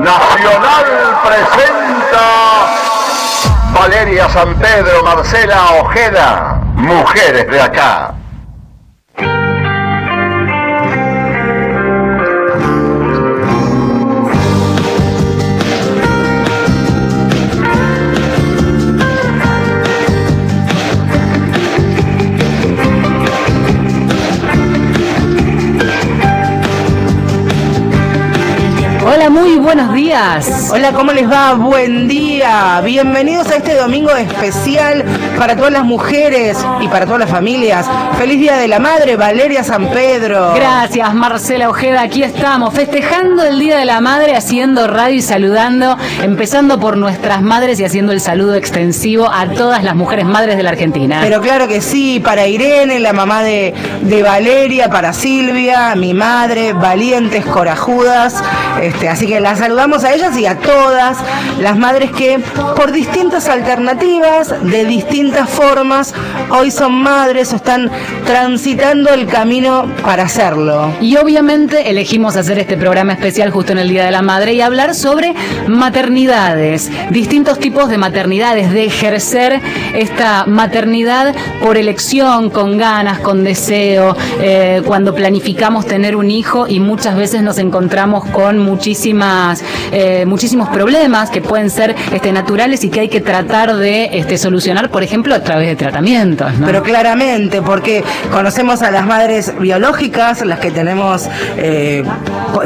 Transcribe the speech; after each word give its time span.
Nacional 0.00 0.84
presenta 1.22 2.24
Valeria 3.72 4.28
San 4.30 4.54
Pedro, 4.54 5.04
Marcela 5.04 5.72
Ojeda, 5.82 6.60
mujeres 6.74 7.50
de 7.50 7.60
acá. 7.60 8.13
Hola, 29.24 29.40
muy 29.40 29.56
buenos 29.56 29.94
días. 29.94 30.68
Hola, 30.70 30.92
¿cómo 30.92 31.10
les 31.10 31.30
va? 31.30 31.54
Buen 31.54 32.08
día. 32.08 32.82
Bienvenidos 32.84 33.50
a 33.50 33.56
este 33.56 33.74
domingo 33.74 34.10
especial 34.10 35.02
para 35.38 35.56
todas 35.56 35.72
las 35.72 35.82
mujeres 35.82 36.58
y 36.82 36.88
para 36.88 37.06
todas 37.06 37.20
las 37.20 37.30
familias. 37.30 37.86
Feliz 38.18 38.38
Día 38.38 38.56
de 38.58 38.68
la 38.68 38.80
Madre, 38.80 39.16
Valeria 39.16 39.64
San 39.64 39.88
Pedro. 39.88 40.52
Gracias, 40.54 41.14
Marcela 41.14 41.70
Ojeda. 41.70 42.02
Aquí 42.02 42.22
estamos, 42.22 42.74
festejando 42.74 43.44
el 43.44 43.58
Día 43.60 43.78
de 43.78 43.86
la 43.86 44.02
Madre, 44.02 44.36
haciendo 44.36 44.88
radio 44.88 45.16
y 45.16 45.22
saludando, 45.22 45.96
empezando 46.22 46.78
por 46.78 46.98
nuestras 46.98 47.40
madres 47.40 47.80
y 47.80 47.84
haciendo 47.86 48.12
el 48.12 48.20
saludo 48.20 48.56
extensivo 48.56 49.30
a 49.32 49.48
todas 49.48 49.82
las 49.82 49.96
mujeres 49.96 50.26
madres 50.26 50.58
de 50.58 50.64
la 50.64 50.70
Argentina. 50.70 51.20
Pero 51.22 51.40
claro 51.40 51.66
que 51.66 51.80
sí, 51.80 52.20
para 52.20 52.46
Irene, 52.46 53.00
la 53.00 53.14
mamá 53.14 53.42
de, 53.42 53.72
de 54.02 54.22
Valeria, 54.22 54.90
para 54.90 55.14
Silvia, 55.14 55.94
mi 55.94 56.12
madre, 56.12 56.74
valientes, 56.74 57.46
corajudas. 57.46 58.44
Este, 58.82 59.13
así 59.14 59.28
que 59.28 59.38
las 59.38 59.60
saludamos 59.60 60.02
a 60.02 60.12
ellas 60.12 60.36
y 60.36 60.44
a 60.44 60.58
todas 60.58 61.18
las 61.60 61.78
madres 61.78 62.10
que 62.10 62.40
por 62.74 62.90
distintas 62.90 63.48
alternativas, 63.48 64.52
de 64.64 64.84
distintas 64.84 65.48
formas, 65.48 66.12
hoy 66.50 66.72
son 66.72 66.94
madres 66.94 67.52
o 67.52 67.56
están 67.56 67.92
transitando 68.26 69.10
el 69.10 69.26
camino 69.26 69.86
para 70.02 70.24
hacerlo. 70.24 70.90
Y 71.00 71.16
obviamente 71.16 71.90
elegimos 71.90 72.34
hacer 72.34 72.58
este 72.58 72.76
programa 72.76 73.12
especial 73.12 73.50
justo 73.50 73.70
en 73.70 73.78
el 73.78 73.88
Día 73.88 74.04
de 74.04 74.10
la 74.10 74.20
Madre 74.20 74.54
y 74.54 74.60
hablar 74.60 74.96
sobre 74.96 75.32
maternidades, 75.68 76.90
distintos 77.10 77.60
tipos 77.60 77.88
de 77.88 77.98
maternidades, 77.98 78.72
de 78.72 78.84
ejercer 78.84 79.60
esta 79.94 80.44
maternidad 80.46 81.36
por 81.62 81.76
elección, 81.76 82.50
con 82.50 82.78
ganas, 82.78 83.20
con 83.20 83.44
deseo, 83.44 84.16
eh, 84.40 84.82
cuando 84.84 85.14
planificamos 85.14 85.86
tener 85.86 86.16
un 86.16 86.32
hijo 86.32 86.66
y 86.66 86.80
muchas 86.80 87.14
veces 87.14 87.42
nos 87.42 87.58
encontramos 87.58 88.24
con 88.26 88.58
muchísimas, 88.58 89.03
eh, 89.92 90.24
muchísimos 90.26 90.68
problemas 90.68 91.30
que 91.30 91.40
pueden 91.40 91.70
ser 91.70 91.94
este, 92.12 92.32
naturales 92.32 92.84
y 92.84 92.88
que 92.88 93.00
hay 93.00 93.08
que 93.08 93.20
tratar 93.20 93.76
de 93.76 94.18
este, 94.18 94.38
solucionar, 94.38 94.90
por 94.90 95.02
ejemplo, 95.02 95.34
a 95.34 95.40
través 95.40 95.68
de 95.68 95.76
tratamientos. 95.76 96.52
Pero 96.64 96.82
claramente, 96.82 97.60
porque 97.60 98.02
conocemos 98.32 98.82
a 98.82 98.90
las 98.90 99.06
madres 99.06 99.52
biológicas, 99.58 100.44
las 100.44 100.58
que 100.58 100.70
tenemos 100.70 101.28
eh, 101.56 102.04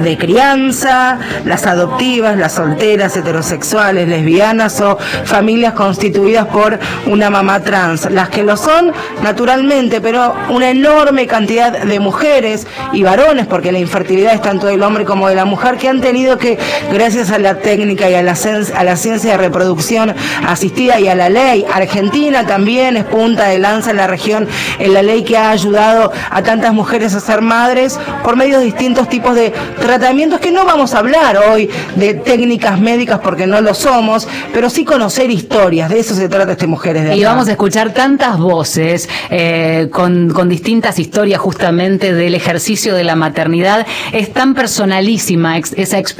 de 0.00 0.18
crianza, 0.18 1.18
las 1.44 1.66
adoptivas, 1.66 2.36
las 2.36 2.52
solteras, 2.52 3.16
heterosexuales, 3.16 4.08
lesbianas 4.08 4.80
o 4.80 4.98
familias 5.24 5.72
constituidas 5.72 6.46
por 6.46 6.78
una 7.06 7.30
mamá 7.30 7.60
trans. 7.60 8.10
Las 8.10 8.28
que 8.28 8.42
lo 8.42 8.56
son, 8.56 8.92
naturalmente, 9.22 10.00
pero 10.00 10.34
una 10.50 10.70
enorme 10.70 11.26
cantidad 11.26 11.72
de 11.72 12.00
mujeres 12.00 12.66
y 12.92 13.02
varones, 13.02 13.46
porque 13.46 13.72
la 13.72 13.78
infertilidad 13.78 14.34
es 14.34 14.42
tanto 14.42 14.66
del 14.66 14.82
hombre 14.82 15.04
como 15.04 15.28
de 15.28 15.34
la 15.34 15.44
mujer, 15.44 15.76
que 15.76 15.88
han 15.88 16.00
tenido 16.00 16.27
que, 16.36 16.58
gracias 16.92 17.30
a 17.30 17.38
la 17.38 17.60
técnica 17.60 18.10
y 18.10 18.14
a 18.14 18.22
la, 18.22 18.36
a 18.74 18.84
la 18.84 18.96
ciencia 18.96 19.32
de 19.32 19.38
reproducción 19.38 20.14
asistida 20.46 21.00
y 21.00 21.08
a 21.08 21.14
la 21.14 21.30
ley, 21.30 21.64
Argentina 21.72 22.44
también 22.46 22.96
es 22.96 23.04
punta 23.04 23.46
de 23.46 23.58
lanza 23.58 23.92
en 23.92 23.96
la 23.96 24.06
región, 24.06 24.46
en 24.78 24.92
la 24.92 25.02
ley 25.02 25.22
que 25.22 25.38
ha 25.38 25.50
ayudado 25.50 26.12
a 26.30 26.42
tantas 26.42 26.74
mujeres 26.74 27.14
a 27.14 27.20
ser 27.20 27.40
madres 27.40 27.98
por 28.22 28.36
medio 28.36 28.58
de 28.58 28.66
distintos 28.66 29.08
tipos 29.08 29.34
de 29.34 29.52
tratamientos 29.80 30.40
que 30.40 30.50
no 30.50 30.64
vamos 30.64 30.94
a 30.94 30.98
hablar 30.98 31.38
hoy 31.50 31.70
de 31.96 32.14
técnicas 32.14 32.80
médicas 32.80 33.20
porque 33.22 33.46
no 33.46 33.60
lo 33.60 33.74
somos, 33.74 34.28
pero 34.52 34.68
sí 34.68 34.84
conocer 34.84 35.30
historias, 35.30 35.88
de 35.88 36.00
eso 36.00 36.14
se 36.14 36.28
trata 36.28 36.52
este 36.52 36.66
Mujeres 36.66 37.02
de 37.04 37.08
Acá. 37.08 37.16
Y 37.16 37.24
vamos 37.24 37.48
a 37.48 37.52
escuchar 37.52 37.94
tantas 37.94 38.38
voces 38.38 39.08
eh, 39.30 39.88
con, 39.90 40.30
con 40.30 40.48
distintas 40.48 40.98
historias 40.98 41.40
justamente 41.40 42.12
del 42.12 42.34
ejercicio 42.34 42.94
de 42.94 43.04
la 43.04 43.16
maternidad. 43.16 43.86
Es 44.12 44.32
tan 44.32 44.54
personalísima 44.54 45.56
esa 45.58 45.98
experiencia. 45.98 46.17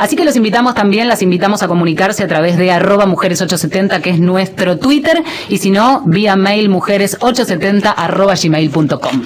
Así 0.00 0.16
que 0.16 0.24
los 0.24 0.36
invitamos 0.36 0.74
también, 0.74 1.08
las 1.08 1.22
invitamos 1.22 1.62
a 1.62 1.68
comunicarse 1.68 2.22
a 2.24 2.28
través 2.28 2.56
de 2.56 2.70
arroba 2.70 3.06
mujeres870, 3.06 4.00
que 4.00 4.10
es 4.10 4.20
nuestro 4.20 4.78
Twitter, 4.78 5.22
y 5.48 5.58
si 5.58 5.70
no, 5.70 6.02
vía 6.06 6.36
mail 6.36 6.70
mujeres870 6.70 7.94
arroba 7.96 8.34
gmail.com. 8.34 9.22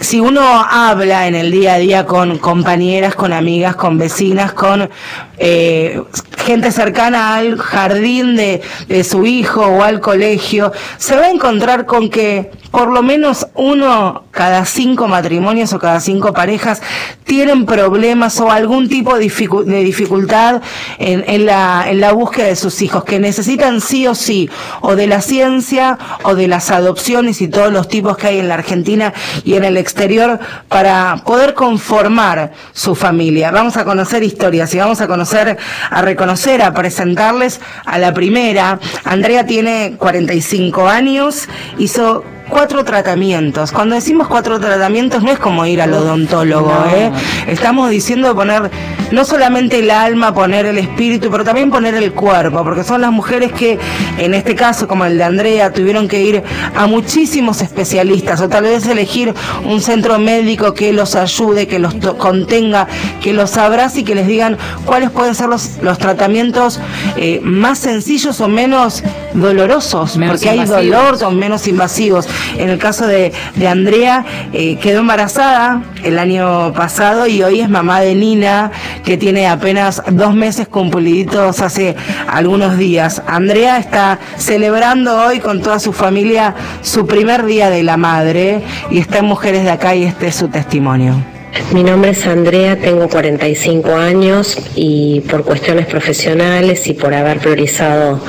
si 0.00 0.20
uno 0.20 0.42
habla 0.42 1.28
en 1.28 1.34
el 1.34 1.50
día 1.50 1.74
a 1.74 1.78
día 1.78 2.06
con 2.06 2.38
compañeras, 2.38 3.14
con 3.14 3.32
amigas, 3.32 3.76
con 3.76 3.98
vecinas, 3.98 4.52
con 4.52 4.90
eh, 5.38 6.02
gente 6.44 6.72
cercana 6.72 7.36
al 7.36 7.58
jardín 7.58 8.36
de, 8.36 8.62
de 8.88 9.04
su 9.04 9.26
hijo 9.26 9.62
o 9.62 9.82
al 9.82 10.00
colegio, 10.00 10.72
se 10.98 11.16
va 11.16 11.26
a 11.26 11.30
encontrar 11.30 11.86
con 11.86 12.10
que 12.10 12.50
por 12.70 12.88
lo 12.88 13.02
menos 13.02 13.48
uno 13.54 14.24
cada 14.30 14.64
cinco 14.64 15.08
matrimonios 15.08 15.72
o 15.72 15.78
cada 15.78 15.98
cinco 16.00 16.32
parejas 16.32 16.80
tienen 17.24 17.66
problemas 17.66 18.40
o 18.40 18.50
algún 18.50 18.88
tipo 18.88 19.18
de, 19.18 19.28
de 19.28 19.84
dificultad 19.84 20.62
en, 20.98 21.24
en 21.26 21.46
la, 21.46 21.84
en 21.88 22.00
la 22.00 22.12
búsqueda 22.12 22.46
de 22.46 22.56
sus 22.56 22.80
hijos, 22.82 23.04
que 23.04 23.18
necesitan 23.18 23.80
sí 23.80 24.06
o 24.06 24.14
sí 24.14 24.48
o 24.80 24.94
de 24.94 25.06
la 25.08 25.20
ciencia 25.20 25.98
o 26.22 26.34
de 26.34 26.48
las 26.48 26.70
adopciones 26.70 27.40
y 27.40 27.48
todos 27.48 27.72
los 27.72 27.88
tipos 27.88 28.16
que 28.16 28.28
hay 28.28 28.38
en 28.38 28.48
la 28.48 28.54
Argentina 28.54 29.12
y 29.44 29.54
en 29.54 29.64
el 29.64 29.76
exterior 29.76 30.38
para 30.68 31.22
poder 31.24 31.54
conformar 31.54 32.52
su 32.72 32.94
familia. 32.94 33.50
Vamos 33.50 33.76
a 33.76 33.84
conocer 33.84 34.22
historias 34.22 34.72
y 34.74 34.78
vamos 34.78 35.00
a 35.00 35.08
conocer, 35.08 35.58
a 35.90 36.02
reconocer, 36.02 36.29
a 36.62 36.72
presentarles 36.72 37.60
a 37.84 37.98
la 37.98 38.14
primera. 38.14 38.78
Andrea 39.04 39.46
tiene 39.46 39.96
45 39.98 40.88
años, 40.88 41.48
hizo 41.78 42.24
cuatro 42.50 42.84
tratamientos. 42.84 43.72
Cuando 43.72 43.94
decimos 43.94 44.28
cuatro 44.28 44.60
tratamientos 44.60 45.22
no 45.22 45.30
es 45.30 45.38
como 45.38 45.64
ir 45.66 45.80
al 45.80 45.94
odontólogo, 45.94 46.70
No. 46.70 46.96
¿eh? 46.96 47.12
Estamos 47.46 47.90
diciendo 47.90 48.34
poner 48.34 48.70
no 49.10 49.24
solamente 49.24 49.78
el 49.78 49.90
alma, 49.90 50.34
poner 50.34 50.66
el 50.66 50.78
espíritu, 50.78 51.30
pero 51.30 51.44
también 51.44 51.70
poner 51.70 51.94
el 51.94 52.12
cuerpo, 52.12 52.62
porque 52.62 52.84
son 52.84 53.00
las 53.00 53.10
mujeres 53.10 53.52
que, 53.52 53.78
en 54.18 54.34
este 54.34 54.54
caso, 54.54 54.86
como 54.86 55.04
el 55.04 55.18
de 55.18 55.24
Andrea, 55.24 55.72
tuvieron 55.72 56.06
que 56.08 56.22
ir 56.22 56.42
a 56.76 56.86
muchísimos 56.86 57.62
especialistas, 57.62 58.40
o 58.40 58.48
tal 58.48 58.64
vez 58.64 58.86
elegir 58.86 59.34
un 59.64 59.80
centro 59.80 60.18
médico 60.18 60.74
que 60.74 60.92
los 60.92 61.16
ayude, 61.16 61.66
que 61.66 61.78
los 61.78 61.94
contenga, 62.18 62.86
que 63.22 63.32
los 63.32 63.56
abrace 63.56 64.00
y 64.00 64.04
que 64.04 64.14
les 64.14 64.26
digan 64.26 64.58
cuáles 64.84 65.10
pueden 65.10 65.34
ser 65.34 65.48
los, 65.48 65.78
los 65.82 65.98
tratamientos 65.98 66.80
eh, 67.16 67.40
más 67.42 67.78
sencillos 67.78 68.40
o 68.40 68.48
menos 68.48 69.02
dolorosos, 69.34 70.16
Menos 70.16 70.36
porque 70.36 70.50
hay 70.50 70.64
dolor, 70.64 71.18
son 71.18 71.38
menos 71.38 71.66
invasivos. 71.66 72.28
En 72.56 72.68
el 72.68 72.78
caso 72.78 73.06
de, 73.06 73.32
de 73.56 73.68
Andrea, 73.68 74.24
eh, 74.52 74.76
quedó 74.76 75.00
embarazada 75.00 75.82
el 76.02 76.18
año 76.18 76.72
pasado 76.72 77.26
y 77.26 77.42
hoy 77.42 77.60
es 77.60 77.68
mamá 77.68 78.00
de 78.00 78.14
Nina, 78.14 78.70
que 79.04 79.16
tiene 79.16 79.46
apenas 79.46 80.02
dos 80.10 80.34
meses 80.34 80.68
cumpliditos 80.68 81.60
hace 81.60 81.96
algunos 82.28 82.76
días. 82.76 83.22
Andrea 83.26 83.78
está 83.78 84.18
celebrando 84.36 85.24
hoy 85.24 85.40
con 85.40 85.60
toda 85.62 85.78
su 85.78 85.92
familia 85.92 86.54
su 86.82 87.06
primer 87.06 87.44
día 87.44 87.70
de 87.70 87.82
la 87.82 87.96
madre 87.96 88.62
y 88.90 88.98
está 88.98 89.18
en 89.18 89.26
Mujeres 89.26 89.64
de 89.64 89.70
Acá 89.70 89.94
y 89.94 90.04
este 90.04 90.28
es 90.28 90.36
su 90.36 90.48
testimonio. 90.48 91.39
Mi 91.72 91.84
nombre 91.84 92.10
es 92.10 92.26
Andrea, 92.26 92.76
tengo 92.76 93.08
45 93.08 93.94
años 93.94 94.58
y 94.74 95.20
por 95.30 95.44
cuestiones 95.44 95.86
profesionales 95.86 96.86
y 96.88 96.94
por 96.94 97.14
haber 97.14 97.38
priorizado 97.38 98.20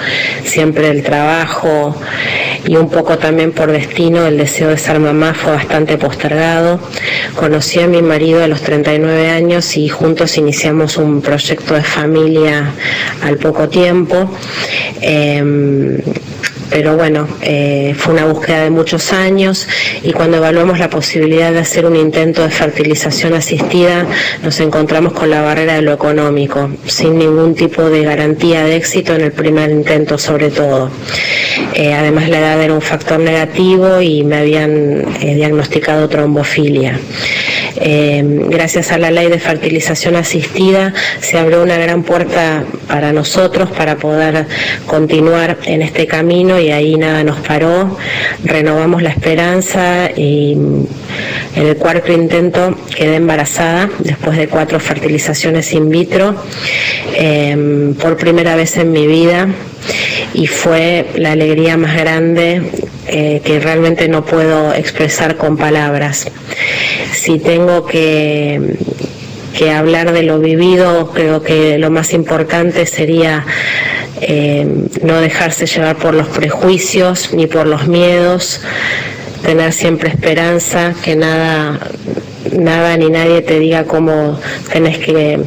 siempre 0.43 0.89
el 0.89 1.01
trabajo 1.01 1.95
y 2.67 2.75
un 2.75 2.89
poco 2.89 3.17
también 3.17 3.51
por 3.51 3.71
destino 3.71 4.27
el 4.27 4.37
deseo 4.37 4.69
de 4.69 4.77
ser 4.77 4.99
mamá 4.99 5.33
fue 5.33 5.53
bastante 5.53 5.97
postergado. 5.97 6.79
Conocí 7.35 7.79
a 7.79 7.87
mi 7.87 8.01
marido 8.01 8.43
a 8.43 8.47
los 8.47 8.61
39 8.61 9.29
años 9.29 9.75
y 9.77 9.89
juntos 9.89 10.37
iniciamos 10.37 10.97
un 10.97 11.21
proyecto 11.21 11.73
de 11.73 11.83
familia 11.83 12.71
al 13.23 13.37
poco 13.37 13.69
tiempo. 13.69 14.29
Em, 15.01 15.97
pero 16.71 16.95
bueno, 16.95 17.27
eh, 17.41 17.93
fue 17.97 18.13
una 18.13 18.25
búsqueda 18.25 18.63
de 18.63 18.69
muchos 18.69 19.11
años 19.11 19.67
y 20.03 20.13
cuando 20.13 20.37
evaluamos 20.37 20.79
la 20.79 20.89
posibilidad 20.89 21.51
de 21.51 21.59
hacer 21.59 21.85
un 21.85 21.97
intento 21.97 22.43
de 22.43 22.49
fertilización 22.49 23.33
asistida, 23.33 24.05
nos 24.41 24.57
encontramos 24.61 25.11
con 25.11 25.29
la 25.29 25.41
barrera 25.41 25.75
de 25.75 25.81
lo 25.81 25.91
económico, 25.91 26.71
sin 26.85 27.17
ningún 27.17 27.55
tipo 27.55 27.89
de 27.89 28.05
garantía 28.05 28.63
de 28.63 28.77
éxito 28.77 29.13
en 29.13 29.21
el 29.21 29.33
primer 29.33 29.69
intento 29.69 30.17
sobre 30.17 30.49
todo. 30.49 30.89
Eh, 31.73 31.93
además 31.93 32.29
la 32.29 32.39
edad 32.39 32.61
era 32.61 32.73
un 32.73 32.81
factor 32.81 33.19
negativo 33.19 34.01
y 34.01 34.23
me 34.23 34.37
habían 34.37 35.03
eh, 35.21 35.35
diagnosticado 35.35 36.07
trombofilia. 36.07 36.97
gracias 38.49 38.91
a 38.91 38.97
la 38.97 39.11
ley 39.11 39.27
de 39.27 39.39
fertilización 39.39 40.15
asistida 40.15 40.93
se 41.19 41.37
abrió 41.37 41.63
una 41.63 41.77
gran 41.77 42.03
puerta 42.03 42.63
para 42.87 43.11
nosotros 43.11 43.69
para 43.71 43.97
poder 43.97 44.45
continuar 44.85 45.57
en 45.65 45.81
este 45.81 46.05
camino 46.07 46.60
y 46.61 46.71
ahí 46.71 46.95
nada 46.95 47.23
nos 47.23 47.39
paró, 47.39 47.97
renovamos 48.43 49.01
la 49.01 49.09
esperanza 49.09 50.09
y 50.15 50.53
en 50.53 51.67
el 51.67 51.75
cuarto 51.77 52.11
intento 52.11 52.77
quedé 52.95 53.15
embarazada 53.15 53.89
después 53.99 54.37
de 54.37 54.47
cuatro 54.47 54.79
fertilizaciones 54.79 55.73
in 55.73 55.89
vitro 55.89 56.35
em, 57.15 57.93
por 57.95 58.17
primera 58.17 58.55
vez 58.55 58.77
en 58.77 58.91
mi 58.91 59.07
vida 59.07 59.47
y 60.33 60.47
fue 60.47 61.07
la 61.15 61.31
alegría 61.31 61.77
más 61.77 61.95
grande 61.95 62.61
eh, 63.07 63.41
que 63.43 63.59
realmente 63.59 64.07
no 64.07 64.23
puedo 64.23 64.73
expresar 64.73 65.35
con 65.35 65.57
palabras. 65.57 66.27
Si 67.13 67.39
tengo 67.39 67.85
que 67.85 68.77
que 69.51 69.71
hablar 69.71 70.11
de 70.11 70.23
lo 70.23 70.39
vivido, 70.39 71.11
creo 71.13 71.43
que 71.43 71.77
lo 71.77 71.91
más 71.91 72.13
importante 72.13 72.85
sería 72.85 73.45
eh, 74.21 74.67
no 75.03 75.19
dejarse 75.19 75.65
llevar 75.65 75.97
por 75.97 76.13
los 76.13 76.27
prejuicios 76.27 77.33
ni 77.33 77.47
por 77.47 77.65
los 77.65 77.87
miedos, 77.87 78.61
tener 79.43 79.73
siempre 79.73 80.09
esperanza, 80.09 80.93
que 81.03 81.15
nada, 81.15 81.79
nada 82.55 82.97
ni 82.97 83.09
nadie 83.09 83.41
te 83.41 83.59
diga 83.59 83.85
cómo 83.85 84.39
tenés 84.71 84.99
que 84.99 85.39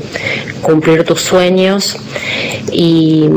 cumplir 0.61 1.05
tus 1.05 1.21
sueños. 1.21 1.97
Y, 2.73 3.29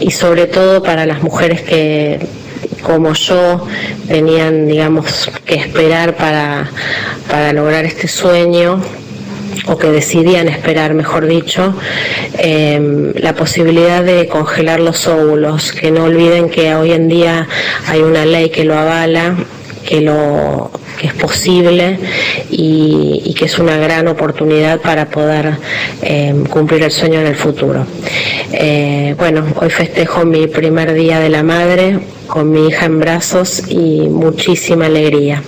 y 0.00 0.10
sobre 0.10 0.46
todo 0.46 0.82
para 0.82 1.04
las 1.04 1.22
mujeres 1.22 1.60
que 1.60 2.26
como 2.82 3.12
yo 3.14 3.66
tenían 4.08 4.68
digamos 4.68 5.30
que 5.44 5.56
esperar 5.56 6.16
para, 6.16 6.70
para 7.28 7.52
lograr 7.52 7.84
este 7.84 8.08
sueño 8.08 8.80
o 9.66 9.76
que 9.78 9.88
decidían 9.88 10.48
esperar, 10.48 10.94
mejor 10.94 11.26
dicho, 11.26 11.74
em, 12.38 13.12
la 13.14 13.34
posibilidad 13.34 14.02
de 14.02 14.26
congelar 14.28 14.80
los 14.80 15.06
óvulos, 15.06 15.72
que 15.72 15.90
no 15.90 16.04
olviden 16.04 16.50
que 16.50 16.74
hoy 16.74 16.92
en 16.92 17.08
día 17.08 17.48
hay 17.86 18.00
una 18.00 18.24
ley 18.24 18.50
que 18.50 18.64
lo 18.64 18.74
avala, 18.76 19.36
que 19.86 20.00
lo 20.00 20.70
que 20.98 21.08
es 21.08 21.14
posible 21.14 21.98
y, 22.50 23.34
que 23.38 23.44
es 23.44 23.58
una 23.58 23.76
gran 23.76 24.08
oportunidad 24.08 24.80
para 24.80 25.10
poder 25.10 25.58
em, 26.00 26.44
cumplir 26.46 26.82
el 26.84 26.90
sueño 26.90 27.20
en 27.20 27.26
el 27.26 27.36
futuro. 27.36 27.86
Eh, 28.52 29.14
bueno, 29.18 29.44
hoy 29.60 29.68
festejo 29.68 30.24
mi 30.24 30.46
primer 30.46 30.94
día 30.94 31.20
de 31.20 31.28
la 31.28 31.42
madre 31.42 31.98
con 32.26 32.50
mi 32.50 32.68
hija 32.68 32.86
en 32.86 32.98
brazos 32.98 33.62
y 33.68 34.08
muchísima 34.08 34.86
alegría 34.86 35.42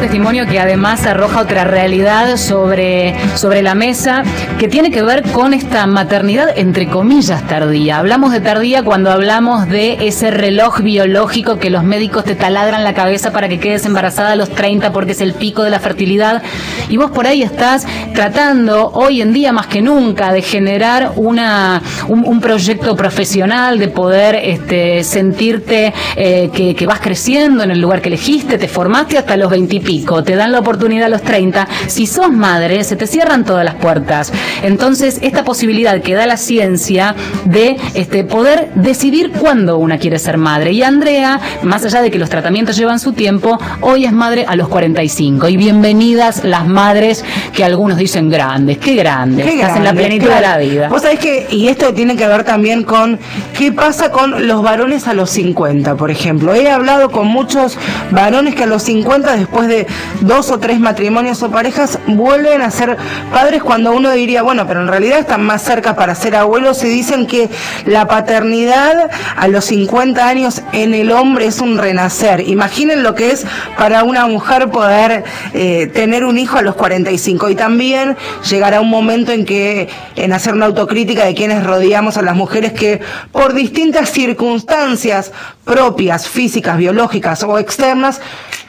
testimonio 0.00 0.46
que 0.46 0.58
además 0.58 1.06
arroja 1.06 1.40
otra 1.40 1.64
realidad 1.64 2.36
sobre, 2.36 3.14
sobre 3.36 3.62
la 3.62 3.74
mesa 3.74 4.22
que 4.58 4.68
tiene 4.68 4.90
que 4.90 5.02
ver 5.02 5.22
con 5.32 5.54
esta 5.54 5.86
maternidad 5.86 6.48
entre 6.56 6.88
comillas 6.88 7.46
tardía. 7.46 7.98
Hablamos 7.98 8.32
de 8.32 8.40
tardía 8.40 8.82
cuando 8.82 9.10
hablamos 9.10 9.68
de 9.68 10.06
ese 10.06 10.30
reloj 10.30 10.80
biológico 10.80 11.58
que 11.58 11.70
los 11.70 11.84
médicos 11.84 12.24
te 12.24 12.34
taladran 12.34 12.84
la 12.84 12.94
cabeza 12.94 13.32
para 13.32 13.48
que 13.48 13.58
quedes 13.58 13.86
embarazada 13.86 14.32
a 14.32 14.36
los 14.36 14.50
30 14.50 14.92
porque 14.92 15.12
es 15.12 15.20
el 15.20 15.34
pico 15.34 15.62
de 15.62 15.70
la 15.70 15.80
fertilidad 15.80 16.42
y 16.88 16.96
vos 16.96 17.10
por 17.10 17.26
ahí 17.26 17.42
estás 17.42 17.86
tratando 18.14 18.90
hoy 18.92 19.20
en 19.20 19.32
día 19.32 19.52
más 19.52 19.66
que 19.66 19.82
nunca 19.82 20.32
de 20.32 20.42
generar 20.42 21.12
una, 21.16 21.82
un, 22.08 22.40
proyecto 22.40 22.94
profesional, 22.96 23.78
de 23.78 23.88
poder 23.88 24.36
este, 24.36 25.02
sentirte 25.04 25.92
eh, 26.16 26.50
que, 26.52 26.86
vas 26.86 27.00
creciendo 27.00 27.64
en 27.64 27.70
el 27.70 27.80
lugar 27.80 28.00
que 28.00 28.08
elegiste, 28.08 28.58
te 28.58 28.68
formaste 28.68 29.18
hasta 29.18 29.36
los 29.36 29.50
20 29.50 29.80
pico, 29.86 30.22
te 30.24 30.34
dan 30.34 30.52
la 30.52 30.58
oportunidad 30.58 31.06
a 31.06 31.08
los 31.08 31.22
30, 31.22 31.66
si 31.86 32.06
sos 32.06 32.32
madre, 32.32 32.82
se 32.84 32.96
te 32.96 33.06
cierran 33.06 33.44
todas 33.44 33.64
las 33.64 33.76
puertas. 33.76 34.32
Entonces, 34.62 35.18
esta 35.22 35.44
posibilidad 35.44 36.02
que 36.02 36.14
da 36.14 36.26
la 36.26 36.36
ciencia 36.36 37.14
de 37.44 37.76
este, 37.94 38.24
poder 38.24 38.70
decidir 38.74 39.30
cuándo 39.30 39.78
una 39.78 39.98
quiere 39.98 40.18
ser 40.18 40.36
madre. 40.36 40.72
Y 40.72 40.82
Andrea, 40.82 41.40
más 41.62 41.84
allá 41.84 42.02
de 42.02 42.10
que 42.10 42.18
los 42.18 42.28
tratamientos 42.28 42.76
llevan 42.76 42.98
su 42.98 43.12
tiempo, 43.12 43.58
hoy 43.80 44.04
es 44.04 44.12
madre 44.12 44.44
a 44.46 44.56
los 44.56 44.68
45. 44.68 45.48
Y 45.48 45.56
bienvenidas 45.56 46.44
las 46.44 46.66
madres 46.66 47.24
que 47.54 47.64
algunos 47.64 47.96
dicen 47.96 48.28
grandes. 48.28 48.78
Qué 48.78 48.96
grandes. 48.96 49.46
Estás 49.46 49.76
en 49.76 49.84
la 49.84 49.92
plenitud 49.92 50.28
de 50.28 50.40
la 50.40 50.58
vida. 50.58 50.88
Vos 50.88 51.02
sabés 51.02 51.20
que, 51.20 51.46
y 51.50 51.68
esto 51.68 51.94
tiene 51.94 52.16
que 52.16 52.26
ver 52.26 52.42
también 52.42 52.82
con 52.82 53.18
qué 53.56 53.70
pasa 53.70 54.10
con 54.10 54.48
los 54.48 54.62
varones 54.62 55.06
a 55.06 55.14
los 55.14 55.30
50, 55.30 55.94
por 55.94 56.10
ejemplo. 56.10 56.54
He 56.54 56.68
hablado 56.68 57.10
con 57.10 57.28
muchos 57.28 57.78
varones 58.10 58.54
que 58.54 58.64
a 58.64 58.66
los 58.66 58.82
50, 58.82 59.36
después 59.36 59.68
de 59.68 59.75
dos 60.20 60.50
o 60.50 60.58
tres 60.58 60.80
matrimonios 60.80 61.42
o 61.42 61.50
parejas 61.50 61.98
vuelven 62.06 62.62
a 62.62 62.70
ser 62.70 62.96
padres 63.32 63.62
cuando 63.62 63.92
uno 63.92 64.12
diría, 64.12 64.42
bueno, 64.42 64.66
pero 64.66 64.80
en 64.80 64.88
realidad 64.88 65.18
están 65.18 65.42
más 65.42 65.62
cerca 65.62 65.96
para 65.96 66.14
ser 66.14 66.36
abuelos 66.36 66.82
y 66.84 66.88
dicen 66.88 67.26
que 67.26 67.50
la 67.84 68.06
paternidad 68.06 69.10
a 69.36 69.48
los 69.48 69.66
50 69.66 70.26
años 70.26 70.62
en 70.72 70.94
el 70.94 71.12
hombre 71.12 71.46
es 71.46 71.60
un 71.60 71.78
renacer. 71.78 72.40
Imaginen 72.48 73.02
lo 73.02 73.14
que 73.14 73.30
es 73.30 73.44
para 73.76 74.04
una 74.04 74.26
mujer 74.26 74.70
poder 74.70 75.24
eh, 75.52 75.90
tener 75.92 76.24
un 76.24 76.38
hijo 76.38 76.58
a 76.58 76.62
los 76.62 76.74
45 76.76 77.50
y 77.50 77.54
también 77.54 78.16
llegará 78.48 78.80
un 78.80 78.90
momento 78.90 79.32
en 79.32 79.44
que 79.44 79.88
en 80.14 80.32
hacer 80.32 80.54
una 80.54 80.66
autocrítica 80.66 81.24
de 81.24 81.34
quienes 81.34 81.64
rodeamos 81.64 82.16
a 82.16 82.22
las 82.22 82.36
mujeres 82.36 82.72
que 82.72 83.00
por 83.32 83.54
distintas 83.54 84.10
circunstancias 84.10 85.32
propias, 85.64 86.28
físicas, 86.28 86.76
biológicas 86.78 87.42
o 87.42 87.58
externas, 87.58 88.20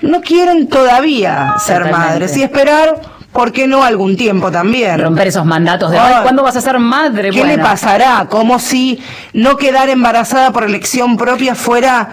no 0.01 0.21
quieren 0.21 0.67
todavía 0.67 1.55
ser 1.59 1.91
madres 1.91 2.35
y 2.37 2.43
esperar 2.43 3.01
¿por 3.37 3.51
qué 3.51 3.67
no 3.67 3.83
algún 3.83 4.17
tiempo 4.17 4.51
también? 4.51 4.99
Romper 4.99 5.27
esos 5.27 5.45
mandatos 5.45 5.91
de, 5.91 5.97
¿cuándo 6.23 6.41
vas 6.41 6.55
a 6.55 6.61
ser 6.61 6.79
madre? 6.79 7.29
¿Qué 7.29 7.43
le 7.43 7.59
pasará? 7.59 8.27
Como 8.29 8.57
si 8.57 8.99
no 9.33 9.57
quedar 9.57 9.89
embarazada 9.89 10.51
por 10.51 10.63
elección 10.63 11.17
propia 11.17 11.53
fuera 11.53 12.09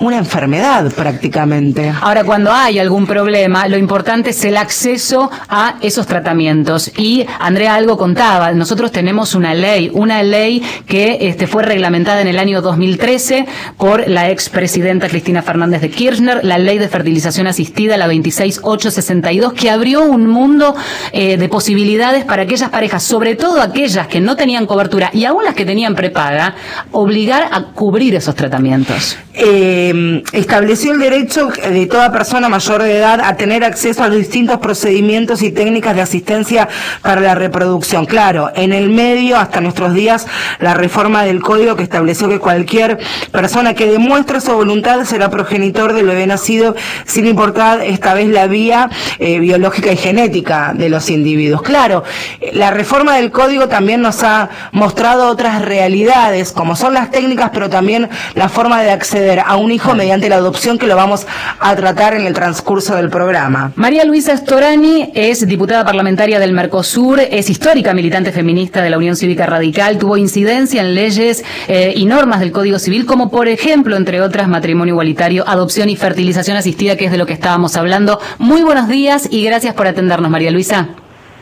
una 0.00 0.18
enfermedad 0.18 0.92
prácticamente. 0.92 1.92
Ahora, 2.00 2.24
cuando 2.24 2.52
hay 2.52 2.78
algún 2.78 3.06
problema, 3.06 3.66
lo 3.68 3.76
importante 3.76 4.30
es 4.30 4.44
el 4.44 4.56
acceso 4.56 5.30
a 5.48 5.76
esos 5.80 6.06
tratamientos. 6.06 6.92
Y 6.96 7.26
Andrea 7.40 7.74
algo 7.74 7.96
contaba, 7.96 8.52
nosotros 8.52 8.92
tenemos 8.92 9.34
una 9.34 9.54
ley, 9.54 9.90
una 9.92 10.22
ley 10.22 10.62
que 10.86 11.18
este, 11.22 11.46
fue 11.46 11.62
reglamentada 11.62 12.20
en 12.20 12.28
el 12.28 12.38
año 12.38 12.62
2013 12.62 13.46
por 13.76 14.08
la 14.08 14.30
expresidenta 14.30 15.08
Cristina 15.08 15.42
Fernández 15.42 15.80
de 15.80 15.90
Kirchner, 15.90 16.44
la 16.44 16.58
ley 16.58 16.78
de 16.78 16.88
fertilización 16.88 17.46
asistida, 17.46 17.96
la 17.96 18.06
26862, 18.06 19.52
que 19.52 19.70
abrió 19.70 20.02
un 20.02 20.26
mundo 20.26 20.74
eh, 21.12 21.36
de 21.36 21.48
posibilidades 21.48 22.24
para 22.24 22.42
aquellas 22.42 22.70
parejas, 22.70 23.02
sobre 23.02 23.34
todo 23.34 23.60
aquellas 23.60 24.06
que 24.06 24.20
no 24.20 24.36
tenían 24.36 24.66
cobertura 24.66 25.10
y 25.12 25.24
aún 25.24 25.44
las 25.44 25.54
que 25.54 25.64
tenían 25.64 25.94
prepaga, 25.94 26.54
obligar 26.92 27.48
a 27.50 27.72
cubrir 27.72 28.14
esos 28.14 28.34
tratamientos. 28.34 29.16
Eh, 29.34 29.87
Em, 29.88 30.22
estableció 30.32 30.92
el 30.92 30.98
derecho 30.98 31.48
de 31.48 31.86
toda 31.86 32.12
persona 32.12 32.50
mayor 32.50 32.82
de 32.82 32.98
edad 32.98 33.20
a 33.22 33.36
tener 33.36 33.64
acceso 33.64 34.02
a 34.02 34.08
los 34.08 34.18
distintos 34.18 34.58
procedimientos 34.58 35.40
y 35.42 35.50
técnicas 35.50 35.94
de 35.94 36.02
asistencia 36.02 36.68
para 37.00 37.22
la 37.22 37.34
reproducción. 37.34 38.04
Claro, 38.04 38.50
en 38.54 38.74
el 38.74 38.90
medio, 38.90 39.38
hasta 39.38 39.62
nuestros 39.62 39.94
días, 39.94 40.26
la 40.60 40.74
reforma 40.74 41.22
del 41.24 41.40
código 41.40 41.74
que 41.74 41.84
estableció 41.84 42.28
que 42.28 42.38
cualquier 42.38 42.98
persona 43.32 43.72
que 43.72 43.86
demuestre 43.86 44.42
su 44.42 44.52
voluntad 44.52 45.04
será 45.04 45.30
progenitor 45.30 45.94
del 45.94 46.06
bebé 46.06 46.26
nacido, 46.26 46.76
sin 47.06 47.26
importar 47.26 47.80
esta 47.82 48.12
vez 48.12 48.28
la 48.28 48.46
vía 48.46 48.90
eh, 49.18 49.38
biológica 49.38 49.90
y 49.90 49.96
genética 49.96 50.72
de 50.74 50.90
los 50.90 51.08
individuos. 51.08 51.62
Claro, 51.62 52.04
la 52.52 52.70
reforma 52.70 53.16
del 53.16 53.30
código 53.30 53.68
también 53.68 54.02
nos 54.02 54.22
ha 54.22 54.50
mostrado 54.72 55.28
otras 55.28 55.62
realidades, 55.62 56.52
como 56.52 56.76
son 56.76 56.92
las 56.92 57.10
técnicas, 57.10 57.50
pero 57.54 57.70
también 57.70 58.10
la 58.34 58.50
forma 58.50 58.82
de 58.82 58.90
acceder 58.90 59.40
a 59.40 59.56
un 59.56 59.77
mediante 59.94 60.28
la 60.28 60.36
adopción 60.36 60.78
que 60.78 60.86
lo 60.86 60.96
vamos 60.96 61.26
a 61.60 61.74
tratar 61.76 62.14
en 62.14 62.26
el 62.26 62.34
transcurso 62.34 62.96
del 62.96 63.10
programa. 63.10 63.72
María 63.76 64.04
Luisa 64.04 64.36
Storani 64.36 65.10
es 65.14 65.46
diputada 65.46 65.84
parlamentaria 65.84 66.38
del 66.38 66.52
Mercosur, 66.52 67.20
es 67.20 67.48
histórica 67.48 67.94
militante 67.94 68.32
feminista 68.32 68.82
de 68.82 68.90
la 68.90 68.98
Unión 68.98 69.16
Cívica 69.16 69.46
Radical, 69.46 69.98
tuvo 69.98 70.16
incidencia 70.16 70.82
en 70.82 70.94
leyes 70.94 71.44
eh, 71.68 71.92
y 71.96 72.04
normas 72.04 72.40
del 72.40 72.52
Código 72.52 72.78
Civil, 72.78 73.06
como 73.06 73.30
por 73.30 73.48
ejemplo, 73.48 73.96
entre 73.96 74.20
otras, 74.20 74.48
matrimonio 74.48 74.94
igualitario, 74.94 75.44
adopción 75.46 75.88
y 75.88 75.96
fertilización 75.96 76.56
asistida, 76.56 76.96
que 76.96 77.06
es 77.06 77.12
de 77.12 77.18
lo 77.18 77.26
que 77.26 77.32
estábamos 77.32 77.76
hablando. 77.76 78.20
Muy 78.38 78.62
buenos 78.62 78.88
días 78.88 79.28
y 79.30 79.44
gracias 79.44 79.74
por 79.74 79.86
atendernos, 79.86 80.30
María 80.30 80.50
Luisa. 80.50 80.88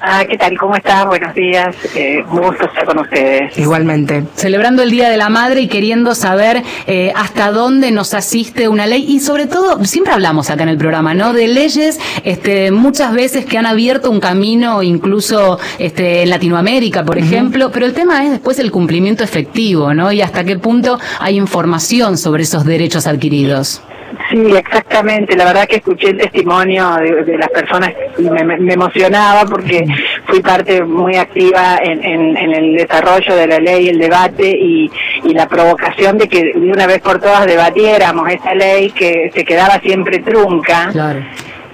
Ah, 0.08 0.25
¿qué 0.25 0.38
tal? 0.38 0.56
¿Cómo 0.56 0.76
estás? 0.76 1.04
Buenos 1.04 1.34
días. 1.34 1.75
Eh, 1.96 2.22
un 2.30 2.40
gusto 2.40 2.64
estar 2.64 2.84
con 2.84 3.00
ustedes. 3.00 3.58
Igualmente. 3.58 4.22
Celebrando 4.36 4.84
el 4.84 4.90
Día 4.92 5.10
de 5.10 5.16
la 5.16 5.30
Madre 5.30 5.62
y 5.62 5.66
queriendo 5.66 6.14
saber 6.14 6.62
eh, 6.86 7.12
hasta 7.16 7.50
dónde 7.50 7.90
nos 7.90 8.14
asiste 8.14 8.68
una 8.68 8.86
ley 8.86 9.04
y 9.08 9.18
sobre 9.18 9.46
todo, 9.46 9.84
siempre 9.84 10.12
hablamos 10.12 10.48
acá 10.48 10.62
en 10.62 10.68
el 10.68 10.78
programa, 10.78 11.12
¿no? 11.14 11.32
De 11.32 11.48
leyes, 11.48 11.98
este, 12.22 12.70
muchas 12.70 13.14
veces 13.14 13.46
que 13.46 13.58
han 13.58 13.66
abierto 13.66 14.08
un 14.12 14.20
camino 14.20 14.80
incluso 14.84 15.58
este, 15.80 16.22
en 16.22 16.30
Latinoamérica, 16.30 17.04
por 17.04 17.18
ejemplo, 17.18 17.72
pero 17.72 17.84
el 17.84 17.92
tema 17.92 18.22
es 18.22 18.30
después 18.30 18.60
el 18.60 18.70
cumplimiento 18.70 19.25
efectivo, 19.25 19.92
¿no? 19.92 20.12
Y 20.12 20.22
hasta 20.22 20.44
qué 20.44 20.56
punto 20.56 21.00
hay 21.18 21.36
información 21.36 22.16
sobre 22.16 22.44
esos 22.44 22.64
derechos 22.64 23.08
adquiridos. 23.08 23.82
Sí, 24.30 24.56
exactamente. 24.56 25.36
La 25.36 25.44
verdad 25.44 25.66
que 25.66 25.76
escuché 25.76 26.10
el 26.10 26.18
testimonio 26.18 26.96
de, 26.96 27.38
las 27.38 27.48
personas 27.50 27.92
y 28.18 28.22
me, 28.22 28.72
emocionaba 28.72 29.44
porque 29.44 29.84
fui 30.26 30.40
parte 30.40 30.82
muy 30.82 31.16
activa 31.16 31.78
en, 31.82 32.36
el 32.36 32.76
desarrollo 32.76 33.36
de 33.36 33.46
la 33.46 33.58
ley, 33.58 33.88
el 33.88 33.98
debate 33.98 34.48
y, 34.48 34.90
y, 35.25 35.34
la 35.34 35.48
provocación 35.48 36.18
de 36.18 36.28
que 36.28 36.52
de 36.54 36.72
una 36.72 36.86
vez 36.86 37.00
por 37.00 37.20
todas 37.20 37.46
debatiéramos 37.46 38.28
esa 38.30 38.54
ley 38.54 38.90
que 38.90 39.30
se 39.34 39.44
quedaba 39.44 39.80
siempre 39.80 40.20
trunca. 40.20 40.88
Claro 40.92 41.20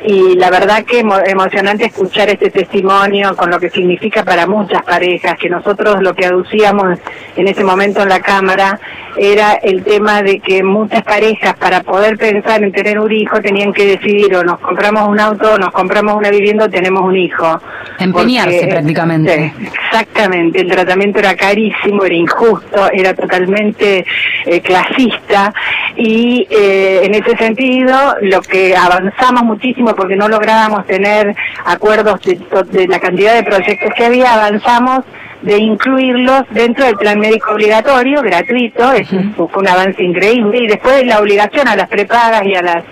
y 0.04 0.34
la 0.36 0.50
verdad 0.50 0.84
que 0.84 1.00
emocionante 1.00 1.86
escuchar 1.86 2.28
este 2.28 2.50
testimonio 2.50 3.36
con 3.36 3.50
lo 3.50 3.60
que 3.60 3.70
significa 3.70 4.24
para 4.24 4.46
muchas 4.46 4.82
parejas, 4.82 5.36
que 5.38 5.48
nosotros 5.48 6.02
lo 6.02 6.14
que 6.14 6.26
aducíamos 6.26 6.98
en 7.36 7.48
ese 7.48 7.64
momento 7.64 8.02
en 8.02 8.08
la 8.08 8.20
Cámara 8.20 8.80
era 9.16 9.54
el 9.54 9.82
tema 9.84 10.22
de 10.22 10.40
que 10.40 10.62
muchas 10.62 11.02
parejas 11.02 11.54
para 11.56 11.82
poder 11.82 12.16
pensar 12.16 12.62
en 12.62 12.72
tener 12.72 12.98
un 12.98 13.12
hijo 13.12 13.40
tenían 13.40 13.72
que 13.72 13.86
decidir 13.86 14.34
o 14.34 14.42
nos 14.42 14.58
compramos 14.58 15.08
un 15.08 15.20
auto, 15.20 15.54
o 15.54 15.58
nos 15.58 15.70
compramos 15.70 16.16
una 16.16 16.30
vivienda 16.30 16.64
o 16.64 16.70
tenemos 16.70 17.02
un 17.02 17.16
hijo. 17.16 17.60
Empeñarse 17.98 18.66
prácticamente. 18.66 19.52
exactamente, 19.60 20.60
el 20.60 20.68
tratamiento 20.68 21.18
era 21.18 21.36
carísimo, 21.36 22.04
era 22.04 22.14
injusto, 22.14 22.90
era 22.92 23.14
totalmente 23.14 24.04
eh, 24.46 24.60
clasista 24.60 25.52
y 25.96 26.46
eh, 26.50 27.02
en 27.04 27.14
ese 27.14 27.36
sentido 27.36 28.16
lo 28.22 28.40
que 28.40 28.74
avanzamos 28.74 29.44
muchísimo 29.44 29.91
porque 29.94 30.16
no 30.16 30.28
lográbamos 30.28 30.86
tener 30.86 31.34
acuerdos 31.64 32.20
de, 32.22 32.86
la 32.88 33.00
cantidad 33.00 33.34
de 33.34 33.42
proyectos 33.42 33.90
que 33.96 34.04
había, 34.04 34.34
avanzamos 34.34 35.04
de 35.42 35.58
incluirlos 35.58 36.42
dentro 36.50 36.84
del 36.84 36.96
plan 36.96 37.18
médico 37.18 37.52
obligatorio, 37.52 38.22
gratuito, 38.22 38.92
eso 38.92 39.16
fue 39.36 39.62
un 39.62 39.68
avance 39.68 40.02
increíble, 40.02 40.58
y 40.62 40.66
después 40.68 41.04
la 41.04 41.18
obligación 41.18 41.66
a 41.66 41.74
las 41.74 41.88
prepagas 41.88 42.44
y 42.44 42.54
a 42.54 42.62
las 42.62 42.84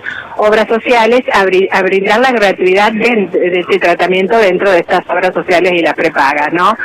obras 0.43 0.67
sociales 0.67 1.21
a, 1.31 1.83
brindar 1.83 2.19
la 2.19 2.31
gratuidad 2.31 2.91
de, 2.93 3.29
este 3.59 3.77
tratamiento 3.77 4.35
dentro 4.39 4.71
de 4.71 4.79
estas 4.79 5.07
obras 5.07 5.31
sociales 5.35 5.73
y 5.75 5.83
las 5.83 5.93
prepagas, 5.93 6.51
¿no? 6.51 6.75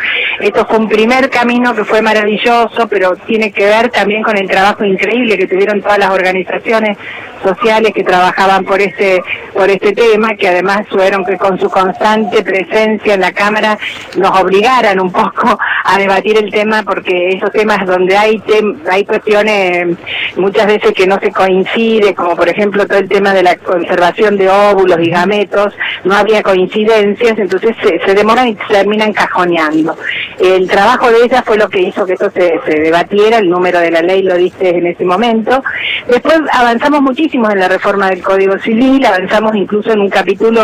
Esto 0.40 0.66
fue 0.66 0.76
un 0.78 0.88
primer 0.88 1.30
camino 1.30 1.75
que 1.75 1.84
fue 1.84 2.02
maravilloso, 2.02 2.86
pero 2.86 3.16
tiene 3.26 3.50
que 3.52 3.64
ver 3.64 3.88
también 3.88 4.22
con 4.22 4.36
el 4.36 4.46
trabajo 4.46 4.84
increíble 4.84 5.38
que 5.38 5.46
tuvieron 5.46 5.80
todas 5.80 5.98
las 5.98 6.10
organizaciones 6.10 6.98
sociales 7.42 7.92
que 7.94 8.04
trabajaban 8.04 8.64
por 8.64 8.80
este 8.80 9.22
por 9.54 9.70
este 9.70 9.92
tema, 9.92 10.34
que 10.36 10.48
además 10.48 10.86
fueron 10.90 11.25
que 11.25 11.38
con 11.38 11.58
su 11.58 11.70
constante 11.70 12.42
presencia 12.42 13.14
en 13.14 13.20
la 13.20 13.32
Cámara 13.32 13.78
nos 14.16 14.38
obligaran 14.38 15.00
un 15.00 15.10
poco 15.10 15.58
a 15.84 15.98
debatir 15.98 16.36
el 16.36 16.50
tema, 16.50 16.82
porque 16.82 17.30
esos 17.30 17.50
temas 17.52 17.86
donde 17.86 18.16
hay 18.18 18.42
hay 18.90 19.04
cuestiones 19.04 19.96
muchas 20.36 20.66
veces 20.66 20.92
que 20.92 21.06
no 21.06 21.18
se 21.20 21.32
coincide, 21.32 22.14
como 22.14 22.36
por 22.36 22.48
ejemplo 22.48 22.86
todo 22.86 22.98
el 22.98 23.08
tema 23.08 23.32
de 23.32 23.46
la 23.47 23.57
conservación 23.57 24.37
de 24.37 24.49
óvulos 24.49 24.99
y 25.00 25.11
gametos, 25.11 25.73
no 26.05 26.15
había 26.17 26.43
coincidencias, 26.43 27.38
entonces 27.38 27.76
se, 27.81 28.15
demoran 28.15 28.49
y 28.49 28.55
terminan 28.69 29.12
cajoneando. 29.12 29.97
El 30.41 30.69
trabajo 30.69 31.11
de 31.11 31.25
ella 31.25 31.43
fue 31.43 31.57
lo 31.57 31.69
que 31.69 31.81
hizo 31.81 32.05
que 32.05 32.15
esto 32.15 32.31
se, 32.31 32.61
debatiera, 32.67 33.38
el 33.38 33.49
número 33.49 33.79
de 33.79 33.93
la 33.93 34.03
ley 34.03 34.23
lo 34.23 34.37
dice 34.37 34.71
en 34.71 34.87
ese 34.88 35.05
momento. 35.05 35.62
Después 36.09 36.41
avanzamos 36.53 37.03
muchísimo 37.03 37.49
en 37.50 37.61
la 37.61 37.69
reforma 37.69 38.11
del 38.11 38.23
Código 38.23 38.59
Civil, 38.59 39.05
avanzamos 39.07 39.55
incluso 39.55 39.93
en 39.93 40.00
un 40.00 40.11
capítulo, 40.11 40.61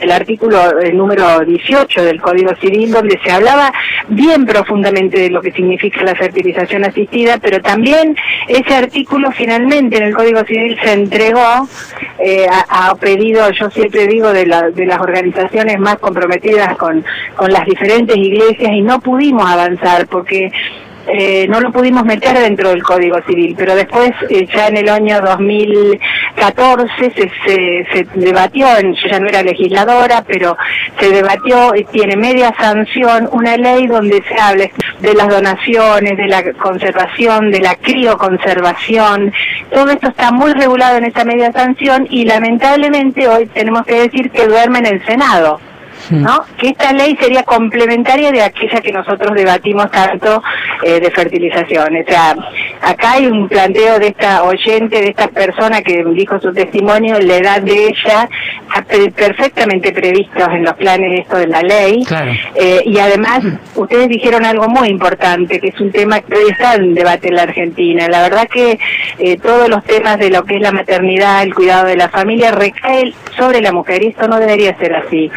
el 0.00 0.10
artículo 0.10 0.80
el 0.80 0.96
número 0.96 1.40
18 1.40 2.04
del 2.04 2.20
Código 2.22 2.54
Civil, 2.56 2.90
donde 2.90 3.20
se 3.22 3.30
hablaba 3.30 3.72
bien 4.08 4.46
profundamente 4.46 5.20
de 5.20 5.30
lo 5.30 5.42
que 5.42 5.52
significa 5.52 6.02
la 6.02 6.14
fertilización 6.14 6.84
asistida, 6.84 7.38
pero 7.38 7.60
también 7.60 8.16
ese 8.48 8.74
artículo 8.74 9.30
finalmente 9.32 9.98
en 9.98 10.04
el 10.04 10.14
Código 10.14 10.42
Civil 10.44 10.78
se 10.82 10.92
entregó 10.92 11.68
eh, 12.18 12.46
a, 12.50 12.94
pedido, 12.96 13.50
yo 13.50 13.70
siempre 13.70 14.06
digo, 14.06 14.32
de, 14.32 14.44
de 14.74 14.86
las 14.86 15.00
organizaciones 15.00 15.78
más 15.78 15.98
comprometidas 15.98 16.76
con, 16.76 17.04
con 17.36 17.52
las 17.52 17.64
diferentes 17.64 18.16
iglesias 18.16 18.72
y 18.72 18.82
no 18.82 19.00
pudimos 19.00 19.50
avanzar 19.50 20.06
porque 20.06 20.50
eh, 21.08 21.46
no 21.48 21.60
lo 21.60 21.72
pudimos 21.72 22.04
meter 22.04 22.38
dentro 22.38 22.68
del 22.70 22.82
Código 22.82 23.20
Civil, 23.26 23.54
pero 23.56 23.74
después, 23.74 24.10
eh, 24.28 24.46
ya 24.54 24.68
en 24.68 24.76
el 24.76 24.88
año 24.88 25.20
2014, 25.20 27.10
se, 27.10 27.30
se, 27.46 27.86
se 27.92 28.06
debatió, 28.14 28.66
yo 28.80 29.08
ya 29.08 29.18
no 29.18 29.28
era 29.28 29.42
legisladora, 29.42 30.22
pero 30.26 30.56
se 31.00 31.10
debatió 31.10 31.74
y 31.74 31.84
tiene 31.84 32.16
media 32.16 32.54
sanción 32.58 33.28
una 33.32 33.56
ley 33.56 33.86
donde 33.86 34.22
se 34.28 34.40
hable 34.40 34.72
de 35.00 35.14
las 35.14 35.28
donaciones, 35.28 36.16
de 36.16 36.28
la 36.28 36.42
conservación, 36.52 37.50
de 37.50 37.60
la 37.60 37.74
crioconservación. 37.76 39.32
Todo 39.72 39.90
esto 39.90 40.08
está 40.08 40.30
muy 40.30 40.52
regulado 40.52 40.98
en 40.98 41.04
esa 41.04 41.24
media 41.24 41.52
sanción 41.52 42.06
y 42.10 42.24
lamentablemente 42.24 43.28
hoy 43.28 43.46
tenemos 43.46 43.84
que 43.86 44.02
decir 44.02 44.30
que 44.30 44.46
duerme 44.46 44.80
en 44.80 44.86
el 44.86 45.06
Senado. 45.06 45.60
¿No? 46.10 46.44
Que 46.58 46.68
esta 46.68 46.92
ley 46.92 47.16
sería 47.20 47.42
complementaria 47.42 48.32
de 48.32 48.42
aquella 48.42 48.80
que 48.80 48.92
nosotros 48.92 49.34
debatimos 49.34 49.90
tanto 49.90 50.42
eh, 50.82 51.00
de 51.00 51.10
fertilización. 51.10 51.96
O 51.96 52.04
sea, 52.10 52.34
acá 52.82 53.12
hay 53.12 53.26
un 53.26 53.48
planteo 53.48 53.98
de 53.98 54.08
esta 54.08 54.42
oyente, 54.44 55.00
de 55.00 55.08
esta 55.08 55.28
persona 55.28 55.82
que 55.82 56.04
dijo 56.12 56.40
su 56.40 56.52
testimonio, 56.52 57.18
la 57.20 57.36
edad 57.36 57.62
de 57.62 57.86
ella, 57.88 58.28
perfectamente 59.14 59.92
previstos 59.92 60.48
en 60.48 60.64
los 60.64 60.74
planes 60.74 61.20
esto 61.20 61.36
de 61.36 61.46
la 61.46 61.62
ley. 61.62 62.04
Eh, 62.54 62.82
y 62.84 62.98
además, 62.98 63.40
ustedes 63.74 64.08
dijeron 64.08 64.44
algo 64.44 64.68
muy 64.68 64.88
importante, 64.88 65.60
que 65.60 65.68
es 65.68 65.80
un 65.80 65.90
tema 65.90 66.20
que 66.20 66.34
hoy 66.34 66.50
está 66.50 66.74
en 66.74 66.94
debate 66.94 67.28
en 67.28 67.34
la 67.34 67.42
Argentina. 67.42 68.08
La 68.08 68.22
verdad 68.22 68.48
que 68.48 68.78
eh, 69.18 69.36
todos 69.38 69.68
los 69.68 69.84
temas 69.84 70.18
de 70.18 70.30
lo 70.30 70.44
que 70.44 70.56
es 70.56 70.62
la 70.62 70.72
maternidad, 70.72 71.42
el 71.42 71.54
cuidado 71.54 71.86
de 71.86 71.96
la 71.96 72.08
familia, 72.08 72.52
recaen 72.52 73.12
sobre 73.36 73.60
la 73.60 73.72
mujer 73.72 74.02
y 74.02 74.08
esto 74.08 74.28
no 74.28 74.38
debería 74.38 74.76
ser 74.78 74.94
así. 74.94 75.30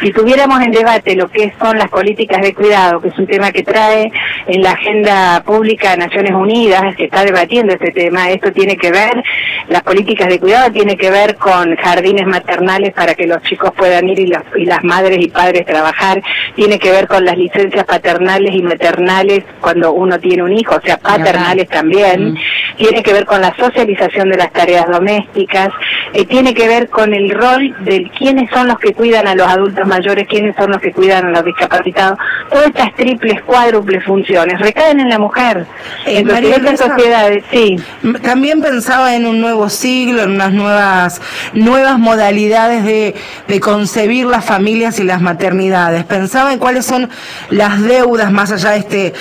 Si 0.00 0.07
tuviéramos 0.12 0.60
en 0.62 0.70
debate 0.70 1.14
lo 1.16 1.28
que 1.28 1.52
son 1.60 1.78
las 1.78 1.88
políticas 1.88 2.40
de 2.42 2.54
cuidado, 2.54 3.00
que 3.00 3.08
es 3.08 3.18
un 3.18 3.26
tema 3.26 3.50
que 3.50 3.62
trae 3.62 4.10
en 4.46 4.62
la 4.62 4.72
agenda 4.72 5.42
pública 5.44 5.92
de 5.92 5.98
Naciones 5.98 6.32
Unidas, 6.32 6.94
que 6.96 7.04
está 7.04 7.24
debatiendo 7.24 7.72
este 7.72 7.90
tema, 7.90 8.30
esto 8.30 8.52
tiene 8.52 8.76
que 8.76 8.90
ver, 8.90 9.22
las 9.68 9.82
políticas 9.82 10.28
de 10.28 10.38
cuidado 10.38 10.70
tiene 10.72 10.96
que 10.96 11.10
ver 11.10 11.36
con 11.36 11.74
jardines 11.76 12.26
maternales 12.26 12.92
para 12.92 13.14
que 13.14 13.26
los 13.26 13.42
chicos 13.42 13.72
puedan 13.76 14.08
ir 14.08 14.18
y, 14.20 14.32
y 14.56 14.64
las 14.64 14.84
madres 14.84 15.18
y 15.20 15.28
padres 15.28 15.66
trabajar, 15.66 16.22
tiene 16.54 16.78
que 16.78 16.90
ver 16.90 17.06
con 17.06 17.24
las 17.24 17.36
licencias 17.36 17.84
paternales 17.84 18.54
y 18.54 18.62
maternales 18.62 19.44
cuando 19.60 19.92
uno 19.92 20.18
tiene 20.18 20.42
un 20.42 20.52
hijo, 20.52 20.76
o 20.76 20.80
sea, 20.80 20.98
paternales 20.98 21.68
también, 21.68 22.36
tiene 22.76 23.02
que 23.02 23.12
ver 23.12 23.24
con 23.24 23.40
la 23.40 23.54
socialización 23.56 24.30
de 24.30 24.36
las 24.36 24.52
tareas 24.52 24.88
domésticas, 24.88 25.68
eh, 26.12 26.24
tiene 26.26 26.54
que 26.54 26.68
ver 26.68 26.88
con 26.88 27.14
el 27.14 27.30
rol 27.30 27.74
de 27.84 28.10
quiénes 28.16 28.50
son 28.50 28.68
los 28.68 28.78
que 28.78 28.94
cuidan 28.94 29.26
a 29.26 29.34
los 29.34 29.46
adultos 29.46 29.86
mayores, 29.86 29.97
quiénes 30.26 30.54
son 30.56 30.70
los 30.70 30.80
que 30.80 30.92
cuidan 30.92 31.26
a 31.26 31.30
los 31.30 31.44
discapacitados. 31.44 32.18
Todas 32.50 32.66
estas 32.68 32.94
triples, 32.94 33.42
cuádruples 33.42 34.04
funciones 34.04 34.60
recaen 34.60 35.00
en 35.00 35.08
la 35.08 35.18
mujer. 35.18 35.66
Eh, 36.06 36.24
en 36.26 36.78
sociedades, 36.78 37.44
sí. 37.50 37.76
También 38.22 38.60
pensaba 38.60 39.14
en 39.14 39.26
un 39.26 39.40
nuevo 39.40 39.68
siglo, 39.68 40.22
en 40.22 40.32
unas 40.32 40.52
nuevas, 40.52 41.20
nuevas 41.52 41.98
modalidades 41.98 42.84
de, 42.84 43.14
de 43.46 43.60
concebir 43.60 44.26
las 44.26 44.44
familias 44.44 44.98
y 44.98 45.04
las 45.04 45.20
maternidades. 45.20 46.04
Pensaba 46.04 46.52
en 46.52 46.58
cuáles 46.58 46.86
son 46.86 47.08
las 47.50 47.82
deudas 47.82 48.30
más 48.32 48.52
allá 48.52 48.70
de 48.70 48.78
este 48.78 49.14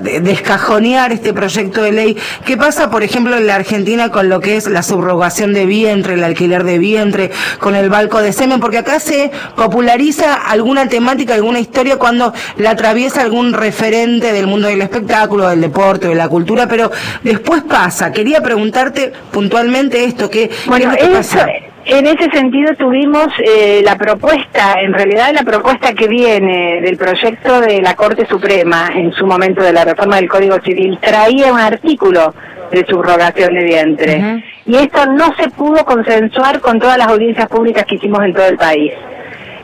descajonear 0.00 1.12
este 1.12 1.32
proyecto 1.32 1.82
de 1.82 1.92
ley. 1.92 2.16
¿Qué 2.44 2.56
pasa, 2.56 2.90
por 2.90 3.02
ejemplo, 3.02 3.36
en 3.36 3.46
la 3.46 3.56
Argentina 3.56 4.10
con 4.10 4.28
lo 4.28 4.40
que 4.40 4.56
es 4.56 4.66
la 4.68 4.82
subrogación 4.82 5.52
de 5.52 5.66
vientre, 5.66 6.14
el 6.14 6.24
alquiler 6.24 6.64
de 6.64 6.78
vientre, 6.78 7.30
con 7.58 7.74
el 7.74 7.90
balco 7.90 8.20
de 8.20 8.32
semen? 8.32 8.60
Porque 8.60 8.78
acá 8.78 9.00
se 9.00 9.30
populariza 9.56 10.34
alguna 10.34 10.88
temática, 10.88 11.34
alguna 11.34 11.60
historia 11.60 11.98
cuando 11.98 12.32
la 12.56 12.70
atraviesa 12.70 13.22
algún 13.22 13.52
referente 13.52 14.32
del 14.32 14.46
mundo 14.46 14.68
del 14.68 14.82
espectáculo, 14.82 15.48
del 15.48 15.60
deporte, 15.60 16.08
de 16.08 16.14
la 16.14 16.28
cultura, 16.28 16.68
pero 16.68 16.90
después 17.22 17.62
pasa. 17.62 18.12
Quería 18.12 18.42
preguntarte 18.42 19.12
puntualmente 19.32 20.04
esto, 20.04 20.30
¿qué, 20.30 20.50
bueno, 20.66 20.92
¿qué 20.98 21.06
pasa? 21.06 21.46
En 21.86 22.06
ese 22.06 22.30
sentido 22.30 22.74
tuvimos 22.76 23.28
eh, 23.44 23.82
la 23.84 23.96
propuesta, 23.96 24.80
en 24.80 24.94
realidad 24.94 25.32
la 25.34 25.42
propuesta 25.42 25.92
que 25.92 26.08
viene 26.08 26.80
del 26.80 26.96
proyecto 26.96 27.60
de 27.60 27.82
la 27.82 27.94
Corte 27.94 28.26
Suprema 28.26 28.88
en 28.94 29.12
su 29.12 29.26
momento 29.26 29.62
de 29.62 29.72
la 29.72 29.84
reforma 29.84 30.16
del 30.16 30.28
Código 30.28 30.58
Civil, 30.60 30.98
traía 31.00 31.52
un 31.52 31.60
artículo 31.60 32.34
de 32.70 32.86
subrogación 32.86 33.52
de 33.54 33.64
vientre. 33.64 34.44
Y 34.64 34.76
esto 34.76 35.04
no 35.06 35.34
se 35.36 35.50
pudo 35.50 35.84
consensuar 35.84 36.60
con 36.60 36.78
todas 36.78 36.96
las 36.96 37.08
audiencias 37.08 37.48
públicas 37.48 37.84
que 37.84 37.96
hicimos 37.96 38.24
en 38.24 38.32
todo 38.32 38.46
el 38.46 38.56
país. 38.56 38.92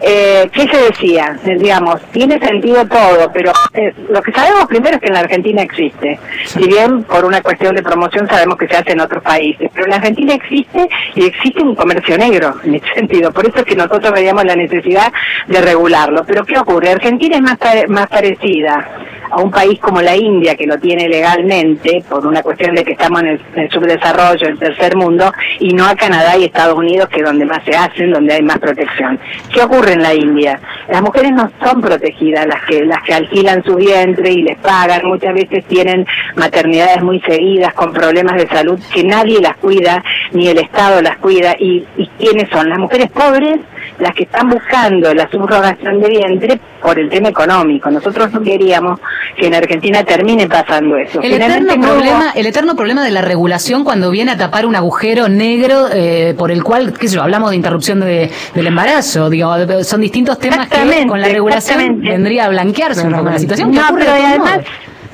Eh, 0.02 0.48
¿qué 0.52 0.66
se 0.68 0.76
decía? 0.76 1.38
Digamos, 1.44 2.00
tiene 2.12 2.38
sentido 2.38 2.86
todo, 2.86 3.30
pero 3.32 3.52
eh, 3.74 3.92
lo 4.08 4.22
que 4.22 4.32
sabemos 4.32 4.66
primero 4.66 4.96
es 4.96 5.02
que 5.02 5.08
en 5.08 5.14
la 5.14 5.20
Argentina 5.20 5.62
existe. 5.62 6.18
Si 6.44 6.66
bien 6.66 7.04
por 7.04 7.24
una 7.24 7.42
cuestión 7.42 7.74
de 7.74 7.82
promoción 7.82 8.26
sabemos 8.28 8.56
que 8.56 8.66
se 8.66 8.76
hace 8.76 8.92
en 8.92 9.00
otros 9.00 9.22
países, 9.22 9.70
pero 9.72 9.84
en 9.84 9.90
la 9.90 9.96
Argentina 9.96 10.34
existe 10.34 10.88
y 11.14 11.24
existe 11.24 11.62
un 11.62 11.74
comercio 11.74 12.16
negro 12.16 12.54
en 12.64 12.76
ese 12.76 12.86
sentido. 12.94 13.32
Por 13.32 13.46
eso 13.46 13.58
es 13.58 13.64
que 13.64 13.76
nosotros 13.76 14.12
veíamos 14.12 14.44
la 14.44 14.56
necesidad 14.56 15.12
de 15.46 15.60
regularlo. 15.60 16.24
Pero 16.26 16.44
¿qué 16.44 16.58
ocurre? 16.58 16.90
Argentina 16.90 17.36
es 17.36 17.42
más, 17.42 17.58
más 17.88 18.06
parecida 18.08 18.88
a 19.30 19.40
un 19.40 19.50
país 19.50 19.78
como 19.78 20.02
la 20.02 20.16
India, 20.16 20.56
que 20.56 20.66
lo 20.66 20.78
tiene 20.78 21.08
legalmente, 21.08 22.02
por 22.08 22.26
una 22.26 22.42
cuestión 22.42 22.74
de 22.74 22.84
que 22.84 22.92
estamos 22.92 23.22
en 23.22 23.40
el, 23.54 23.70
subdesarrollo, 23.70 24.46
en 24.46 24.52
el 24.52 24.58
tercer 24.58 24.96
mundo, 24.96 25.32
y 25.60 25.72
no 25.72 25.86
a 25.86 25.94
Canadá 25.94 26.36
y 26.36 26.44
Estados 26.44 26.76
Unidos, 26.76 27.08
que 27.08 27.20
es 27.20 27.24
donde 27.24 27.44
más 27.44 27.64
se 27.64 27.76
hacen, 27.76 28.10
donde 28.10 28.34
hay 28.34 28.42
más 28.42 28.58
protección. 28.58 29.18
¿Qué 29.52 29.62
ocurre 29.62 29.89
en 29.90 30.02
la 30.02 30.14
India? 30.14 30.60
Las 30.88 31.02
mujeres 31.02 31.32
no 31.32 31.50
son 31.62 31.80
protegidas, 31.80 32.46
las 32.46 32.62
que, 32.64 32.84
las 32.84 33.02
que 33.02 33.14
alquilan 33.14 33.62
su 33.64 33.76
vientre 33.76 34.32
y 34.32 34.42
les 34.42 34.58
pagan, 34.58 35.06
muchas 35.06 35.34
veces 35.34 35.64
tienen 35.66 36.06
maternidades 36.36 37.02
muy 37.02 37.20
seguidas, 37.20 37.74
con 37.74 37.92
problemas 37.92 38.36
de 38.36 38.48
salud, 38.48 38.78
que 38.92 39.04
nadie 39.04 39.40
las 39.40 39.56
cuida, 39.56 40.02
ni 40.32 40.48
el 40.48 40.58
Estado 40.58 41.02
las 41.02 41.16
cuida. 41.18 41.54
¿Y, 41.58 41.84
y 41.96 42.06
quiénes 42.18 42.48
son? 42.50 42.68
Las 42.68 42.78
mujeres 42.78 43.10
pobres, 43.10 43.58
las 44.00 44.14
que 44.14 44.24
están 44.24 44.48
buscando 44.48 45.12
la 45.14 45.28
subrogación 45.30 46.00
de 46.00 46.08
vientre 46.08 46.60
por 46.82 46.98
el 46.98 47.08
tema 47.08 47.28
económico. 47.28 47.90
Nosotros 47.90 48.32
no 48.32 48.42
queríamos 48.42 48.98
que 49.36 49.46
en 49.46 49.54
Argentina 49.54 50.02
termine 50.04 50.46
pasando 50.48 50.96
eso. 50.96 51.20
El 51.20 51.34
eterno, 51.34 51.74
problema, 51.80 52.32
el 52.34 52.46
eterno 52.46 52.74
problema 52.74 53.04
de 53.04 53.10
la 53.10 53.22
regulación 53.22 53.84
cuando 53.84 54.10
viene 54.10 54.32
a 54.32 54.36
tapar 54.36 54.66
un 54.66 54.74
agujero 54.74 55.28
negro 55.28 55.88
eh, 55.92 56.34
por 56.36 56.50
el 56.50 56.64
cual, 56.64 56.94
qué 56.98 57.08
sé 57.08 57.16
yo, 57.16 57.22
hablamos 57.22 57.50
de 57.50 57.56
interrupción 57.56 58.00
de, 58.00 58.30
del 58.54 58.66
embarazo, 58.66 59.30
digo, 59.30 59.54
son 59.84 60.00
distintos 60.00 60.38
temas 60.38 60.68
que 60.68 61.06
con 61.06 61.20
la 61.20 61.28
regulación 61.28 62.00
vendría 62.00 62.46
a 62.46 62.48
blanquearse 62.48 63.06
un 63.06 63.12
poco 63.12 63.30
la 63.30 63.38
situación. 63.38 63.70
No, 63.72 63.82
pero 63.94 64.10
además... 64.10 64.60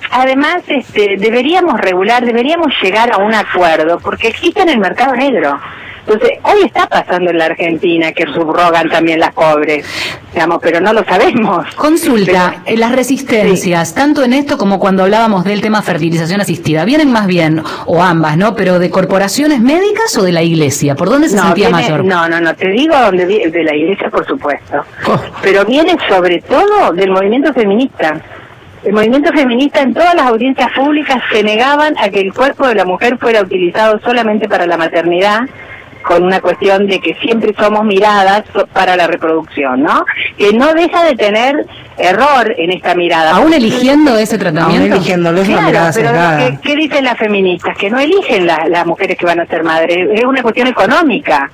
Además, 0.08 0.62
este, 0.68 1.16
deberíamos 1.18 1.80
regular, 1.80 2.24
deberíamos 2.24 2.72
llegar 2.80 3.12
a 3.12 3.18
un 3.18 3.34
acuerdo, 3.34 3.98
porque 3.98 4.28
existe 4.28 4.62
en 4.62 4.68
el 4.68 4.78
mercado 4.78 5.14
negro. 5.14 5.58
Entonces, 6.08 6.38
hoy 6.44 6.62
está 6.64 6.86
pasando 6.86 7.32
en 7.32 7.38
la 7.38 7.46
Argentina 7.46 8.12
que 8.12 8.26
subrogan 8.26 8.88
también 8.88 9.18
las 9.18 9.34
pobres, 9.34 9.84
digamos, 10.32 10.60
pero 10.62 10.80
no 10.80 10.92
lo 10.92 11.04
sabemos. 11.04 11.74
Consulta, 11.74 12.62
eh, 12.64 12.76
las 12.76 12.92
resistencias, 12.92 13.92
tanto 13.92 14.22
en 14.22 14.32
esto 14.32 14.56
como 14.56 14.78
cuando 14.78 15.02
hablábamos 15.02 15.44
del 15.44 15.60
tema 15.60 15.82
fertilización 15.82 16.40
asistida, 16.40 16.84
¿vienen 16.84 17.10
más 17.10 17.26
bien, 17.26 17.60
o 17.86 18.02
ambas, 18.04 18.36
¿no? 18.36 18.54
Pero 18.54 18.78
de 18.78 18.88
corporaciones 18.88 19.60
médicas 19.60 20.16
o 20.16 20.22
de 20.22 20.30
la 20.30 20.44
iglesia? 20.44 20.94
¿Por 20.94 21.10
dónde 21.10 21.28
se 21.28 21.38
sentía 21.38 21.70
mayor? 21.70 22.04
No, 22.04 22.28
no, 22.28 22.40
no, 22.40 22.54
te 22.54 22.68
digo 22.68 22.96
donde, 22.96 23.26
de 23.26 23.64
la 23.64 23.74
iglesia, 23.74 24.08
por 24.08 24.24
supuesto. 24.24 24.84
Oh. 25.08 25.20
Pero 25.42 25.64
viene 25.64 25.96
sobre 26.08 26.40
todo 26.40 26.92
del 26.92 27.10
movimiento 27.10 27.52
feminista. 27.52 28.20
El 28.84 28.92
movimiento 28.92 29.32
feminista 29.32 29.80
en 29.80 29.92
todas 29.92 30.14
las 30.14 30.26
audiencias 30.26 30.70
públicas 30.70 31.20
se 31.32 31.42
negaban 31.42 31.96
a 31.98 32.08
que 32.10 32.20
el 32.20 32.32
cuerpo 32.32 32.68
de 32.68 32.76
la 32.76 32.84
mujer 32.84 33.18
fuera 33.18 33.42
utilizado 33.42 33.98
solamente 33.98 34.48
para 34.48 34.68
la 34.68 34.76
maternidad 34.76 35.40
con 36.06 36.22
una 36.22 36.40
cuestión 36.40 36.86
de 36.86 37.00
que 37.00 37.14
siempre 37.14 37.52
somos 37.58 37.84
miradas 37.84 38.44
para 38.72 38.96
la 38.96 39.06
reproducción, 39.06 39.82
¿no? 39.82 40.04
Que 40.38 40.52
no 40.52 40.72
deja 40.72 41.04
de 41.04 41.16
tener 41.16 41.66
error 41.98 42.54
en 42.56 42.70
esta 42.70 42.94
mirada. 42.94 43.32
¿Aún 43.32 43.52
eligiendo 43.52 44.16
ese 44.16 44.38
tratamiento? 44.38 44.84
Aún 44.84 44.92
eligiéndolo, 44.92 45.40
es 45.40 45.48
una 45.48 45.62
mirada 45.62 45.90
pero 45.92 46.10
¿qué, 46.62 46.76
dicen 46.76 47.04
las 47.04 47.18
feministas? 47.18 47.76
Que 47.76 47.90
no 47.90 47.98
eligen 47.98 48.46
las 48.46 48.86
mujeres 48.86 49.18
que 49.18 49.26
van 49.26 49.40
a 49.40 49.46
ser 49.46 49.64
madres, 49.64 50.08
es 50.12 50.24
una 50.24 50.42
cuestión 50.42 50.68
económica. 50.68 51.50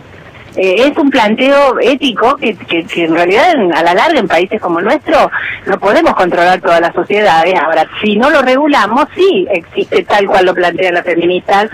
Eh, 0.57 0.89
es 0.89 0.99
un 0.99 1.09
planteo 1.09 1.79
ético 1.81 2.37
que, 2.37 2.55
que, 2.55 2.85
en 3.05 3.15
realidad 3.15 3.55
a 3.75 3.83
la 3.83 3.95
larga 3.95 4.21
en 4.21 4.29
países 4.29 4.61
como 4.61 4.81
el 4.81 4.85
nuestro 4.85 5.31
no 5.67 5.79
podemos 5.79 6.15
controlar 6.15 6.61
todas 6.61 6.81
las 6.81 6.95
sociedades. 6.95 7.55
Ahora, 7.55 7.87
si 8.03 8.17
no 8.17 8.29
lo 8.29 8.43
regulamos, 8.43 9.07
sí 9.15 9.47
existe 9.51 10.03
tal 10.03 10.27
cual 10.27 10.47
lo 10.47 10.55
plantean 10.55 10.95
las 10.95 11.05
feministas 11.05 11.71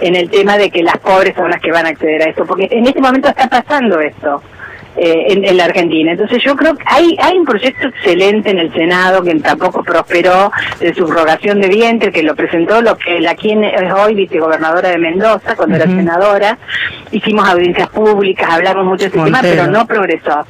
en 0.00 0.16
el 0.16 0.30
tema 0.30 0.56
de 0.56 0.70
que 0.70 0.82
las 0.82 0.98
pobres 0.98 1.34
son 1.36 1.50
las 1.50 1.60
que 1.60 1.70
van 1.70 1.86
a 1.86 1.90
acceder 1.90 2.22
a 2.22 2.30
esto, 2.30 2.44
porque 2.46 2.68
en 2.70 2.86
este 2.86 3.00
momento 3.00 3.28
está 3.28 3.48
pasando 3.48 4.00
esto. 4.00 4.42
Eh, 4.94 5.32
en, 5.32 5.56
la 5.56 5.64
Argentina. 5.64 6.12
Entonces 6.12 6.42
yo 6.44 6.54
creo 6.54 6.76
que 6.76 6.84
hay, 6.86 7.16
hay 7.18 7.38
un 7.38 7.46
proyecto 7.46 7.88
excelente 7.88 8.50
en 8.50 8.58
el 8.58 8.70
Senado 8.74 9.22
que 9.22 9.34
tampoco 9.36 9.82
prosperó 9.82 10.52
de 10.80 10.92
subrogación 10.92 11.62
de 11.62 11.68
vientre, 11.68 12.12
que 12.12 12.22
lo 12.22 12.36
presentó 12.36 12.82
lo 12.82 12.98
que 12.98 13.18
la 13.20 13.34
quien 13.34 13.64
es 13.64 13.90
hoy 13.90 14.14
vicegobernadora 14.14 14.90
de 14.90 14.98
Mendoza, 14.98 15.56
cuando 15.56 15.76
era 15.76 15.86
senadora. 15.86 16.58
Hicimos 17.10 17.48
audiencias 17.48 17.88
públicas, 17.88 18.48
hablamos 18.50 18.84
mucho 18.84 19.04
de 19.04 19.06
este 19.06 19.22
tema, 19.22 19.38
pero 19.40 19.66
no 19.66 19.86
progresó. 19.86 20.46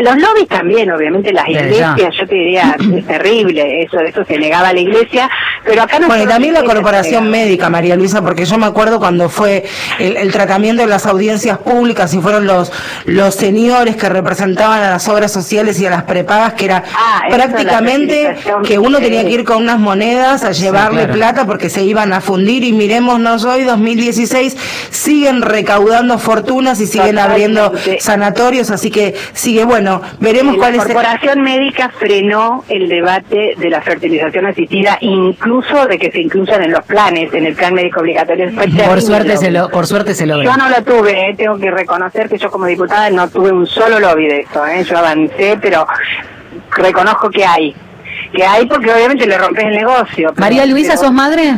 Los 0.00 0.16
lobbies 0.16 0.48
también, 0.48 0.90
obviamente, 0.90 1.32
las 1.32 1.48
iglesias, 1.48 2.14
yo 2.16 2.26
te 2.26 2.34
diría, 2.34 2.76
es 2.96 3.06
terrible, 3.06 3.82
eso, 3.82 4.00
eso 4.00 4.24
se 4.24 4.38
negaba 4.38 4.70
a 4.70 4.72
la 4.72 4.80
iglesia, 4.80 5.30
pero 5.64 5.82
acá 5.82 6.00
no... 6.00 6.08
Bueno, 6.08 6.24
y 6.24 6.26
también 6.26 6.54
la 6.54 6.64
corporación 6.64 7.30
médica, 7.30 7.70
María 7.70 7.94
Luisa, 7.94 8.22
porque 8.22 8.44
yo 8.44 8.58
me 8.58 8.66
acuerdo 8.66 8.98
cuando 8.98 9.28
fue 9.28 9.64
el, 10.00 10.16
el 10.16 10.32
tratamiento 10.32 10.82
de 10.82 10.88
las 10.88 11.06
audiencias 11.06 11.58
públicas 11.58 12.12
y 12.14 12.20
fueron 12.20 12.46
los, 12.46 12.72
los 13.06 13.36
que 13.68 14.08
representaban 14.08 14.82
a 14.82 14.90
las 14.90 15.08
obras 15.08 15.30
sociales 15.30 15.78
y 15.78 15.86
a 15.86 15.90
las 15.90 16.04
prepagas, 16.04 16.54
que 16.54 16.64
era 16.64 16.84
ah, 16.94 17.22
prácticamente 17.28 18.34
que 18.64 18.78
uno 18.78 18.98
tenía 18.98 19.24
que 19.24 19.30
ir 19.30 19.44
con 19.44 19.58
unas 19.58 19.78
monedas 19.78 20.42
a 20.42 20.52
llevarle 20.52 21.06
plata 21.08 21.44
porque 21.44 21.68
se 21.68 21.82
iban 21.82 22.12
a 22.12 22.20
fundir. 22.20 22.64
Y 22.64 22.72
miremosnos 22.72 23.44
hoy, 23.44 23.64
2016, 23.64 24.56
siguen 24.90 25.42
recaudando 25.42 26.18
fortunas 26.18 26.80
y 26.80 26.86
siguen 26.86 27.18
abriendo 27.18 27.72
sanatorios, 28.00 28.70
así 28.70 28.90
que 28.90 29.14
sigue, 29.34 29.64
bueno, 29.64 30.00
veremos 30.18 30.56
cuál 30.56 30.72
es... 30.74 30.78
La 30.78 30.84
Corporación 30.84 31.42
Médica 31.42 31.90
frenó 31.98 32.64
el 32.68 32.88
debate 32.88 33.54
de 33.56 33.70
la 33.70 33.82
fertilización 33.82 34.46
asistida, 34.46 34.96
incluso 35.02 35.86
de 35.86 35.98
que 35.98 36.10
se 36.10 36.20
incluyan 36.20 36.62
en 36.62 36.72
los 36.72 36.84
planes, 36.84 37.32
en 37.34 37.44
el 37.44 37.54
plan 37.54 37.74
médico 37.74 38.00
obligatorio. 38.00 38.50
Por 38.86 39.02
suerte, 39.02 39.36
se 39.36 39.50
lo, 39.50 39.68
por 39.68 39.86
suerte 39.86 40.14
se 40.14 40.26
lo 40.26 40.42
Yo 40.42 40.56
no 40.56 40.68
lo 40.70 40.82
tuve, 40.82 41.30
eh, 41.30 41.34
tengo 41.36 41.58
que 41.58 41.70
reconocer 41.70 42.28
que 42.28 42.38
yo 42.38 42.50
como 42.50 42.66
diputada 42.66 43.10
no 43.10 43.28
tuve 43.28 43.52
un 43.52 43.57
solo 43.66 44.00
lobby 44.00 44.26
de 44.26 44.40
eso, 44.40 44.66
¿eh? 44.66 44.84
yo 44.84 44.98
avancé, 44.98 45.58
pero 45.60 45.86
reconozco 46.76 47.30
que 47.30 47.44
hay. 47.44 47.74
Que 48.32 48.44
hay 48.44 48.66
porque 48.66 48.92
obviamente 48.92 49.26
le 49.26 49.38
rompes 49.38 49.64
el 49.64 49.76
negocio. 49.76 50.32
María 50.36 50.66
Luisa, 50.66 50.96
¿sos 50.96 51.12
madre? 51.12 51.54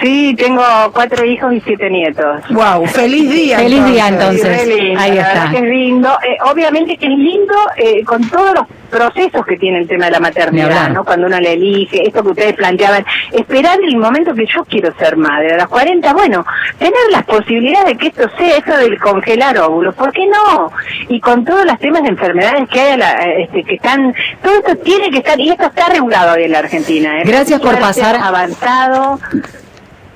Sí, 0.00 0.34
tengo 0.36 0.62
cuatro 0.92 1.24
hijos 1.24 1.52
y 1.52 1.60
siete 1.60 1.90
nietos. 1.90 2.42
Wow, 2.50 2.86
feliz 2.86 3.30
día. 3.30 3.58
Feliz 3.58 3.84
día 3.84 4.08
entonces. 4.08 4.68
Ahí 4.98 5.18
está. 5.18 5.52
es 5.52 5.62
lindo. 5.62 6.08
Eh, 6.26 6.38
obviamente 6.50 6.96
que 6.96 7.06
es 7.06 7.18
lindo 7.18 7.54
eh, 7.76 8.04
con 8.04 8.28
todos 8.28 8.54
los 8.54 8.66
procesos 8.90 9.46
que 9.46 9.56
tiene 9.56 9.78
el 9.78 9.88
tema 9.88 10.06
de 10.06 10.10
la 10.10 10.20
maternidad, 10.20 10.90
¿no? 10.90 11.04
Cuando 11.04 11.26
uno 11.26 11.38
le 11.38 11.52
elige, 11.52 12.06
esto 12.06 12.22
que 12.22 12.30
ustedes 12.30 12.54
planteaban, 12.54 13.04
esperar 13.32 13.78
el 13.82 13.96
momento 13.96 14.34
que 14.34 14.46
yo 14.46 14.64
quiero 14.64 14.92
ser 14.98 15.16
madre, 15.16 15.54
a 15.54 15.58
las 15.58 15.68
40, 15.68 16.12
bueno, 16.12 16.44
tener 16.78 16.94
las 17.12 17.24
posibilidades 17.24 17.86
de 17.86 17.96
que 17.96 18.08
esto 18.08 18.28
sea 18.36 18.56
eso 18.56 18.76
del 18.76 18.98
congelar 18.98 19.56
óvulos, 19.58 19.94
¿por 19.94 20.12
qué 20.12 20.26
no? 20.26 20.72
Y 21.08 21.20
con 21.20 21.44
todos 21.44 21.64
los 21.64 21.78
temas 21.78 22.02
de 22.02 22.08
enfermedades 22.08 22.68
que 22.68 22.80
hay, 22.80 23.00
eh, 23.00 23.42
este, 23.44 23.62
que 23.64 23.74
están, 23.76 24.12
todo 24.42 24.54
esto 24.54 24.76
tiene 24.78 25.10
que 25.10 25.18
estar, 25.18 25.38
y 25.38 25.50
esto 25.50 25.66
está 25.66 25.88
regulado 25.88 26.34
hoy 26.34 26.44
en 26.44 26.52
la 26.52 26.58
Argentina. 26.58 27.12
Gracias 27.24 27.60
por 27.60 27.78
pasar. 27.78 28.16
Avanzado. 28.16 29.20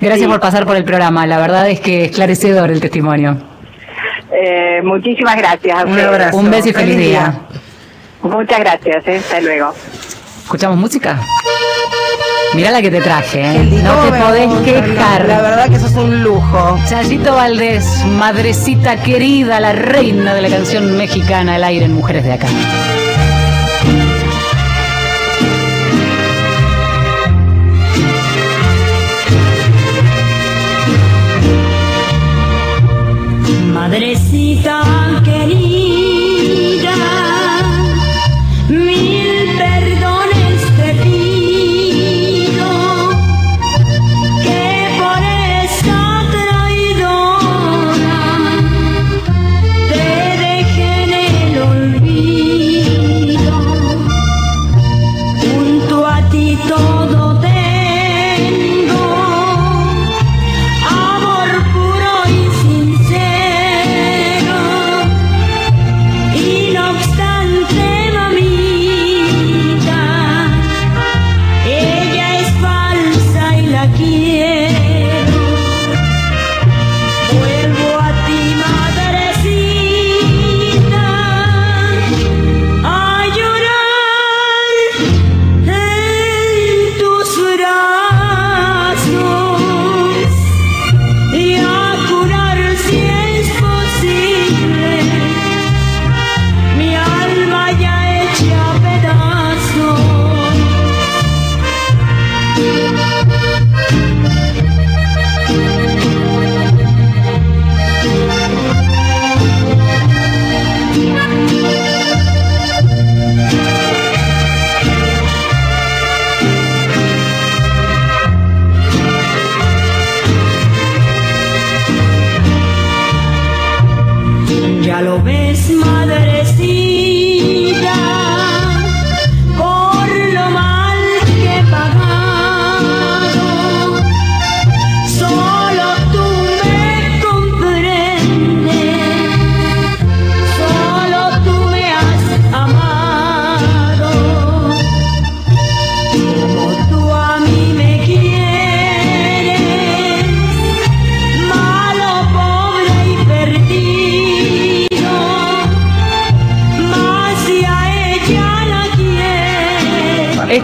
Gracias 0.00 0.28
por 0.28 0.40
pasar 0.40 0.64
por 0.66 0.76
el 0.76 0.84
programa. 0.84 1.26
La 1.26 1.38
verdad 1.38 1.68
es 1.68 1.80
que 1.80 2.04
esclarecedor 2.04 2.70
el 2.70 2.80
testimonio. 2.80 3.36
Eh, 4.32 4.82
muchísimas 4.82 5.36
gracias. 5.36 5.84
Un 5.84 5.98
abrazo. 5.98 6.36
Un 6.36 6.50
beso 6.50 6.68
y 6.68 6.72
feliz, 6.72 6.96
día. 6.98 7.34
Muchas 8.22 8.60
gracias. 8.60 9.06
Eh. 9.06 9.16
Hasta 9.16 9.40
luego. 9.40 9.72
¿Escuchamos 10.42 10.76
música? 10.76 11.20
Mira 12.54 12.70
la 12.70 12.80
que 12.80 12.90
te 12.90 13.00
traje, 13.00 13.40
¿eh? 13.40 13.82
no 13.82 13.96
te 14.04 14.12
podés 14.16 14.52
quejar. 14.64 15.26
La 15.26 15.42
verdad 15.42 15.68
que 15.68 15.74
eso 15.74 15.86
es 15.86 15.96
un 15.96 16.22
lujo. 16.22 16.78
Chayito 16.88 17.34
Valdés, 17.34 18.04
madrecita 18.06 19.02
querida, 19.02 19.58
la 19.58 19.72
reina 19.72 20.34
de 20.34 20.42
la 20.42 20.48
canción 20.48 20.96
mexicana 20.96 21.56
al 21.56 21.64
aire 21.64 21.86
en 21.86 21.94
Mujeres 21.94 22.22
de 22.22 22.32
Acá. 22.32 22.46
Madrecita 34.34 34.73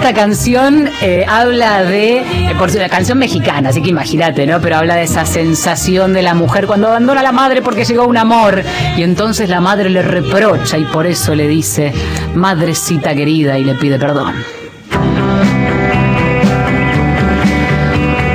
Esta 0.00 0.14
canción 0.14 0.88
eh, 1.02 1.26
habla 1.28 1.84
de, 1.84 2.20
eh, 2.20 2.54
por 2.56 2.74
la 2.74 2.88
canción 2.88 3.18
mexicana, 3.18 3.68
así 3.68 3.82
que 3.82 3.90
imagínate, 3.90 4.46
¿no? 4.46 4.58
Pero 4.58 4.76
habla 4.76 4.94
de 4.94 5.02
esa 5.02 5.26
sensación 5.26 6.14
de 6.14 6.22
la 6.22 6.32
mujer 6.32 6.66
cuando 6.66 6.88
abandona 6.88 7.20
a 7.20 7.22
la 7.22 7.32
madre 7.32 7.60
porque 7.60 7.84
llegó 7.84 8.06
un 8.06 8.16
amor 8.16 8.62
y 8.96 9.02
entonces 9.02 9.50
la 9.50 9.60
madre 9.60 9.90
le 9.90 10.00
reprocha 10.00 10.78
y 10.78 10.86
por 10.86 11.04
eso 11.04 11.34
le 11.34 11.46
dice, 11.46 11.92
madrecita 12.34 13.14
querida 13.14 13.58
y 13.58 13.64
le 13.64 13.74
pide 13.74 13.98
perdón. 13.98 14.59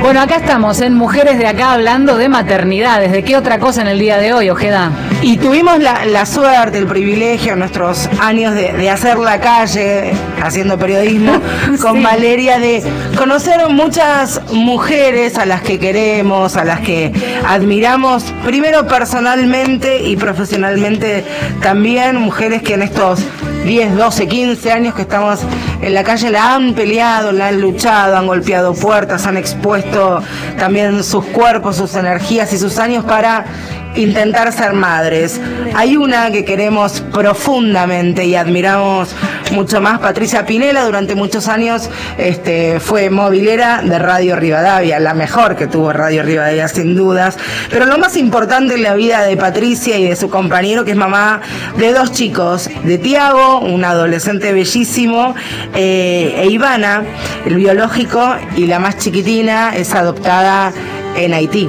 Bueno, 0.06 0.20
acá 0.20 0.36
estamos 0.36 0.80
en 0.82 0.94
Mujeres 0.94 1.36
de 1.36 1.48
Acá 1.48 1.72
hablando 1.72 2.16
de 2.16 2.28
maternidades. 2.28 3.10
¿De 3.10 3.24
qué 3.24 3.36
otra 3.36 3.58
cosa 3.58 3.82
en 3.82 3.88
el 3.88 3.98
día 3.98 4.18
de 4.18 4.32
hoy, 4.32 4.48
Ojeda? 4.50 4.92
Y 5.20 5.36
tuvimos 5.36 5.80
la, 5.80 6.04
la 6.04 6.24
suerte, 6.26 6.78
el 6.78 6.86
privilegio 6.86 7.54
en 7.54 7.58
nuestros 7.58 8.08
años 8.20 8.54
de, 8.54 8.72
de 8.72 8.88
hacer 8.88 9.18
la 9.18 9.40
calle, 9.40 10.12
haciendo 10.40 10.78
periodismo, 10.78 11.32
con 11.82 11.96
Sí. 11.96 12.02
Valeria, 12.04 12.60
de 12.60 12.84
conocer 13.18 13.68
muchas 13.68 14.40
mujeres 14.52 15.38
a 15.38 15.44
las 15.44 15.62
que 15.62 15.80
queremos, 15.80 16.56
a 16.56 16.64
las 16.64 16.78
que 16.82 17.12
admiramos, 17.44 18.22
primero 18.44 18.86
personalmente 18.86 20.04
y 20.04 20.14
profesionalmente 20.14 21.24
también, 21.62 22.14
mujeres 22.14 22.62
que 22.62 22.74
en 22.74 22.82
estos 22.82 23.24
10, 23.64 23.96
12, 23.96 24.28
15 24.28 24.70
años 24.70 24.94
que 24.94 25.02
estamos 25.02 25.40
en 25.82 25.94
la 25.94 26.02
calle 26.04 26.30
la 26.30 26.54
han 26.54 26.74
peleado, 26.74 27.32
la 27.32 27.48
han 27.48 27.60
luchado, 27.60 28.16
han 28.16 28.26
golpeado 28.26 28.74
puertas, 28.74 29.26
han 29.26 29.36
expuesto 29.36 30.22
también 30.58 31.04
sus 31.04 31.24
cuerpos, 31.26 31.76
sus 31.76 31.94
energías 31.94 32.52
y 32.52 32.58
sus 32.58 32.78
años 32.78 33.04
para 33.04 33.44
intentar 33.96 34.52
ser 34.52 34.72
madres. 34.72 35.40
Hay 35.74 35.96
una 35.96 36.30
que 36.30 36.44
queremos 36.44 37.00
profundamente 37.12 38.24
y 38.24 38.34
admiramos 38.34 39.14
mucho 39.52 39.80
más, 39.80 40.00
Patricia 40.00 40.44
Pinela, 40.44 40.84
durante 40.84 41.14
muchos 41.14 41.48
años 41.48 41.88
este, 42.18 42.80
fue 42.80 43.10
movilera 43.10 43.80
de 43.82 43.98
Radio 43.98 44.36
Rivadavia, 44.36 44.98
la 44.98 45.14
mejor 45.14 45.56
que 45.56 45.66
tuvo 45.66 45.92
Radio 45.92 46.22
Rivadavia 46.22 46.68
sin 46.68 46.94
dudas. 46.94 47.36
Pero 47.70 47.86
lo 47.86 47.98
más 47.98 48.16
importante 48.16 48.74
en 48.74 48.82
la 48.82 48.94
vida 48.94 49.22
de 49.22 49.36
Patricia 49.36 49.98
y 49.98 50.04
de 50.04 50.16
su 50.16 50.28
compañero, 50.30 50.84
que 50.84 50.92
es 50.92 50.96
mamá 50.96 51.40
de 51.78 51.92
dos 51.92 52.12
chicos, 52.12 52.68
de 52.84 52.98
Tiago, 52.98 53.60
un 53.60 53.84
adolescente 53.84 54.52
bellísimo, 54.52 55.34
eh, 55.74 56.34
e 56.38 56.46
Ivana, 56.46 57.04
el 57.44 57.56
biológico, 57.56 58.36
y 58.56 58.66
la 58.66 58.78
más 58.78 58.98
chiquitina 58.98 59.76
es 59.76 59.94
adoptada 59.94 60.72
en 61.16 61.34
Haití. 61.34 61.68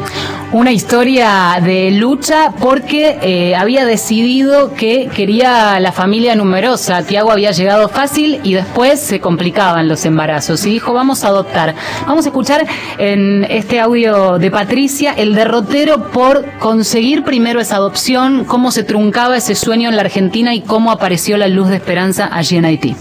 Una 0.52 0.72
historia 0.72 1.60
de 1.62 1.92
lucha 1.92 2.54
porque 2.60 3.18
eh, 3.22 3.56
había 3.56 3.86
decidido 3.86 4.74
que 4.74 5.10
quería 5.14 5.80
la 5.80 5.92
familia 5.92 6.36
numerosa. 6.36 7.04
Tiago 7.04 7.32
había 7.32 7.52
llegado 7.52 7.90
fácil 7.90 8.40
y 8.44 8.54
después 8.54 9.00
se 9.00 9.20
complicaban 9.20 9.90
los 9.90 10.06
embarazos 10.06 10.66
y 10.66 10.72
dijo 10.72 10.94
vamos 10.94 11.24
a 11.24 11.28
adoptar. 11.28 11.76
Vamos 12.08 12.26
a 12.26 12.30
escuchar 12.30 12.66
en 12.98 13.46
este 13.50 13.80
audio 13.80 14.40
de 14.40 14.50
Patricia 14.50 15.14
el 15.14 15.36
derrotero 15.36 16.12
por 16.12 16.46
conseguir 16.60 17.24
primero 17.24 17.60
esa 17.60 17.76
adopción, 17.76 18.46
cómo 18.46 18.72
se 18.72 18.84
truncaba 18.84 19.38
ese 19.38 19.56
sueño 19.56 19.90
en 19.90 19.98
la 19.98 20.04
Argentina 20.04 20.54
y 20.54 20.62
cómo 20.62 20.92
apareció 20.92 21.38
la 21.38 21.48
luz 21.48 21.68
de 21.68 21.76
esperanza 21.76 22.30
allí 22.32 22.56
en 22.56 22.66
Haití. 22.66 22.96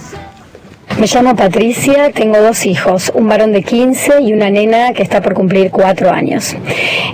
Me 0.99 1.07
llamo 1.07 1.37
Patricia, 1.37 2.11
tengo 2.11 2.41
dos 2.41 2.65
hijos, 2.65 3.13
un 3.15 3.29
varón 3.29 3.53
de 3.53 3.63
15 3.63 4.23
y 4.23 4.33
una 4.33 4.49
nena 4.49 4.95
que 4.95 5.03
está 5.03 5.21
por 5.21 5.35
cumplir 5.35 5.71
4 5.71 6.11
años. 6.11 6.57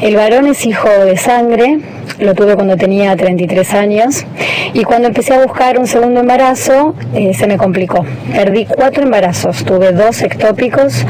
El 0.00 0.14
varón 0.14 0.46
es 0.46 0.64
hijo 0.66 0.88
de 0.88 1.16
sangre, 1.16 1.80
lo 2.20 2.34
tuve 2.34 2.54
cuando 2.54 2.76
tenía 2.76 3.16
33 3.16 3.74
años 3.74 4.24
y 4.72 4.84
cuando 4.84 5.08
empecé 5.08 5.34
a 5.34 5.42
buscar 5.44 5.80
un 5.80 5.88
segundo 5.88 6.20
embarazo 6.20 6.94
eh, 7.12 7.34
se 7.34 7.48
me 7.48 7.56
complicó. 7.56 8.06
Perdí 8.32 8.66
cuatro 8.66 9.02
embarazos, 9.02 9.64
tuve 9.64 9.90
dos 9.90 10.22
ectópicos, 10.22 11.04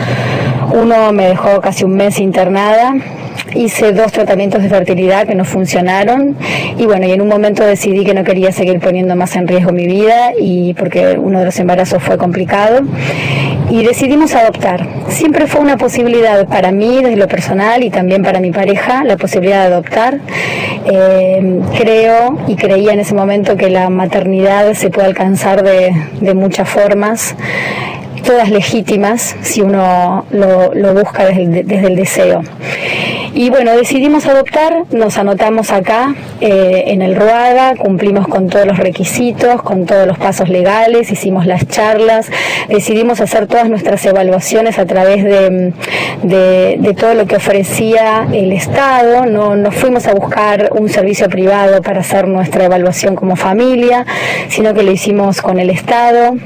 uno 0.72 1.12
me 1.12 1.26
dejó 1.26 1.60
casi 1.60 1.84
un 1.84 1.94
mes 1.94 2.18
internada, 2.20 2.94
hice 3.54 3.92
dos 3.92 4.12
tratamientos 4.12 4.62
de 4.62 4.68
fertilidad 4.68 5.26
que 5.26 5.34
no 5.34 5.44
funcionaron 5.44 6.36
y 6.78 6.86
bueno, 6.86 7.06
y 7.06 7.12
en 7.12 7.20
un 7.20 7.28
momento 7.28 7.64
decidí 7.64 8.04
que 8.04 8.14
no 8.14 8.24
quería 8.24 8.52
seguir 8.52 8.80
poniendo 8.80 9.16
más 9.16 9.36
en 9.36 9.46
riesgo 9.46 9.72
mi 9.72 9.86
vida 9.86 10.32
y 10.38 10.74
porque 10.74 11.18
uno 11.18 11.40
de 11.40 11.44
los 11.46 11.58
embarazos 11.58 12.02
fue 12.02 12.18
complicado 12.18 12.80
y 13.70 13.84
decidimos 13.84 14.34
adoptar. 14.34 14.86
Siempre 15.08 15.46
fue 15.46 15.60
una 15.60 15.76
posibilidad 15.76 16.46
para 16.46 16.72
mí 16.72 17.02
desde 17.02 17.16
lo 17.16 17.28
personal 17.28 17.82
y 17.82 17.90
también 17.90 18.22
para 18.22 18.40
mi 18.40 18.50
pareja 18.50 19.04
la 19.04 19.16
posibilidad 19.16 19.66
de 19.66 19.72
adoptar. 19.72 20.18
Eh, 20.84 21.60
creo 21.78 22.38
y 22.48 22.56
creía 22.56 22.92
en 22.92 23.00
ese 23.00 23.14
momento 23.14 23.56
que 23.56 23.70
la 23.70 23.88
maternidad 23.88 24.74
se 24.74 24.90
puede 24.90 25.06
alcanzar 25.06 25.62
de, 25.62 25.92
de 26.20 26.34
muchas 26.34 26.68
formas 26.68 27.36
todas 28.26 28.50
legítimas 28.50 29.36
si 29.42 29.62
uno 29.62 30.24
lo, 30.30 30.74
lo 30.74 30.94
busca 30.94 31.24
desde 31.24 31.62
desde 31.64 31.86
el 31.86 31.96
deseo. 31.96 32.42
Y 33.34 33.48
bueno, 33.48 33.74
decidimos 33.74 34.26
adoptar, 34.26 34.84
nos 34.90 35.16
anotamos 35.16 35.70
acá 35.72 36.14
eh, 36.42 36.84
en 36.88 37.00
el 37.00 37.16
RUADA, 37.16 37.76
cumplimos 37.76 38.28
con 38.28 38.48
todos 38.48 38.66
los 38.66 38.76
requisitos, 38.76 39.62
con 39.62 39.86
todos 39.86 40.06
los 40.06 40.18
pasos 40.18 40.50
legales, 40.50 41.10
hicimos 41.10 41.46
las 41.46 41.66
charlas, 41.66 42.30
decidimos 42.68 43.22
hacer 43.22 43.46
todas 43.46 43.70
nuestras 43.70 44.04
evaluaciones 44.04 44.78
a 44.78 44.84
través 44.84 45.24
de, 45.24 45.72
de, 46.22 46.94
todo 46.94 47.14
lo 47.14 47.26
que 47.26 47.36
ofrecía 47.36 48.28
el 48.30 48.52
Estado, 48.52 49.24
no, 49.24 49.56
no 49.56 49.72
fuimos 49.72 50.06
a 50.06 50.12
buscar 50.12 50.68
un 50.78 50.90
servicio 50.90 51.30
privado 51.30 51.80
para 51.80 52.00
hacer 52.00 52.28
nuestra 52.28 52.66
evaluación 52.66 53.16
como 53.16 53.36
familia, 53.36 54.04
sino 54.48 54.74
que 54.74 54.82
lo 54.82 54.92
hicimos 54.92 55.40
con 55.40 55.58
el 55.58 55.70
Estado 55.70 56.36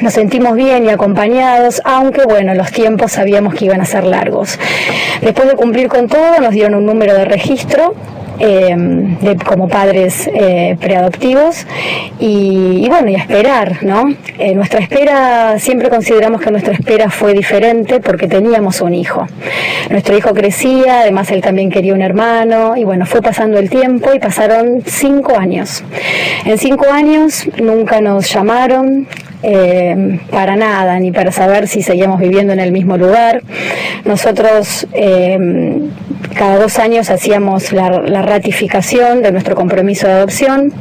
nos 0.00 0.12
sentimos 0.12 0.54
bien 0.54 0.84
y 0.84 0.90
acompañados, 0.90 1.80
aunque 1.84 2.24
bueno, 2.24 2.54
los 2.54 2.70
tiempos 2.72 3.12
sabíamos 3.12 3.54
que 3.54 3.66
iban 3.66 3.80
a 3.80 3.84
ser 3.84 4.04
largos. 4.04 4.58
Después 5.22 5.48
de 5.48 5.54
cumplir 5.54 5.88
con 5.88 6.08
todo, 6.08 6.38
nos 6.40 6.52
dieron 6.52 6.74
un 6.74 6.86
número 6.86 7.14
de 7.14 7.24
registro. 7.24 7.94
eh, 8.40 8.74
de, 9.20 9.36
como 9.36 9.68
padres 9.68 10.30
eh, 10.32 10.76
preadoptivos 10.80 11.66
y, 12.20 12.86
bueno 12.88 13.08
y 13.08 13.16
esperar 13.16 13.82
no 13.82 14.14
Eh, 14.38 14.54
nuestra 14.54 14.78
espera 14.78 15.58
siempre 15.58 15.88
consideramos 15.88 16.40
que 16.40 16.52
nuestra 16.52 16.72
espera 16.72 17.10
fue 17.10 17.34
diferente 17.34 17.98
porque 17.98 18.28
teníamos 18.28 18.80
un 18.80 18.94
hijo 18.94 19.26
nuestro 19.90 20.16
hijo 20.16 20.32
crecía 20.32 21.00
además 21.00 21.32
él 21.32 21.40
también 21.40 21.70
quería 21.70 21.92
un 21.94 22.02
hermano 22.02 22.76
y 22.76 22.84
bueno 22.84 23.04
fue 23.06 23.20
pasando 23.20 23.58
el 23.58 23.68
tiempo 23.68 24.14
y 24.14 24.20
pasaron 24.20 24.82
cinco 24.86 25.36
años 25.36 25.82
en 26.44 26.56
cinco 26.58 26.86
años 26.92 27.48
nunca 27.60 28.00
nos 28.00 28.32
llamaron 28.32 29.08
eh, 29.42 30.20
para 30.30 30.56
nada, 30.56 30.98
ni 30.98 31.12
para 31.12 31.32
saber 31.32 31.68
si 31.68 31.82
seguíamos 31.82 32.20
viviendo 32.20 32.52
en 32.52 32.60
el 32.60 32.72
mismo 32.72 32.96
lugar. 32.96 33.42
Nosotros 34.04 34.86
eh, 34.92 35.80
cada 36.34 36.58
dos 36.58 36.78
años 36.78 37.10
hacíamos 37.10 37.72
la, 37.72 38.22
ratificación 38.22 39.22
de 39.22 39.32
nuestro 39.32 39.54
compromiso 39.54 40.06
de 40.06 40.14
adopción. 40.14 40.72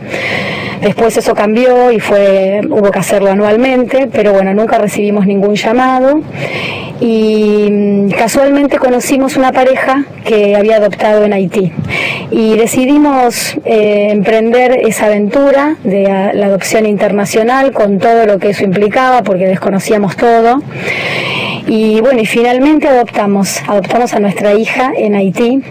Después 0.81 1.17
eso 1.17 1.33
cambió 1.33 1.91
y 1.91 1.99
fue, 1.99 2.61
hubo 2.69 2.91
que 2.91 2.99
hacerlo 2.99 3.31
anualmente, 3.31 4.07
pero 4.11 4.33
bueno, 4.33 4.53
nunca 4.53 4.77
recibimos 4.77 5.25
ningún 5.25 5.55
llamado. 5.55 6.21
Y 6.99 7.67
mm, 7.71 8.09
casualmente 8.11 8.77
conocimos 8.77 9.37
una 9.37 9.51
pareja 9.51 10.05
que 10.25 10.55
había 10.55 10.77
adoptado 10.77 11.23
en 11.25 11.33
Haití. 11.33 11.71
Y 12.31 12.57
decidimos 12.57 13.57
eh, 13.65 14.09
emprender 14.11 14.79
esa 14.83 15.05
aventura 15.05 15.77
de 15.83 16.03
la 16.03 16.45
adopción 16.45 16.85
internacional 16.85 17.71
con 17.71 17.99
todo 17.99 18.25
lo 18.25 18.39
que 18.39 18.49
eso 18.49 18.63
implicaba, 18.63 19.23
porque 19.23 19.47
desconocíamos 19.47 20.15
todo. 20.15 20.61
Y 21.67 21.99
bueno, 21.99 22.21
y 22.21 22.25
finalmente 22.25 22.87
adoptamos, 22.87 23.61
adoptamos 23.67 24.13
a 24.13 24.19
nuestra 24.19 24.53
hija 24.53 24.93
en 24.95 25.15
Haití. 25.15 25.61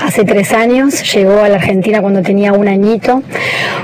Hace 0.00 0.24
tres 0.24 0.52
años, 0.52 1.02
llegó 1.14 1.40
a 1.40 1.48
la 1.48 1.56
Argentina 1.56 2.02
cuando 2.02 2.20
tenía 2.20 2.52
un 2.52 2.68
añito. 2.68 3.22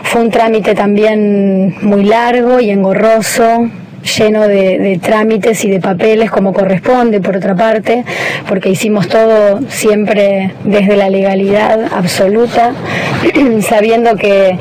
Fue 0.02 0.20
un 0.20 0.30
trámite 0.30 0.74
también 0.74 1.76
muy 1.80 2.04
largo 2.04 2.60
y 2.60 2.68
engorroso, 2.68 3.70
lleno 4.04 4.46
de, 4.46 4.98
trámites 5.02 5.64
y 5.64 5.70
de 5.70 5.80
papeles 5.80 6.30
como 6.30 6.52
corresponde, 6.52 7.20
por 7.20 7.36
otra 7.36 7.54
parte, 7.54 8.04
porque 8.48 8.70
hicimos 8.70 9.08
todo 9.08 9.60
siempre 9.68 10.54
desde 10.64 10.96
la 10.96 11.10
legalidad 11.10 11.92
absoluta, 11.92 12.72
sabiendo 13.60 14.16
que, 14.16 14.56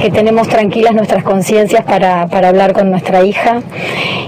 que 0.00 0.10
tenemos 0.10 0.48
tranquilas 0.48 0.94
nuestras 0.94 1.22
conciencias 1.24 1.84
para, 1.84 2.26
para 2.26 2.48
hablar 2.48 2.72
con 2.72 2.90
nuestra 2.90 3.24
hija. 3.24 3.62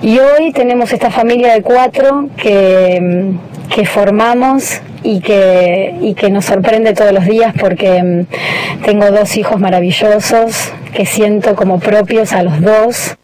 Y 0.02 0.18
hoy 0.18 0.52
tenemos 0.52 0.92
esta 0.92 1.11
familia 1.11 1.52
de 1.52 1.62
cuatro 1.62 2.28
que, 2.37 3.33
que 3.74 3.85
formamos 3.85 4.80
y 5.02 5.20
que, 5.20 5.94
y 6.00 6.14
que 6.14 6.30
nos 6.30 6.44
sorprende 6.44 6.92
todos 6.92 7.12
los 7.12 7.24
días 7.24 7.54
porque 7.59 8.02
mm, 8.02 8.85
tengo 8.85 9.11
dos 9.11 9.37
hijos 9.37 9.59
maravillosos 9.61 10.72
que 10.92 11.06
siento 11.06 11.54
como 11.54 11.78
propios 11.78 12.33
a 12.33 12.42
los 12.42 12.61
dos 12.61 13.16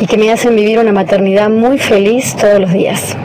y 0.00 0.06
que 0.06 0.16
me 0.16 0.30
hacen 0.30 0.54
vivir 0.56 0.78
una 0.78 0.92
maternidad 0.92 1.50
muy 1.50 1.78
feliz 1.78 2.36
todos 2.36 2.60
los 2.60 2.72
días. 2.72 3.16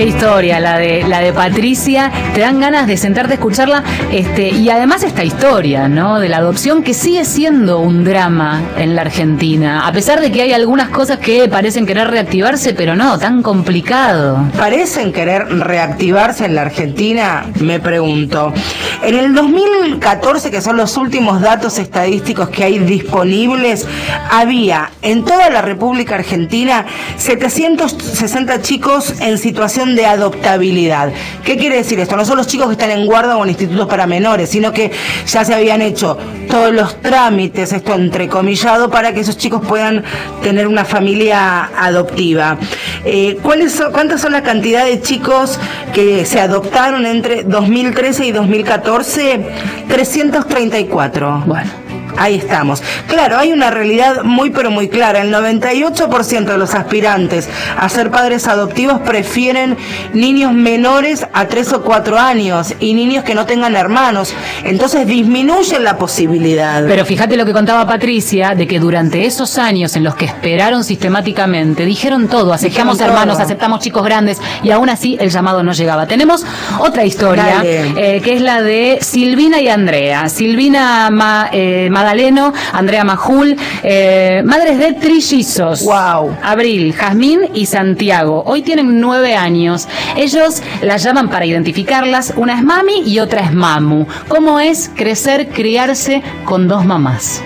Qué 0.00 0.06
historia 0.06 0.60
la 0.60 0.78
de 0.78 1.02
la 1.06 1.20
de 1.20 1.34
Patricia. 1.34 2.10
Te 2.32 2.40
dan 2.40 2.58
ganas 2.58 2.86
de 2.86 2.96
sentarte 2.96 3.32
a 3.32 3.34
escucharla. 3.34 3.84
Este, 4.10 4.48
y 4.48 4.70
además 4.70 5.02
esta 5.02 5.24
historia, 5.24 5.88
¿no? 5.88 6.20
De 6.20 6.30
la 6.30 6.38
adopción 6.38 6.82
que 6.82 6.94
sigue 6.94 7.26
siendo 7.26 7.80
un 7.80 8.02
drama 8.02 8.62
en 8.78 8.94
la 8.94 9.02
Argentina. 9.02 9.86
A 9.86 9.92
pesar 9.92 10.22
de 10.22 10.32
que 10.32 10.40
hay 10.40 10.54
algunas 10.54 10.88
cosas 10.88 11.18
que 11.18 11.46
parecen 11.48 11.84
querer 11.84 12.08
reactivarse, 12.08 12.72
pero 12.72 12.96
no, 12.96 13.18
tan 13.18 13.42
complicado. 13.42 14.42
¿Parecen 14.56 15.12
querer 15.12 15.46
reactivarse 15.48 16.46
en 16.46 16.54
la 16.54 16.62
Argentina? 16.62 17.44
Me 17.60 17.78
pregunto. 17.78 18.54
En 19.02 19.14
el 19.14 19.34
2014, 19.34 20.50
que 20.50 20.62
son 20.62 20.78
los 20.78 20.96
últimos 20.96 21.42
datos 21.42 21.78
estadísticos 21.78 22.48
que 22.48 22.64
hay 22.64 22.78
disponibles, 22.78 23.86
había 24.30 24.92
en 25.02 25.26
toda 25.26 25.50
la 25.50 25.60
República 25.60 26.14
Argentina 26.14 26.86
760 27.18 28.62
chicos 28.62 29.20
en 29.20 29.36
situación 29.36 29.89
de 29.96 30.06
adoptabilidad. 30.06 31.12
¿Qué 31.44 31.56
quiere 31.56 31.76
decir 31.76 31.98
esto? 32.00 32.16
No 32.16 32.24
son 32.24 32.36
los 32.36 32.46
chicos 32.46 32.66
que 32.66 32.72
están 32.72 32.90
en 32.90 33.06
guarda 33.06 33.36
o 33.36 33.42
en 33.44 33.50
institutos 33.50 33.86
para 33.88 34.06
menores, 34.06 34.50
sino 34.50 34.72
que 34.72 34.90
ya 35.26 35.44
se 35.44 35.54
habían 35.54 35.82
hecho 35.82 36.16
todos 36.50 36.72
los 36.72 37.00
trámites, 37.00 37.72
esto 37.72 37.94
entrecomillado, 37.94 38.90
para 38.90 39.12
que 39.12 39.20
esos 39.20 39.36
chicos 39.36 39.62
puedan 39.66 40.02
tener 40.42 40.66
una 40.66 40.84
familia 40.84 41.70
adoptiva. 41.76 42.56
Eh, 43.04 43.38
¿cuáles 43.42 43.72
son- 43.72 43.92
¿Cuántas 43.92 44.20
son 44.20 44.32
la 44.32 44.42
cantidad 44.42 44.84
de 44.84 45.00
chicos 45.00 45.58
que 45.94 46.24
se 46.24 46.40
adoptaron 46.40 47.06
entre 47.06 47.44
2013 47.44 48.26
y 48.26 48.32
2014? 48.32 49.40
334. 49.88 51.42
Bueno. 51.46 51.89
Ahí 52.20 52.34
estamos. 52.34 52.82
Claro, 53.08 53.38
hay 53.38 53.50
una 53.50 53.70
realidad 53.70 54.24
muy 54.24 54.50
pero 54.50 54.70
muy 54.70 54.88
clara. 54.88 55.22
El 55.22 55.32
98% 55.32 56.44
de 56.44 56.58
los 56.58 56.74
aspirantes 56.74 57.48
a 57.78 57.88
ser 57.88 58.10
padres 58.10 58.46
adoptivos 58.46 59.00
prefieren 59.00 59.78
niños 60.12 60.52
menores 60.52 61.26
a 61.32 61.46
3 61.46 61.72
o 61.72 61.82
4 61.82 62.18
años 62.18 62.74
y 62.78 62.92
niños 62.92 63.24
que 63.24 63.34
no 63.34 63.46
tengan 63.46 63.74
hermanos. 63.74 64.34
Entonces 64.64 65.06
disminuyen 65.06 65.82
la 65.82 65.96
posibilidad. 65.96 66.84
Pero 66.86 67.06
fíjate 67.06 67.38
lo 67.38 67.46
que 67.46 67.54
contaba 67.54 67.86
Patricia, 67.86 68.54
de 68.54 68.66
que 68.66 68.78
durante 68.78 69.24
esos 69.24 69.56
años 69.56 69.96
en 69.96 70.04
los 70.04 70.14
que 70.14 70.26
esperaron 70.26 70.84
sistemáticamente, 70.84 71.86
dijeron 71.86 72.28
todo, 72.28 72.52
aceptamos 72.52 72.98
Dijeron 72.98 73.14
hermanos, 73.14 73.36
todo. 73.38 73.44
aceptamos 73.46 73.80
chicos 73.80 74.04
grandes, 74.04 74.38
y 74.62 74.70
aún 74.72 74.90
así 74.90 75.16
el 75.20 75.30
llamado 75.30 75.62
no 75.62 75.72
llegaba. 75.72 76.06
Tenemos 76.06 76.44
otra 76.80 77.04
historia, 77.06 77.62
eh, 77.64 78.20
que 78.22 78.34
es 78.34 78.42
la 78.42 78.60
de 78.62 78.98
Silvina 79.00 79.58
y 79.60 79.68
Andrea. 79.68 80.28
Silvina 80.28 81.08
Ma- 81.10 81.48
eh, 81.52 81.88
Madaleno, 82.10 82.52
Andrea 82.72 83.04
Majul, 83.04 83.56
eh, 83.84 84.42
madres 84.44 84.80
de 84.80 84.94
trillizos. 84.94 85.84
Wow. 85.84 86.36
Abril, 86.42 86.92
Jazmín 86.92 87.42
y 87.54 87.66
Santiago. 87.66 88.42
Hoy 88.46 88.62
tienen 88.62 89.00
nueve 89.00 89.36
años. 89.36 89.86
Ellos 90.16 90.60
las 90.82 91.04
llaman 91.04 91.30
para 91.30 91.46
identificarlas. 91.46 92.32
Una 92.34 92.54
es 92.56 92.64
mami 92.64 93.02
y 93.06 93.20
otra 93.20 93.42
es 93.42 93.52
mamu. 93.52 94.06
¿Cómo 94.26 94.58
es 94.58 94.90
crecer, 94.96 95.50
criarse 95.50 96.20
con 96.44 96.66
dos 96.66 96.84
mamás? 96.84 97.42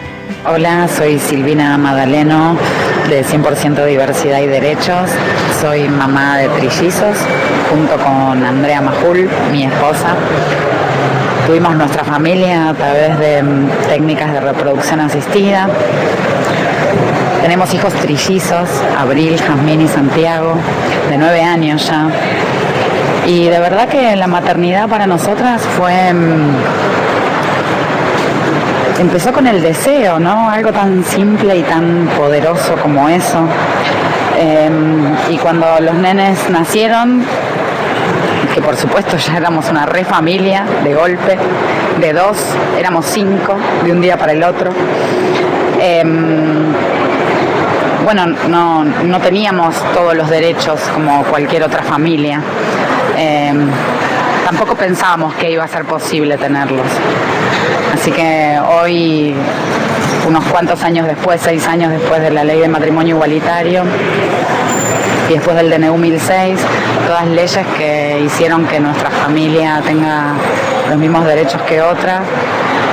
Hola, 0.46 0.88
soy 0.88 1.18
Silvina 1.18 1.76
Madaleno 1.76 2.56
de 3.10 3.22
100% 3.22 3.84
Diversidad 3.84 4.40
y 4.40 4.46
Derechos. 4.46 5.10
Soy 5.60 5.90
mamá 5.90 6.38
de 6.38 6.48
trillizos 6.48 7.18
junto 7.68 8.02
con 8.02 8.42
Andrea 8.42 8.80
Majul, 8.80 9.28
mi 9.52 9.64
esposa. 9.64 10.16
Tuvimos 11.46 11.74
nuestra 11.76 12.04
familia 12.04 12.70
a 12.70 12.74
través 12.74 13.18
de 13.18 13.42
mm, 13.42 13.68
técnicas 13.88 14.32
de 14.32 14.40
reproducción 14.40 15.00
asistida. 15.00 15.68
Tenemos 17.42 17.72
hijos 17.74 17.92
trillizos, 17.94 18.68
Abril, 18.98 19.38
Jazmín 19.38 19.82
y 19.82 19.88
Santiago, 19.88 20.54
de 21.10 21.18
nueve 21.18 21.42
años 21.42 21.86
ya. 21.86 22.08
Y 23.26 23.48
de 23.48 23.60
verdad 23.60 23.88
que 23.88 24.16
la 24.16 24.26
maternidad 24.26 24.88
para 24.88 25.06
nosotras 25.06 25.60
fue... 25.76 26.14
mm, 26.14 26.56
empezó 29.00 29.32
con 29.32 29.46
el 29.46 29.60
deseo, 29.60 30.18
¿no? 30.18 30.48
Algo 30.48 30.72
tan 30.72 31.04
simple 31.04 31.56
y 31.58 31.62
tan 31.62 32.08
poderoso 32.16 32.74
como 32.82 33.08
eso. 33.08 33.46
Eh, 34.38 34.70
y 35.30 35.36
cuando 35.36 35.66
los 35.80 35.94
nenes 35.94 36.38
nacieron, 36.48 37.22
que 38.52 38.60
por 38.60 38.76
supuesto 38.76 39.16
ya 39.16 39.36
éramos 39.36 39.68
una 39.70 39.86
re 39.86 40.04
familia 40.04 40.64
de 40.82 40.94
golpe, 40.94 41.36
de 42.00 42.12
dos, 42.12 42.36
éramos 42.78 43.06
cinco, 43.06 43.56
de 43.84 43.92
un 43.92 44.00
día 44.00 44.16
para 44.16 44.32
el 44.32 44.42
otro. 44.42 44.70
Eh, 45.80 46.02
bueno, 48.04 48.26
no, 48.48 48.84
no 48.84 49.20
teníamos 49.20 49.74
todos 49.94 50.14
los 50.14 50.28
derechos 50.28 50.80
como 50.92 51.22
cualquier 51.24 51.62
otra 51.62 51.82
familia. 51.82 52.40
Eh, 53.16 53.52
tampoco 54.44 54.74
pensábamos 54.74 55.34
que 55.34 55.50
iba 55.50 55.64
a 55.64 55.68
ser 55.68 55.84
posible 55.84 56.36
tenerlos. 56.36 56.86
Así 57.94 58.10
que 58.10 58.58
hoy, 58.60 59.34
unos 60.28 60.44
cuantos 60.44 60.82
años 60.82 61.06
después, 61.06 61.40
seis 61.42 61.66
años 61.66 61.90
después 61.90 62.20
de 62.20 62.30
la 62.30 62.44
ley 62.44 62.60
de 62.60 62.68
matrimonio 62.68 63.16
igualitario 63.16 63.84
y 65.28 65.34
después 65.34 65.56
del 65.56 65.70
DNU 65.70 65.96
1006, 65.96 66.60
todas 67.06 67.26
leyes 67.26 67.66
que 67.76 68.20
hicieron 68.24 68.66
que 68.66 68.80
nuestra 68.80 69.10
familia 69.10 69.80
tenga 69.84 70.34
los 70.88 70.98
mismos 70.98 71.24
derechos 71.24 71.60
que 71.62 71.80
otra, 71.80 72.22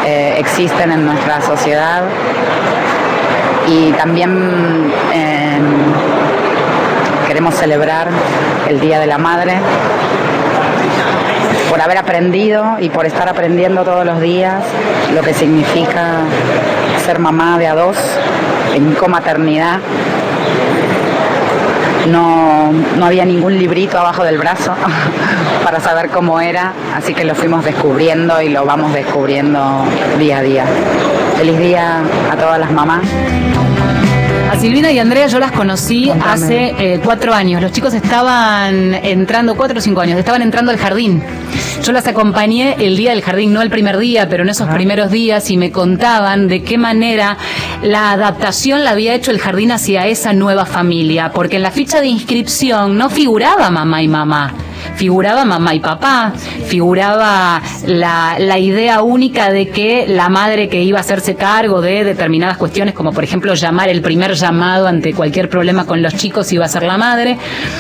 eh, 0.05 0.35
existen 0.37 0.91
en 0.91 1.05
nuestra 1.05 1.41
sociedad 1.41 2.03
y 3.67 3.91
también 3.91 4.91
eh, 5.13 5.59
queremos 7.27 7.55
celebrar 7.55 8.07
el 8.69 8.79
Día 8.79 8.99
de 8.99 9.07
la 9.07 9.17
Madre 9.17 9.53
por 11.69 11.79
haber 11.79 11.97
aprendido 11.97 12.77
y 12.79 12.89
por 12.89 13.05
estar 13.05 13.29
aprendiendo 13.29 13.83
todos 13.83 14.05
los 14.05 14.19
días 14.19 14.63
lo 15.13 15.21
que 15.21 15.33
significa 15.33 16.19
ser 17.05 17.19
mamá 17.19 17.57
de 17.57 17.67
a 17.67 17.75
dos 17.75 17.97
en 18.73 18.93
comaternidad. 18.93 19.79
No, 22.07 22.71
no 22.71 23.05
había 23.05 23.25
ningún 23.25 23.57
librito 23.57 23.99
abajo 23.99 24.23
del 24.23 24.37
brazo 24.37 24.73
para 25.63 25.79
saber 25.79 26.09
cómo 26.09 26.41
era, 26.41 26.73
así 26.95 27.13
que 27.13 27.23
lo 27.23 27.35
fuimos 27.35 27.63
descubriendo 27.63 28.41
y 28.41 28.49
lo 28.49 28.65
vamos 28.65 28.93
descubriendo 28.93 29.85
día 30.17 30.39
a 30.39 30.41
día. 30.41 30.65
Feliz 31.37 31.59
día 31.59 32.01
a 32.31 32.35
todas 32.35 32.59
las 32.59 32.71
mamás. 32.71 33.03
A 34.51 34.59
Silvina 34.59 34.91
y 34.91 34.99
Andrea 34.99 35.27
yo 35.27 35.39
las 35.39 35.53
conocí 35.53 36.09
Contame. 36.09 36.29
hace 36.29 36.75
eh, 36.77 36.99
cuatro 37.01 37.33
años. 37.33 37.61
Los 37.61 37.71
chicos 37.71 37.93
estaban 37.93 38.93
entrando, 38.95 39.55
cuatro 39.55 39.79
o 39.79 39.81
cinco 39.81 40.01
años, 40.01 40.19
estaban 40.19 40.41
entrando 40.41 40.71
al 40.71 40.77
jardín. 40.77 41.23
Yo 41.81 41.93
las 41.93 42.05
acompañé 42.05 42.75
el 42.85 42.97
día 42.97 43.11
del 43.11 43.21
jardín, 43.21 43.53
no 43.53 43.61
el 43.61 43.69
primer 43.69 43.97
día, 43.97 44.27
pero 44.27 44.43
en 44.43 44.49
esos 44.49 44.67
primeros 44.67 45.09
días 45.09 45.49
y 45.51 45.55
me 45.55 45.71
contaban 45.71 46.49
de 46.49 46.63
qué 46.63 46.77
manera 46.77 47.37
la 47.81 48.11
adaptación 48.11 48.83
la 48.83 48.89
había 48.89 49.15
hecho 49.15 49.31
el 49.31 49.39
jardín 49.39 49.71
hacia 49.71 50.05
esa 50.07 50.33
nueva 50.33 50.65
familia, 50.65 51.31
porque 51.33 51.55
en 51.55 51.63
la 51.63 51.71
ficha 51.71 52.01
de 52.01 52.07
inscripción 52.07 52.97
no 52.97 53.09
figuraba 53.09 53.71
mamá 53.71 54.03
y 54.03 54.09
mamá. 54.09 54.53
Figuraba 54.95 55.45
mamá 55.45 55.75
y 55.75 55.79
papá, 55.79 56.33
figuraba 56.67 57.61
la, 57.85 58.37
la 58.39 58.59
idea 58.59 59.01
única 59.01 59.51
de 59.51 59.69
que 59.69 60.05
la 60.07 60.29
madre 60.29 60.69
que 60.69 60.83
iba 60.83 60.97
a 60.97 61.01
hacerse 61.01 61.35
cargo 61.35 61.81
de 61.81 62.03
determinadas 62.03 62.57
cuestiones, 62.57 62.93
como 62.93 63.11
por 63.11 63.23
ejemplo 63.23 63.53
llamar 63.53 63.89
el 63.89 64.01
primer 64.01 64.33
llamado 64.33 64.87
ante 64.87 65.13
cualquier 65.13 65.49
problema 65.49 65.85
con 65.85 66.01
los 66.01 66.15
chicos, 66.15 66.51
iba 66.51 66.65
a 66.65 66.69
ser 66.69 66.83
la 66.83 66.97
madre. 66.97 67.37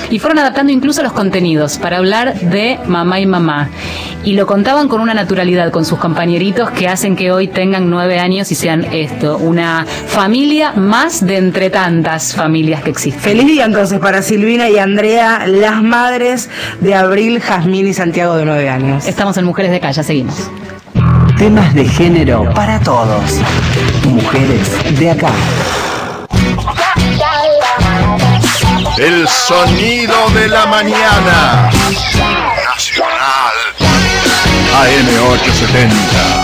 Y 0.09 0.19
fueron 0.19 0.39
adaptando 0.39 0.71
incluso 0.71 1.03
los 1.03 1.13
contenidos 1.13 1.77
para 1.77 1.97
hablar 1.97 2.39
de 2.39 2.79
mamá 2.87 3.19
y 3.19 3.25
mamá. 3.25 3.69
Y 4.23 4.33
lo 4.33 4.45
contaban 4.45 4.87
con 4.87 5.01
una 5.01 5.13
naturalidad 5.13 5.71
con 5.71 5.83
sus 5.83 5.97
compañeritos 5.97 6.69
que 6.71 6.87
hacen 6.87 7.15
que 7.15 7.31
hoy 7.31 7.47
tengan 7.47 7.89
nueve 7.89 8.19
años 8.19 8.51
y 8.51 8.55
sean 8.55 8.85
esto, 8.91 9.37
una 9.37 9.85
familia 9.85 10.73
más 10.73 11.25
de 11.25 11.37
entre 11.37 11.69
tantas 11.69 12.35
familias 12.35 12.83
que 12.83 12.91
existen. 12.91 13.21
Feliz 13.21 13.47
día 13.47 13.65
entonces 13.65 13.99
para 13.99 14.21
Silvina 14.21 14.69
y 14.69 14.77
Andrea, 14.77 15.47
las 15.47 15.81
madres 15.81 16.49
de 16.81 16.90
Abril, 16.93 17.41
Jazmín 17.41 17.87
y 17.87 17.93
Santiago 17.93 18.35
de 18.35 18.45
9 18.45 18.69
años. 18.69 19.05
Estamos 19.05 19.37
en 19.37 19.45
Mujeres 19.45 19.71
de 19.71 19.79
Calle, 19.79 20.03
seguimos. 20.03 20.49
Temas 21.37 21.73
de 21.73 21.85
género 21.85 22.51
para 22.53 22.79
todos. 22.79 23.39
Mujeres 24.07 24.99
de 24.99 25.11
acá. 25.11 25.31
El 28.97 29.27
sonido 29.27 30.29
de 30.35 30.47
la 30.47 30.65
mañana. 30.67 31.69
Nacional. 32.65 33.53
AM870. 34.83 36.40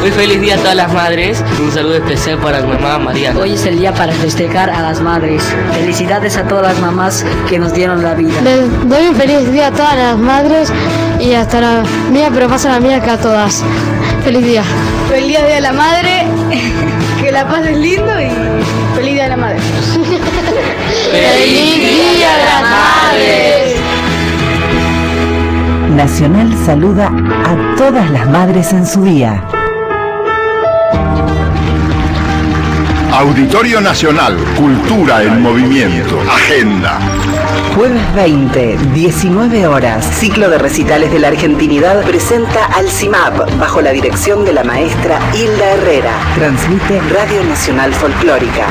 Muy 0.00 0.12
feliz 0.12 0.40
día 0.40 0.54
a 0.54 0.58
todas 0.58 0.76
las 0.76 0.92
madres. 0.92 1.44
Un 1.60 1.72
saludo 1.72 1.96
especial 1.96 2.38
para 2.38 2.60
mi 2.60 2.72
mamá 2.72 2.98
Mariana. 2.98 3.38
Hoy 3.38 3.54
es 3.54 3.66
el 3.66 3.78
día 3.78 3.92
para 3.92 4.12
festejar 4.12 4.70
a 4.70 4.80
las 4.80 5.00
madres. 5.00 5.42
Felicidades 5.72 6.36
a 6.36 6.44
todas 6.44 6.72
las 6.72 6.80
mamás 6.80 7.24
que 7.48 7.58
nos 7.58 7.72
dieron 7.72 8.02
la 8.02 8.14
vida. 8.14 8.40
Les 8.42 8.88
doy 8.88 9.08
un 9.08 9.16
feliz 9.16 9.50
día 9.50 9.68
a 9.68 9.72
todas 9.72 9.96
las 9.96 10.16
madres 10.16 10.72
y 11.18 11.32
hasta 11.32 11.60
la 11.60 11.82
mía, 12.12 12.30
pero 12.32 12.48
pasa 12.48 12.70
la 12.70 12.80
mía 12.80 13.00
que 13.00 13.10
a 13.10 13.18
todas. 13.18 13.64
Feliz 14.24 14.44
día. 14.44 14.62
Feliz 15.08 15.28
día 15.28 15.42
de 15.42 15.60
la 15.60 15.72
madre. 15.72 16.26
que 17.22 17.32
la 17.32 17.48
pases 17.48 17.76
lindo 17.76 18.12
y 18.20 18.30
feliz 18.94 19.14
día 19.14 19.24
de 19.24 19.28
la 19.30 19.36
madre. 19.36 19.58
¡Feliz 21.10 22.16
Día 22.16 22.36
de 22.36 22.44
las 22.44 22.62
Madres! 22.62 23.76
Nacional 25.96 26.54
saluda 26.64 27.06
a 27.06 27.76
todas 27.76 28.10
las 28.10 28.28
madres 28.28 28.72
en 28.72 28.86
su 28.86 29.02
día. 29.02 29.42
Auditorio 33.18 33.80
Nacional, 33.80 34.36
Cultura 34.56 35.24
en 35.24 35.42
Movimiento, 35.42 36.20
Agenda. 36.20 37.00
Jueves 37.74 38.14
20, 38.14 38.78
19 38.94 39.66
horas. 39.66 40.04
Ciclo 40.20 40.48
de 40.48 40.56
recitales 40.56 41.10
de 41.10 41.18
la 41.18 41.26
Argentinidad 41.26 42.04
presenta 42.04 42.66
al 42.66 42.88
CIMAP 42.88 43.58
bajo 43.58 43.80
la 43.80 43.90
dirección 43.90 44.44
de 44.44 44.52
la 44.52 44.62
maestra 44.62 45.18
Hilda 45.34 45.72
Herrera. 45.72 46.12
Transmite 46.36 47.00
Radio 47.12 47.42
Nacional 47.42 47.92
Folclórica. 47.92 48.68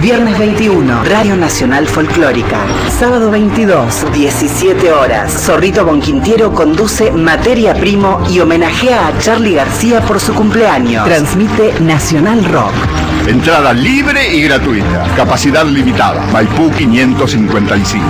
Viernes 0.00 0.38
21, 0.38 1.02
Radio 1.02 1.36
Nacional 1.36 1.88
Folclórica. 1.88 2.58
Sábado 2.96 3.32
22, 3.32 4.12
17 4.12 4.92
horas. 4.92 5.32
Zorrito 5.32 5.84
Bonquintiero 5.84 6.54
conduce 6.54 7.10
Materia 7.10 7.74
Primo 7.74 8.22
y 8.30 8.38
homenajea 8.38 9.08
a 9.08 9.18
Charlie 9.18 9.54
García 9.56 10.00
por 10.02 10.20
su 10.20 10.32
cumpleaños. 10.32 11.04
Transmite 11.04 11.80
Nacional 11.80 12.44
Rock. 12.44 13.09
Entrada 13.26 13.72
libre 13.72 14.34
y 14.34 14.42
gratuita. 14.42 15.04
Capacidad 15.16 15.64
limitada. 15.64 16.26
Maipú 16.32 16.70
555. 16.70 18.04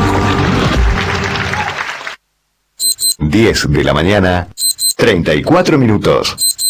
10 3.18 3.70
de 3.70 3.85
la 3.85 3.92
mañana, 3.92 4.49
34 4.96 5.79
minutos. 5.79 6.66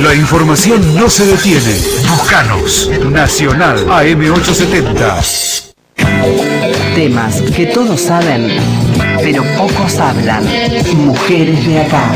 La 0.00 0.14
información 0.14 0.94
no 0.96 1.08
se 1.08 1.26
detiene. 1.26 1.78
Buscanos. 2.10 2.90
Nacional 3.10 3.86
AM870. 3.86 5.72
Temas 6.94 7.42
que 7.54 7.66
todos 7.66 8.00
saben, 8.00 8.48
pero 9.22 9.44
pocos 9.56 9.98
hablan. 9.98 10.44
Mujeres 10.94 11.66
de 11.66 11.80
acá. 11.80 12.12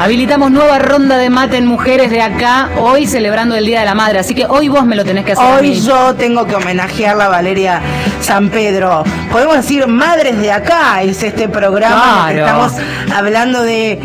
Habilitamos 0.00 0.50
nueva 0.50 0.78
ronda 0.78 1.18
de 1.18 1.28
mate 1.28 1.58
en 1.58 1.66
mujeres 1.66 2.10
de 2.10 2.22
acá, 2.22 2.70
hoy 2.78 3.06
celebrando 3.06 3.54
el 3.54 3.66
Día 3.66 3.80
de 3.80 3.84
la 3.84 3.94
Madre, 3.94 4.18
así 4.20 4.34
que 4.34 4.46
hoy 4.46 4.68
vos 4.68 4.86
me 4.86 4.96
lo 4.96 5.04
tenés 5.04 5.26
que 5.26 5.32
hacer. 5.32 5.44
a 5.44 5.56
Hoy 5.56 5.68
mí. 5.72 5.80
yo 5.82 6.14
tengo 6.14 6.46
que 6.46 6.54
homenajearla 6.54 7.26
a 7.26 7.28
Valeria 7.28 7.82
San 8.22 8.48
Pedro. 8.48 9.04
Podemos 9.30 9.56
decir 9.56 9.86
Madres 9.86 10.38
de 10.38 10.52
Acá, 10.52 11.02
es 11.02 11.22
este 11.22 11.50
programa 11.50 12.28
Claro. 12.30 12.38
estamos 12.46 12.72
hablando 13.14 13.62
de 13.62 14.00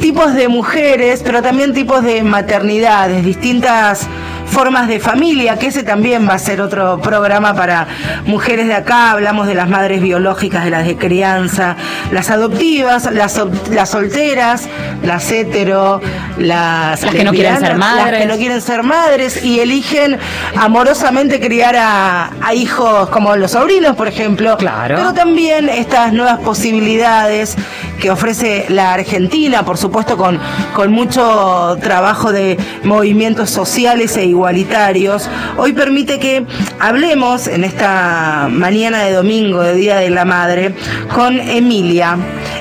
tipos 0.00 0.32
de 0.34 0.46
mujeres, 0.46 1.22
pero 1.24 1.42
también 1.42 1.72
tipos 1.74 2.04
de 2.04 2.22
maternidades, 2.22 3.24
distintas 3.24 4.06
formas 4.46 4.88
de 4.88 5.00
familia, 5.00 5.58
que 5.58 5.68
ese 5.68 5.82
también 5.82 6.28
va 6.28 6.34
a 6.34 6.38
ser 6.38 6.60
otro 6.60 7.00
programa 7.00 7.54
para 7.54 7.86
mujeres 8.26 8.66
de 8.66 8.74
acá. 8.74 9.10
Hablamos 9.12 9.46
de 9.46 9.54
las 9.54 9.68
madres 9.68 10.02
biológicas, 10.02 10.64
de 10.64 10.70
las 10.70 10.86
de 10.86 10.96
crianza, 10.96 11.76
las 12.10 12.30
adoptivas, 12.30 13.10
las, 13.12 13.40
las 13.70 13.90
solteras, 13.90 14.68
las 15.02 15.30
hetero, 15.30 16.00
las, 16.38 17.02
Las 17.02 17.14
que 17.14 17.24
no 17.24 17.32
quieren 17.32 17.58
ser 17.58 17.62
lesbianas, 17.62 17.78
las 17.78 17.96
que 17.96 18.02
madres. 18.02 18.28
no 18.28 18.36
quieren 18.36 18.60
ser 18.60 18.82
madres 18.82 19.44
y 19.44 19.60
eligen 19.60 20.18
amorosamente 20.56 21.40
criar 21.40 21.76
a, 21.76 22.30
a 22.40 22.54
hijos 22.54 23.08
como 23.10 23.36
los 23.36 23.52
sobrinos, 23.52 23.96
por 23.96 24.08
ejemplo. 24.08 24.56
Claro. 24.58 24.96
Pero 24.96 25.14
también 25.14 25.68
estas 25.68 26.12
nuevas 26.12 26.38
posibilidades 26.40 27.56
que 28.00 28.10
ofrece 28.10 28.66
la 28.68 28.94
Argentina, 28.94 29.64
por 29.64 29.78
supuesto 29.78 30.16
con, 30.16 30.40
con 30.74 30.90
mucho 30.92 31.76
trabajo 31.80 32.32
de 32.32 32.58
movimientos 32.82 33.50
sociales 33.50 34.16
e 34.16 34.24
igualitarios, 34.42 35.30
hoy 35.56 35.72
permite 35.72 36.18
que 36.18 36.44
hablemos 36.80 37.46
en 37.46 37.62
esta 37.62 38.48
mañana 38.50 39.04
de 39.04 39.12
domingo, 39.12 39.60
de 39.62 39.74
Día 39.76 39.98
de 39.98 40.10
la 40.10 40.24
Madre, 40.24 40.74
con 41.14 41.38
Emilia. 41.38 42.16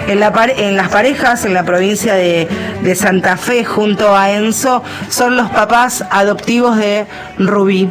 En, 0.07 0.19
la 0.19 0.31
en 0.57 0.77
las 0.77 0.89
parejas 0.89 1.43
en 1.45 1.53
la 1.55 1.63
provincia 1.63 2.13
de, 2.13 2.47
de 2.83 2.95
Santa 2.95 3.35
Fe 3.37 3.63
junto 3.65 4.15
a 4.15 4.31
Enzo 4.31 4.83
son 5.09 5.35
los 5.37 5.49
papás 5.49 6.03
adoptivos 6.11 6.77
de 6.77 7.05
Rubí. 7.39 7.89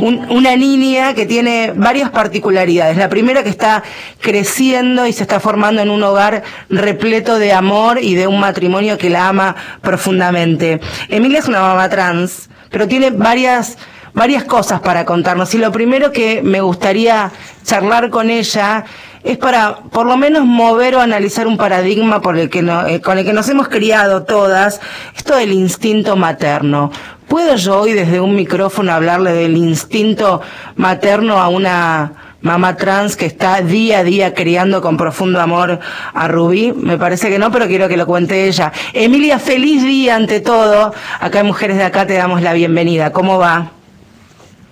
Un- 0.00 0.26
una 0.30 0.54
niña 0.56 1.14
que 1.14 1.26
tiene 1.26 1.72
varias 1.74 2.10
particularidades. 2.10 2.96
La 2.96 3.08
primera 3.08 3.42
que 3.42 3.48
está 3.50 3.82
creciendo 4.20 5.06
y 5.08 5.12
se 5.12 5.22
está 5.22 5.40
formando 5.40 5.82
en 5.82 5.90
un 5.90 6.02
hogar 6.04 6.42
repleto 6.70 7.38
de 7.38 7.52
amor 7.52 7.98
y 8.00 8.14
de 8.14 8.26
un 8.28 8.38
matrimonio 8.38 8.96
que 8.96 9.10
la 9.10 9.28
ama 9.28 9.56
profundamente. 9.80 10.80
Emilia 11.08 11.38
es 11.40 11.48
una 11.48 11.60
mamá 11.60 11.88
trans, 11.88 12.48
pero 12.70 12.88
tiene 12.88 13.10
varias 13.10 13.76
varias 14.14 14.44
cosas 14.44 14.80
para 14.80 15.04
contarnos. 15.04 15.54
Y 15.54 15.58
lo 15.58 15.72
primero 15.72 16.12
que 16.12 16.40
me 16.42 16.60
gustaría 16.60 17.32
charlar 17.64 18.10
con 18.10 18.30
ella 18.30 18.84
es 19.24 19.38
para 19.38 19.76
por 19.90 20.06
lo 20.06 20.16
menos 20.16 20.44
mover 20.44 20.94
o 20.94 21.00
analizar 21.00 21.46
un 21.46 21.56
paradigma 21.56 22.22
el 22.36 22.50
que 22.50 22.60
eh, 22.60 23.00
con 23.00 23.18
el 23.18 23.24
que 23.24 23.32
nos 23.32 23.48
hemos 23.48 23.68
criado 23.68 24.24
todas, 24.24 24.80
esto 25.16 25.36
del 25.36 25.52
instinto 25.52 26.16
materno. 26.16 26.90
¿Puedo 27.28 27.56
yo 27.56 27.80
hoy 27.80 27.92
desde 27.92 28.20
un 28.20 28.36
micrófono 28.36 28.92
hablarle 28.92 29.32
del 29.32 29.56
instinto 29.56 30.42
materno 30.76 31.40
a 31.40 31.48
una 31.48 32.12
mamá 32.44 32.76
trans 32.76 33.16
que 33.16 33.26
está 33.26 33.60
día 33.62 34.00
a 34.00 34.04
día 34.04 34.34
criando 34.34 34.80
con 34.80 34.96
profundo 34.96 35.40
amor 35.40 35.80
a 36.12 36.28
Rubí? 36.28 36.72
Me 36.72 36.96
parece 36.96 37.28
que 37.28 37.38
no, 37.38 37.50
pero 37.50 37.66
quiero 37.66 37.88
que 37.88 37.96
lo 37.96 38.06
cuente 38.06 38.46
ella. 38.46 38.70
Emilia, 38.92 39.40
feliz 39.40 39.82
día 39.82 40.14
ante 40.14 40.40
todo. 40.40 40.94
Acá 41.20 41.40
en 41.40 41.46
Mujeres 41.46 41.78
de 41.78 41.84
Acá 41.84 42.06
te 42.06 42.14
damos 42.14 42.42
la 42.42 42.52
bienvenida. 42.52 43.10
¿Cómo 43.10 43.38
va? 43.38 43.70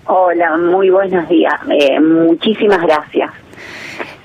Hola, 0.05 0.57
muy 0.57 0.89
buenos 0.89 1.27
días. 1.27 1.55
Eh, 1.69 1.99
muchísimas 1.99 2.81
gracias. 2.81 3.31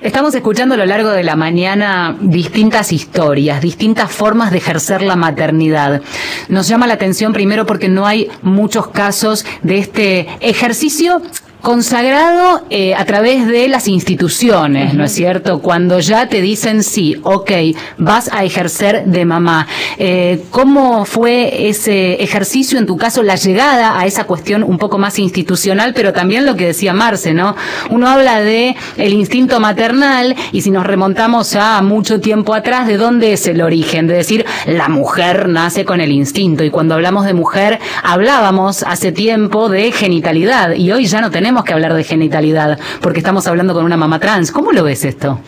Estamos 0.00 0.32
escuchando 0.34 0.74
a 0.74 0.78
lo 0.78 0.86
largo 0.86 1.10
de 1.10 1.24
la 1.24 1.34
mañana 1.34 2.16
distintas 2.20 2.92
historias, 2.92 3.60
distintas 3.60 4.12
formas 4.12 4.52
de 4.52 4.58
ejercer 4.58 5.02
la 5.02 5.16
maternidad. 5.16 6.02
Nos 6.48 6.68
llama 6.68 6.86
la 6.86 6.94
atención 6.94 7.32
primero 7.32 7.66
porque 7.66 7.88
no 7.88 8.06
hay 8.06 8.28
muchos 8.42 8.88
casos 8.88 9.44
de 9.62 9.78
este 9.78 10.28
ejercicio 10.38 11.20
consagrado 11.60 12.62
eh, 12.70 12.94
a 12.94 13.04
través 13.04 13.46
de 13.46 13.68
las 13.68 13.88
instituciones, 13.88 14.94
¿no 14.94 15.04
es 15.04 15.12
cierto? 15.12 15.60
Cuando 15.60 16.00
ya 16.00 16.28
te 16.28 16.40
dicen 16.40 16.82
sí, 16.82 17.16
ok, 17.24 17.50
vas 17.98 18.30
a 18.32 18.44
ejercer 18.44 19.04
de 19.06 19.24
mamá. 19.24 19.66
Eh, 19.98 20.44
¿Cómo 20.50 21.04
fue 21.04 21.68
ese 21.68 22.22
ejercicio, 22.22 22.78
en 22.78 22.86
tu 22.86 22.96
caso, 22.96 23.22
la 23.22 23.36
llegada 23.36 23.98
a 23.98 24.06
esa 24.06 24.24
cuestión 24.24 24.62
un 24.62 24.78
poco 24.78 24.98
más 24.98 25.18
institucional, 25.18 25.94
pero 25.94 26.12
también 26.12 26.46
lo 26.46 26.56
que 26.56 26.66
decía 26.66 26.92
Marce, 26.92 27.34
¿no? 27.34 27.56
Uno 27.90 28.08
habla 28.08 28.40
de 28.40 28.76
el 28.96 29.12
instinto 29.12 29.60
maternal 29.60 30.36
y 30.52 30.60
si 30.62 30.70
nos 30.70 30.86
remontamos 30.86 31.54
a 31.56 31.82
mucho 31.82 32.20
tiempo 32.20 32.54
atrás, 32.54 32.86
¿de 32.86 32.96
dónde 32.96 33.32
es 33.32 33.46
el 33.46 33.62
origen? 33.62 34.06
De 34.06 34.14
decir, 34.14 34.46
la 34.66 34.88
mujer 34.88 35.48
nace 35.48 35.84
con 35.84 36.00
el 36.00 36.12
instinto 36.12 36.64
y 36.64 36.70
cuando 36.70 36.94
hablamos 36.94 37.24
de 37.26 37.34
mujer, 37.34 37.78
hablábamos 38.02 38.82
hace 38.84 39.12
tiempo 39.12 39.68
de 39.68 39.90
genitalidad 39.92 40.74
y 40.74 40.92
hoy 40.92 41.06
ya 41.06 41.20
no 41.20 41.30
tenemos 41.30 41.57
que 41.64 41.72
hablar 41.72 41.94
de 41.94 42.04
genitalidad 42.04 42.78
porque 43.00 43.18
estamos 43.18 43.46
hablando 43.46 43.74
con 43.74 43.84
una 43.84 43.96
mamá 43.96 44.18
trans. 44.18 44.50
¿Cómo 44.52 44.72
lo 44.72 44.84
ves 44.84 45.04
esto? 45.04 45.40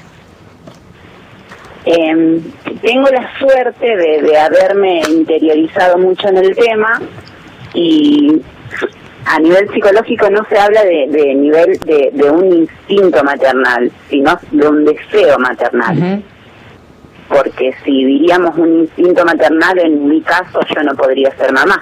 Eh, 1.84 2.40
tengo 2.82 3.08
la 3.08 3.38
suerte 3.38 3.96
de, 3.96 4.22
de 4.22 4.38
haberme 4.38 5.00
interiorizado 5.08 5.98
mucho 5.98 6.28
en 6.28 6.36
el 6.36 6.54
tema 6.54 7.00
y 7.74 8.40
a 9.26 9.38
nivel 9.38 9.68
psicológico 9.72 10.28
no 10.30 10.44
se 10.48 10.58
habla 10.58 10.82
de, 10.84 11.06
de 11.08 11.34
nivel 11.34 11.78
de, 11.80 12.10
de 12.12 12.30
un 12.30 12.52
instinto 12.52 13.22
maternal, 13.22 13.90
sino 14.08 14.38
de 14.50 14.68
un 14.68 14.84
deseo 14.84 15.38
maternal. 15.38 16.22
Porque 17.28 17.72
si 17.84 18.04
diríamos 18.04 18.56
un 18.58 18.80
instinto 18.80 19.24
maternal, 19.24 19.78
en 19.78 20.08
mi 20.08 20.20
caso 20.20 20.60
yo 20.74 20.82
no 20.82 20.94
podría 20.94 21.30
ser 21.36 21.52
mamá. 21.52 21.80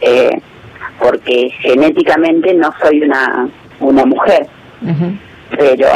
Eh, 0.00 0.40
porque 1.00 1.50
genéticamente 1.60 2.54
no 2.54 2.72
soy 2.80 3.02
una, 3.02 3.48
una 3.80 4.04
mujer. 4.04 4.46
pero 5.56 5.88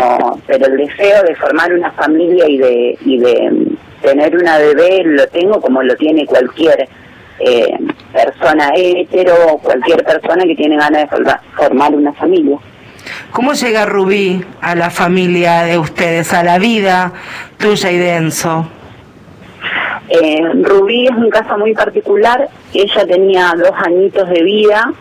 pero 0.47 0.67
el 0.67 0.77
deseo 0.79 1.23
de 1.23 1.35
formar 1.37 1.73
una 1.73 1.91
familia 1.93 2.49
y 2.49 2.59
de 2.59 2.99
y 3.05 3.19
de 3.19 3.51
mm, 3.51 3.77
tener 4.03 4.37
una 4.37 4.59
bebé 4.59 5.03
lo 5.05 5.27
tengo 5.29 5.61
como 5.61 5.83
lo 5.83 5.95
tiene 5.97 6.27
cualquier 6.27 6.89
eh, 7.39 7.79
persona 8.13 8.71
hetero 8.75 9.35
o 9.53 9.59
cualquier 9.59 10.05
persona 10.05 10.45
que 10.45 10.55
tiene 10.57 10.77
ganas 10.77 11.03
de 11.03 11.07
forma- 11.09 11.41
formar 11.57 11.95
una 11.95 12.13
familia. 12.15 12.59
¿Cómo 13.31 13.53
llega 13.53 13.85
Rubí 13.87 14.43
a 14.61 14.75
la 14.75 14.91
familia 14.91 15.63
de 15.65 15.79
ustedes, 15.79 16.33
a 16.33 16.43
la 16.43 16.59
vida 16.59 17.13
tuya 17.59 17.91
y 17.91 17.99
de 17.99 18.15
Enzo? 18.17 18.67
Eh, 20.09 20.43
Rubí 20.63 21.07
es 21.07 21.17
un 21.17 21.31
caso 21.31 21.57
muy 21.59 21.75
particular. 21.75 22.49
Ella 22.73 23.07
tenía 23.07 23.55
dos 23.57 23.73
añitos 23.75 24.29
de 24.29 24.43
vida 24.43 24.93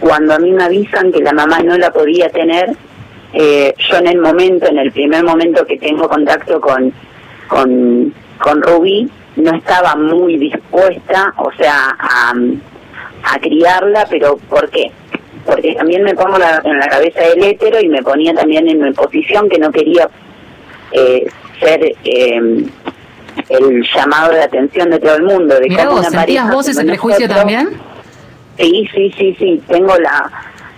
cuando 0.00 0.34
a 0.34 0.38
mí 0.38 0.52
me 0.52 0.64
avisan 0.64 1.10
que 1.10 1.20
la 1.20 1.32
mamá 1.32 1.60
no 1.60 1.76
la 1.78 1.90
podía 1.90 2.28
tener. 2.30 2.70
eh, 3.32 3.74
yo 3.90 3.96
en 3.96 4.06
el 4.06 4.18
momento, 4.18 4.66
en 4.66 4.78
el 4.78 4.92
primer 4.92 5.24
momento 5.24 5.66
que 5.66 5.78
tengo 5.78 6.08
contacto 6.08 6.60
con 6.60 6.92
con, 7.48 8.12
con 8.38 8.62
Rubí, 8.62 9.08
no 9.36 9.54
estaba 9.54 9.94
muy 9.96 10.36
dispuesta, 10.38 11.34
o 11.38 11.50
sea, 11.52 11.96
a, 11.98 12.34
criarla, 13.40 14.06
pero 14.08 14.38
¿por 14.48 14.70
qué? 14.70 14.90
Porque 15.44 15.74
también 15.74 16.02
me 16.02 16.14
pongo 16.14 16.36
en 16.36 16.78
la 16.78 16.88
cabeza 16.88 17.20
del 17.20 17.44
hétero 17.44 17.78
y 17.80 17.88
me 17.88 18.02
ponía 18.02 18.32
también 18.32 18.66
en 18.68 18.80
mi 18.80 18.92
posición 18.92 19.48
que 19.48 19.58
no 19.58 19.70
quería 19.70 20.08
eh, 20.92 21.26
ser 21.60 21.94
eh, 22.04 22.64
el 23.48 23.82
llamado 23.94 24.32
de 24.32 24.42
atención 24.42 24.90
de 24.90 24.98
todo 24.98 25.16
el 25.16 25.22
mundo. 25.22 25.54
De 25.60 25.68
Mirá 25.68 25.88
vos, 25.88 26.00
una 26.00 26.10
¿sentías 26.10 26.50
vos 26.50 26.68
ese 26.68 26.84
prejuicio 26.84 27.26
nosotros- 27.28 27.38
también? 27.38 27.68
Sí, 28.58 28.88
sí, 28.94 29.12
sí, 29.18 29.36
sí. 29.38 29.62
Tengo 29.68 29.96
la 29.98 30.30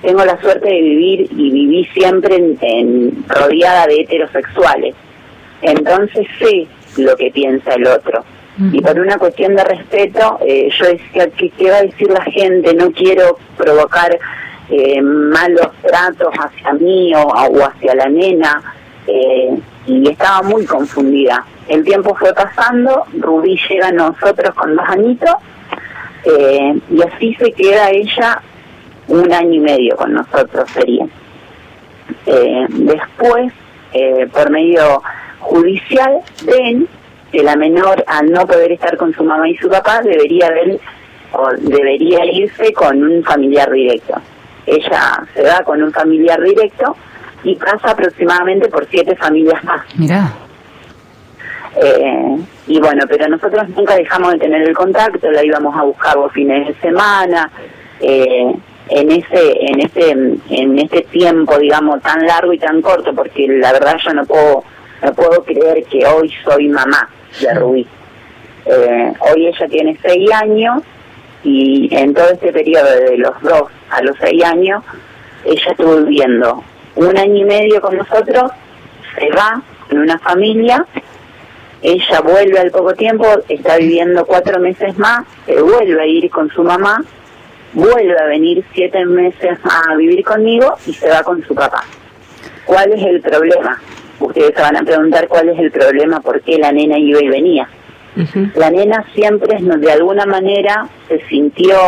tengo 0.02 0.24
la 0.24 0.40
suerte 0.40 0.68
de 0.68 0.80
vivir 0.80 1.28
y 1.32 1.50
viví 1.50 1.84
siempre 1.92 2.36
en, 2.36 2.56
en- 2.60 3.24
rodeada 3.28 3.86
de 3.86 4.00
heterosexuales. 4.02 4.94
Entonces 5.62 6.26
sé 6.38 6.66
lo 7.02 7.16
que 7.16 7.30
piensa 7.30 7.74
el 7.74 7.86
otro. 7.86 8.24
Y 8.72 8.80
por 8.80 8.98
una 8.98 9.18
cuestión 9.18 9.54
de 9.54 9.62
respeto, 9.62 10.38
eh, 10.44 10.68
yo 10.76 10.86
decía, 10.86 11.28
¿qué, 11.36 11.48
¿qué 11.50 11.70
va 11.70 11.76
a 11.76 11.82
decir 11.82 12.08
la 12.10 12.24
gente? 12.24 12.74
No 12.74 12.90
quiero 12.90 13.38
provocar 13.56 14.18
eh, 14.68 15.00
malos 15.00 15.68
tratos 15.80 16.32
hacia 16.36 16.72
mí 16.72 17.14
o, 17.14 17.20
o 17.22 17.64
hacia 17.64 17.94
la 17.94 18.08
nena. 18.08 18.60
eh, 19.06 19.56
y 19.86 20.08
estaba 20.10 20.42
muy 20.42 20.64
confundida. 20.66 21.44
El 21.68 21.84
tiempo 21.84 22.14
fue 22.14 22.32
pasando, 22.32 23.04
Rubí 23.18 23.58
llega 23.68 23.88
a 23.88 23.92
nosotros 23.92 24.54
con 24.54 24.74
dos 24.74 24.86
añitos 24.88 25.34
eh, 26.24 26.80
y 26.90 27.02
así 27.02 27.34
se 27.34 27.52
queda 27.52 27.90
ella 27.90 28.40
un 29.08 29.32
año 29.32 29.54
y 29.54 29.60
medio 29.60 29.96
con 29.96 30.12
nosotros 30.12 30.68
sería. 30.70 31.06
Eh, 32.26 32.66
después, 32.68 33.52
eh, 33.92 34.26
por 34.32 34.50
medio 34.50 35.02
judicial, 35.40 36.20
ven 36.44 36.88
que 37.30 37.42
la 37.42 37.56
menor, 37.56 38.02
al 38.06 38.30
no 38.30 38.46
poder 38.46 38.72
estar 38.72 38.96
con 38.96 39.12
su 39.12 39.22
mamá 39.22 39.48
y 39.48 39.56
su 39.56 39.68
papá, 39.68 40.00
debería 40.02 40.50
ver 40.50 40.80
o 41.32 41.50
debería 41.58 42.24
irse 42.24 42.72
con 42.72 43.02
un 43.02 43.22
familiar 43.22 43.70
directo. 43.70 44.14
Ella 44.66 45.22
se 45.34 45.42
va 45.42 45.60
con 45.64 45.82
un 45.82 45.92
familiar 45.92 46.40
directo 46.42 46.96
y 47.44 47.54
pasa 47.56 47.90
aproximadamente 47.90 48.68
por 48.68 48.86
siete 48.90 49.14
familias 49.16 49.62
más. 49.64 49.82
Mirá. 49.96 50.32
Eh, 51.80 52.38
y 52.66 52.80
bueno, 52.80 53.04
pero 53.08 53.28
nosotros 53.28 53.68
nunca 53.70 53.94
dejamos 53.96 54.32
de 54.32 54.38
tener 54.38 54.62
el 54.62 54.74
contacto, 54.74 55.30
la 55.30 55.44
íbamos 55.44 55.76
a 55.76 55.82
buscar 55.82 56.16
los 56.16 56.32
fines 56.32 56.66
de 56.68 56.74
semana. 56.80 57.50
eh, 58.00 58.54
en 58.90 59.10
ese 59.10 59.66
en 59.66 59.80
ese 59.80 60.10
en 60.50 60.78
este 60.78 61.02
tiempo 61.02 61.58
digamos 61.58 62.00
tan 62.00 62.24
largo 62.26 62.52
y 62.52 62.58
tan 62.58 62.80
corto 62.80 63.14
porque 63.14 63.46
la 63.46 63.72
verdad 63.72 63.96
yo 64.02 64.12
no 64.14 64.24
puedo 64.24 64.64
no 65.02 65.12
puedo 65.14 65.44
creer 65.44 65.84
que 65.84 66.06
hoy 66.06 66.32
soy 66.44 66.68
mamá 66.68 67.08
de 67.40 67.54
Rubí 67.54 67.86
Eh, 68.66 69.12
hoy 69.20 69.46
ella 69.46 69.66
tiene 69.68 69.98
seis 70.02 70.30
años 70.32 70.82
y 71.42 71.88
en 71.92 72.12
todo 72.12 72.28
este 72.30 72.52
periodo 72.52 72.90
de 73.08 73.18
los 73.18 73.40
dos 73.42 73.64
a 73.90 74.02
los 74.02 74.16
seis 74.20 74.42
años 74.44 74.82
ella 75.44 75.70
estuvo 75.70 75.96
viviendo 75.96 76.62
un 76.96 77.16
año 77.16 77.36
y 77.36 77.44
medio 77.44 77.80
con 77.80 77.96
nosotros 77.96 78.50
se 79.18 79.28
va 79.30 79.60
en 79.90 79.98
una 79.98 80.18
familia 80.18 80.84
ella 81.82 82.20
vuelve 82.20 82.58
al 82.58 82.70
poco 82.70 82.94
tiempo, 82.94 83.26
está 83.48 83.76
viviendo 83.76 84.24
cuatro 84.26 84.58
meses 84.60 84.98
más, 84.98 85.24
se 85.46 85.60
vuelve 85.60 86.00
a 86.00 86.06
ir 86.06 86.30
con 86.30 86.50
su 86.50 86.62
mamá, 86.62 87.02
vuelve 87.72 88.16
a 88.20 88.26
venir 88.26 88.64
siete 88.74 89.04
meses 89.04 89.58
a 89.64 89.94
vivir 89.94 90.24
conmigo 90.24 90.74
y 90.86 90.92
se 90.92 91.08
va 91.08 91.22
con 91.22 91.44
su 91.44 91.54
papá. 91.54 91.84
¿Cuál 92.64 92.92
es 92.92 93.02
el 93.02 93.20
problema? 93.20 93.80
Ustedes 94.20 94.52
se 94.54 94.60
van 94.62 94.76
a 94.76 94.82
preguntar 94.82 95.28
cuál 95.28 95.48
es 95.50 95.58
el 95.58 95.70
problema, 95.70 96.20
por 96.20 96.40
qué 96.42 96.58
la 96.58 96.72
nena 96.72 96.98
iba 96.98 97.22
y 97.22 97.28
venía. 97.28 97.68
La 98.56 98.70
nena 98.70 99.04
siempre, 99.14 99.58
de 99.60 99.92
alguna 99.92 100.26
manera, 100.26 100.88
se 101.06 101.20
sintió 101.28 101.78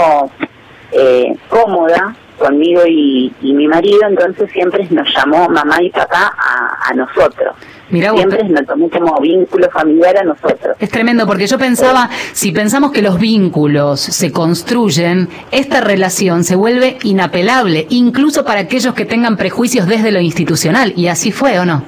eh, 0.92 1.34
cómoda 1.48 2.14
conmigo 2.38 2.82
y, 2.86 3.32
y 3.42 3.52
mi 3.52 3.66
marido, 3.66 4.00
entonces 4.06 4.50
siempre 4.52 4.86
nos 4.90 5.08
llamó 5.14 5.48
mamá 5.48 5.82
y 5.82 5.90
papá 5.90 6.32
a, 6.38 6.88
a 6.88 6.94
nosotros. 6.94 7.56
Mirá 7.90 8.12
vos, 8.12 8.20
siempre 8.20 8.44
nos 8.48 8.66
tomó 8.66 8.88
como 8.88 9.20
vínculo 9.20 9.68
familiar 9.70 10.16
a 10.18 10.24
nosotros. 10.24 10.76
Es 10.78 10.88
tremendo 10.90 11.26
porque 11.26 11.46
yo 11.46 11.58
pensaba, 11.58 12.08
si 12.32 12.52
pensamos 12.52 12.92
que 12.92 13.02
los 13.02 13.18
vínculos 13.18 14.00
se 14.00 14.30
construyen, 14.32 15.28
esta 15.50 15.80
relación 15.80 16.44
se 16.44 16.54
vuelve 16.56 16.98
inapelable, 17.02 17.86
incluso 17.90 18.44
para 18.44 18.60
aquellos 18.60 18.94
que 18.94 19.04
tengan 19.04 19.36
prejuicios 19.36 19.86
desde 19.86 20.12
lo 20.12 20.20
institucional. 20.20 20.92
Y 20.96 21.08
así 21.08 21.32
fue, 21.32 21.58
¿o 21.58 21.64
no? 21.64 21.82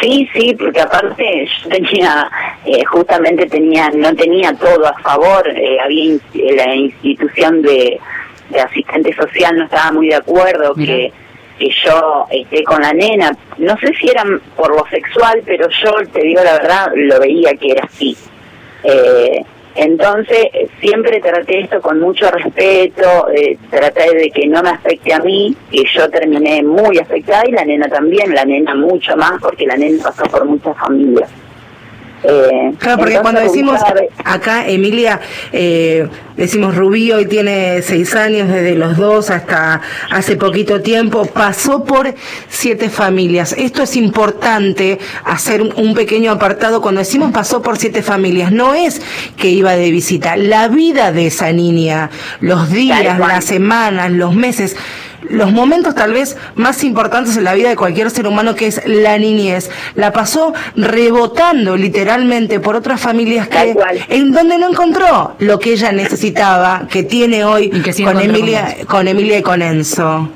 Sí, 0.00 0.28
sí, 0.34 0.56
porque 0.58 0.80
aparte 0.80 1.46
yo 1.62 1.68
tenía, 1.68 2.28
eh, 2.64 2.84
justamente 2.84 3.46
tenía, 3.46 3.90
no 3.90 4.14
tenía 4.14 4.52
todo 4.54 4.86
a 4.86 4.98
favor, 5.00 5.46
eh, 5.48 5.78
había 5.80 6.04
in- 6.04 6.20
eh, 6.34 6.56
la 6.56 6.74
institución 6.74 7.62
de, 7.62 8.00
de 8.50 8.60
asistente 8.60 9.14
social 9.14 9.56
no 9.56 9.64
estaba 9.64 9.92
muy 9.92 10.08
de 10.08 10.16
acuerdo 10.16 10.74
que, 10.74 11.12
que 11.58 11.68
yo 11.84 12.26
esté 12.30 12.64
con 12.64 12.82
la 12.82 12.92
nena, 12.92 13.36
no 13.58 13.76
sé 13.78 13.92
si 14.00 14.08
era 14.08 14.24
por 14.56 14.70
lo 14.70 14.86
sexual, 14.88 15.42
pero 15.44 15.68
yo 15.68 15.92
te 16.12 16.22
digo 16.22 16.42
la 16.42 16.54
verdad, 16.54 16.92
lo 16.94 17.20
veía 17.20 17.54
que 17.54 17.72
era 17.72 17.84
así. 17.84 18.16
Eh, 18.82 19.44
entonces, 19.76 20.46
siempre 20.80 21.20
traté 21.20 21.60
esto 21.60 21.80
con 21.80 21.98
mucho 21.98 22.30
respeto, 22.30 23.28
eh, 23.34 23.58
traté 23.70 24.14
de 24.14 24.30
que 24.30 24.46
no 24.46 24.62
me 24.62 24.70
afecte 24.70 25.12
a 25.12 25.18
mí, 25.18 25.56
que 25.70 25.82
yo 25.92 26.08
terminé 26.10 26.62
muy 26.62 26.98
afectada 26.98 27.42
y 27.48 27.52
la 27.52 27.64
nena 27.64 27.88
también, 27.88 28.32
la 28.34 28.44
nena 28.44 28.74
mucho 28.74 29.16
más, 29.16 29.32
porque 29.40 29.66
la 29.66 29.76
nena 29.76 30.04
pasó 30.04 30.24
por 30.30 30.44
muchas 30.44 30.76
familias. 30.78 31.28
Eh, 32.24 32.64
Claro, 32.78 32.98
porque 32.98 33.14
entonces, 33.14 33.20
cuando 33.20 33.40
decimos 33.40 33.80
acá, 34.24 34.66
Emilia, 34.66 35.20
eh, 35.52 36.08
decimos 36.36 36.74
Rubí 36.74 37.12
hoy 37.12 37.26
tiene 37.26 37.82
seis 37.82 38.14
años, 38.14 38.48
desde 38.48 38.74
los 38.74 38.96
dos 38.96 39.30
hasta 39.30 39.80
hace 40.10 40.36
poquito 40.36 40.80
tiempo, 40.80 41.26
pasó 41.26 41.84
por 41.84 42.14
siete 42.48 42.90
familias. 42.90 43.54
Esto 43.56 43.82
es 43.82 43.96
importante, 43.96 44.98
hacer 45.24 45.62
un 45.62 45.94
pequeño 45.94 46.32
apartado. 46.32 46.80
Cuando 46.82 47.00
decimos 47.00 47.32
pasó 47.32 47.62
por 47.62 47.78
siete 47.78 48.02
familias, 48.02 48.50
no 48.52 48.74
es 48.74 49.00
que 49.36 49.48
iba 49.48 49.72
de 49.72 49.90
visita, 49.90 50.36
la 50.36 50.68
vida 50.68 51.12
de 51.12 51.26
esa 51.26 51.52
niña, 51.52 52.10
los 52.40 52.70
días, 52.70 53.18
las 53.18 53.44
semanas, 53.44 54.10
los 54.10 54.34
meses, 54.34 54.76
los 55.30 55.52
momentos 55.52 55.94
tal 55.94 56.12
vez 56.12 56.36
más 56.54 56.84
importantes 56.84 57.36
en 57.36 57.44
la 57.44 57.54
vida 57.54 57.68
de 57.68 57.76
cualquier 57.76 58.10
ser 58.10 58.26
humano 58.26 58.54
que 58.54 58.66
es 58.66 58.86
la 58.86 59.18
niñez, 59.18 59.70
la 59.94 60.12
pasó 60.12 60.52
rebotando 60.76 61.76
literalmente 61.76 62.60
por 62.60 62.76
otras 62.76 63.00
familias 63.00 63.48
que 63.48 63.74
en 64.08 64.32
donde 64.32 64.58
no 64.58 64.70
encontró 64.70 65.34
lo 65.38 65.58
que 65.58 65.72
ella 65.72 65.92
necesitaba, 65.92 66.86
que 66.90 67.02
tiene 67.02 67.44
hoy 67.44 67.70
sí 67.92 68.04
con 68.04 68.20
Emilia, 68.20 68.76
con 68.86 69.08
Emilia 69.08 69.38
y 69.38 69.42
con 69.42 69.62
Enzo. 69.62 70.28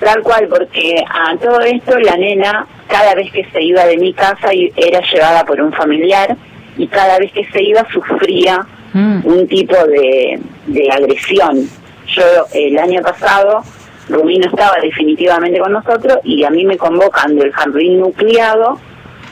Tal 0.00 0.22
cual, 0.22 0.48
porque 0.48 1.04
a 1.06 1.36
todo 1.36 1.60
esto 1.60 1.98
la 1.98 2.16
nena, 2.16 2.66
cada 2.88 3.14
vez 3.14 3.30
que 3.32 3.44
se 3.52 3.62
iba 3.62 3.84
de 3.84 3.98
mi 3.98 4.14
casa, 4.14 4.48
era 4.76 5.00
llevada 5.12 5.44
por 5.44 5.60
un 5.60 5.72
familiar 5.72 6.36
y 6.78 6.86
cada 6.86 7.18
vez 7.18 7.30
que 7.32 7.44
se 7.52 7.62
iba 7.62 7.86
sufría 7.92 8.66
un 8.94 9.46
tipo 9.46 9.76
de, 9.86 10.40
de 10.66 10.90
agresión. 10.90 11.68
Yo 12.14 12.22
el 12.52 12.78
año 12.78 13.02
pasado, 13.02 13.62
Rubí 14.08 14.38
no 14.38 14.48
estaba 14.48 14.76
definitivamente 14.82 15.60
con 15.60 15.72
nosotros 15.72 16.18
y 16.24 16.44
a 16.44 16.50
mí 16.50 16.64
me 16.64 16.76
convocan 16.76 17.36
del 17.36 17.52
jardín 17.52 18.00
nucleado 18.00 18.78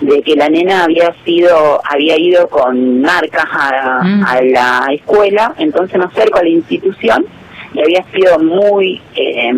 de 0.01 0.23
que 0.23 0.37
la 0.37 0.49
nena 0.49 0.85
había 0.85 1.13
sido, 1.25 1.81
había 1.85 2.17
ido 2.17 2.49
con 2.49 3.01
marcas 3.01 3.47
a, 3.51 4.01
a 4.27 4.43
la 4.43 4.87
escuela, 4.93 5.55
entonces 5.59 5.99
me 5.99 6.05
acerco 6.05 6.39
a 6.39 6.43
la 6.43 6.49
institución 6.51 7.27
y 7.75 7.81
había 7.81 8.05
sido 8.13 8.39
muy 8.39 9.01
eh, 9.17 9.53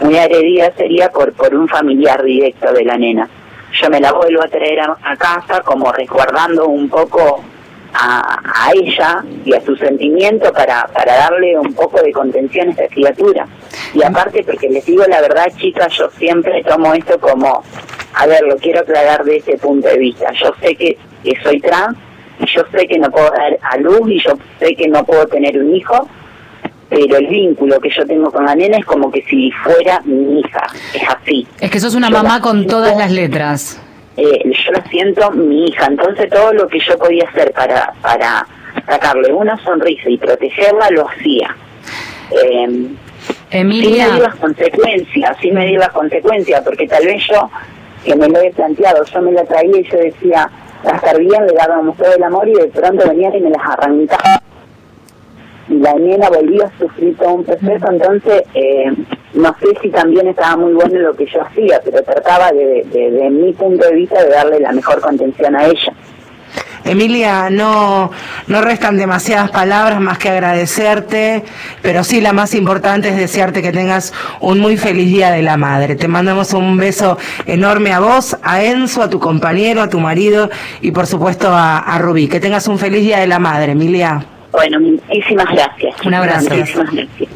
muy 0.00 0.18
agredida 0.18 0.72
sería 0.76 1.10
por 1.10 1.32
por 1.32 1.54
un 1.54 1.68
familiar 1.68 2.22
directo 2.22 2.72
de 2.72 2.84
la 2.84 2.96
nena. 2.96 3.28
Yo 3.80 3.90
me 3.90 4.00
la 4.00 4.12
vuelvo 4.12 4.42
a 4.42 4.48
traer 4.48 4.80
a, 4.80 4.96
a 5.02 5.16
casa 5.16 5.62
como 5.62 5.90
resguardando 5.90 6.66
un 6.66 6.88
poco 6.88 7.42
a, 7.94 8.40
a 8.44 8.72
ella 8.72 9.24
y 9.44 9.54
a 9.54 9.60
su 9.60 9.76
sentimiento 9.76 10.52
para, 10.52 10.86
para 10.88 11.16
darle 11.16 11.58
un 11.58 11.74
poco 11.74 12.00
de 12.02 12.12
contención 12.12 12.68
a 12.68 12.70
esta 12.70 12.88
criatura. 12.88 13.46
Y 13.94 14.02
aparte, 14.02 14.42
porque 14.44 14.68
les 14.68 14.84
digo 14.86 15.04
la 15.08 15.20
verdad, 15.20 15.46
chicas, 15.56 15.92
yo 15.96 16.10
siempre 16.10 16.62
tomo 16.64 16.94
esto 16.94 17.18
como, 17.18 17.62
a 18.14 18.26
ver, 18.26 18.42
lo 18.42 18.56
quiero 18.56 18.80
aclarar 18.80 19.24
de 19.24 19.36
este 19.36 19.58
punto 19.58 19.88
de 19.88 19.98
vista. 19.98 20.32
Yo 20.32 20.52
sé 20.60 20.74
que, 20.74 20.96
que 21.22 21.34
soy 21.42 21.60
trans, 21.60 21.96
y 22.40 22.46
yo 22.46 22.62
sé 22.72 22.86
que 22.86 22.98
no 22.98 23.10
puedo 23.10 23.30
dar 23.30 23.58
a 23.62 23.76
luz, 23.78 24.10
y 24.10 24.20
yo 24.20 24.32
sé 24.58 24.74
que 24.74 24.88
no 24.88 25.04
puedo 25.04 25.26
tener 25.26 25.58
un 25.58 25.74
hijo, 25.74 26.08
pero 26.88 27.16
el 27.16 27.26
vínculo 27.26 27.80
que 27.80 27.90
yo 27.90 28.04
tengo 28.06 28.30
con 28.30 28.44
la 28.44 28.54
nena 28.54 28.78
es 28.78 28.84
como 28.84 29.10
que 29.10 29.22
si 29.22 29.50
fuera 29.50 30.00
mi 30.04 30.40
hija, 30.40 30.66
es 30.94 31.02
así. 31.08 31.46
Es 31.60 31.70
que 31.70 31.80
sos 31.80 31.94
una 31.94 32.10
Yo 32.10 32.16
mamá 32.16 32.40
con 32.40 32.66
todas 32.66 32.96
las 32.96 33.10
letras. 33.10 33.80
Eh, 34.16 34.42
yo 34.44 34.72
la 34.72 34.84
siento 34.88 35.30
mi 35.30 35.66
hija, 35.66 35.86
entonces 35.86 36.28
todo 36.30 36.52
lo 36.52 36.68
que 36.68 36.78
yo 36.80 36.98
podía 36.98 37.28
hacer 37.28 37.52
para, 37.52 37.92
para 38.02 38.46
sacarle 38.86 39.32
una 39.32 39.56
sonrisa 39.64 40.08
y 40.08 40.18
protegerla, 40.18 40.90
lo 40.90 41.08
hacía. 41.08 41.56
Eh, 42.30 42.88
Emilia. 43.50 44.06
Sin 44.06 44.12
medir 44.12 44.22
las 44.22 44.36
consecuencias, 44.36 45.36
sin 45.40 45.54
medir 45.54 45.78
las 45.78 45.92
consecuencias, 45.92 46.62
porque 46.62 46.88
tal 46.88 47.04
vez 47.04 47.22
yo, 47.28 47.50
que 48.04 48.16
me 48.16 48.28
lo 48.28 48.40
he 48.40 48.50
planteado, 48.50 49.04
yo 49.04 49.22
me 49.22 49.32
la 49.32 49.44
traía 49.44 49.78
y 49.78 49.84
yo 49.84 49.98
decía, 49.98 50.50
a 50.84 50.96
estar 50.96 51.18
bien, 51.18 51.46
le 51.46 51.52
dábamos 51.54 51.96
todo 51.96 52.14
el 52.14 52.22
amor 52.22 52.48
y 52.48 52.54
de 52.54 52.68
pronto 52.68 53.08
venían 53.08 53.34
y 53.34 53.40
me 53.40 53.50
las 53.50 53.62
arrancaban. 53.64 54.41
La 55.68 55.94
nena 55.94 56.28
volvía 56.28 56.66
a 56.66 56.78
sufrir 56.78 57.16
todo 57.16 57.34
un 57.34 57.44
proceso, 57.44 57.86
entonces 57.88 58.42
eh, 58.54 58.92
no 59.34 59.54
sé 59.60 59.66
si 59.80 59.88
también 59.90 60.28
estaba 60.28 60.56
muy 60.56 60.72
bueno 60.72 60.98
lo 60.98 61.14
que 61.14 61.26
yo 61.26 61.42
hacía, 61.42 61.80
pero 61.84 62.02
trataba 62.02 62.50
de, 62.52 62.84
de, 62.92 63.10
de 63.10 63.30
mi 63.30 63.52
punto 63.52 63.86
de 63.86 63.94
vista 63.94 64.22
de 64.22 64.30
darle 64.30 64.60
la 64.60 64.72
mejor 64.72 65.00
contención 65.00 65.56
a 65.56 65.66
ella. 65.66 65.92
Emilia, 66.84 67.48
no, 67.48 68.10
no 68.48 68.60
restan 68.60 68.96
demasiadas 68.96 69.52
palabras 69.52 70.00
más 70.00 70.18
que 70.18 70.30
agradecerte, 70.30 71.44
pero 71.80 72.02
sí 72.02 72.20
la 72.20 72.32
más 72.32 72.54
importante 72.54 73.08
es 73.08 73.16
desearte 73.16 73.62
que 73.62 73.70
tengas 73.70 74.12
un 74.40 74.58
muy 74.58 74.76
feliz 74.76 75.06
Día 75.06 75.30
de 75.30 75.42
la 75.42 75.56
Madre. 75.56 75.94
Te 75.94 76.08
mandamos 76.08 76.52
un 76.54 76.76
beso 76.76 77.18
enorme 77.46 77.92
a 77.92 78.00
vos, 78.00 78.36
a 78.42 78.64
Enzo, 78.64 79.02
a 79.02 79.08
tu 79.08 79.20
compañero, 79.20 79.80
a 79.80 79.88
tu 79.88 80.00
marido 80.00 80.50
y 80.80 80.90
por 80.90 81.06
supuesto 81.06 81.48
a, 81.50 81.78
a 81.78 81.98
Rubí. 81.98 82.26
Que 82.26 82.40
tengas 82.40 82.66
un 82.66 82.78
feliz 82.78 83.02
Día 83.02 83.20
de 83.20 83.28
la 83.28 83.38
Madre, 83.38 83.72
Emilia. 83.72 84.26
Bueno, 84.52 84.78
muchísimas 84.80 85.46
gracias. 85.50 85.94
Un 86.04 86.14
abrazo. 86.14 86.50
Muchísimas 86.54 86.92
gracias. 86.92 87.30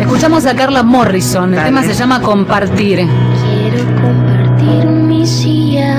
Escuchamos 0.00 0.46
a 0.46 0.56
Carla 0.56 0.82
Morrison. 0.82 1.52
El 1.54 1.62
tema 1.62 1.82
se 1.82 1.92
llama 1.92 2.22
Compartir. 2.22 3.06
Quiero 3.06 3.84
compartir 4.00 4.86
mi 4.86 5.26
silla 5.26 5.94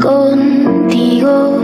contigo. 0.00 1.60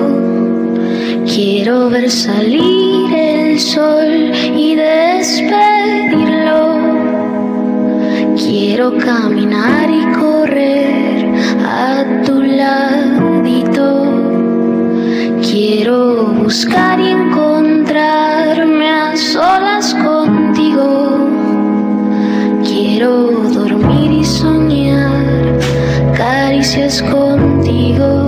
Quiero 1.25 1.91
ver 1.91 2.11
salir 2.11 3.15
el 3.15 3.61
sol 3.61 4.33
y 4.57 4.75
despedirlo. 4.75 6.57
Quiero 8.37 8.99
caminar 8.99 9.89
y 9.89 10.13
correr 10.19 11.35
a 11.65 12.05
tu 12.25 12.43
ladito. 12.43 14.06
Quiero 15.59 16.27
buscar 16.27 17.01
y 17.01 17.09
encontrarme 17.09 18.91
a 18.91 19.17
solas 19.17 19.95
contigo. 19.95 21.31
Quiero 22.63 23.31
dormir 23.55 24.13
y 24.13 24.23
soñar 24.23 25.59
caricias 26.15 27.01
contigo. 27.01 28.26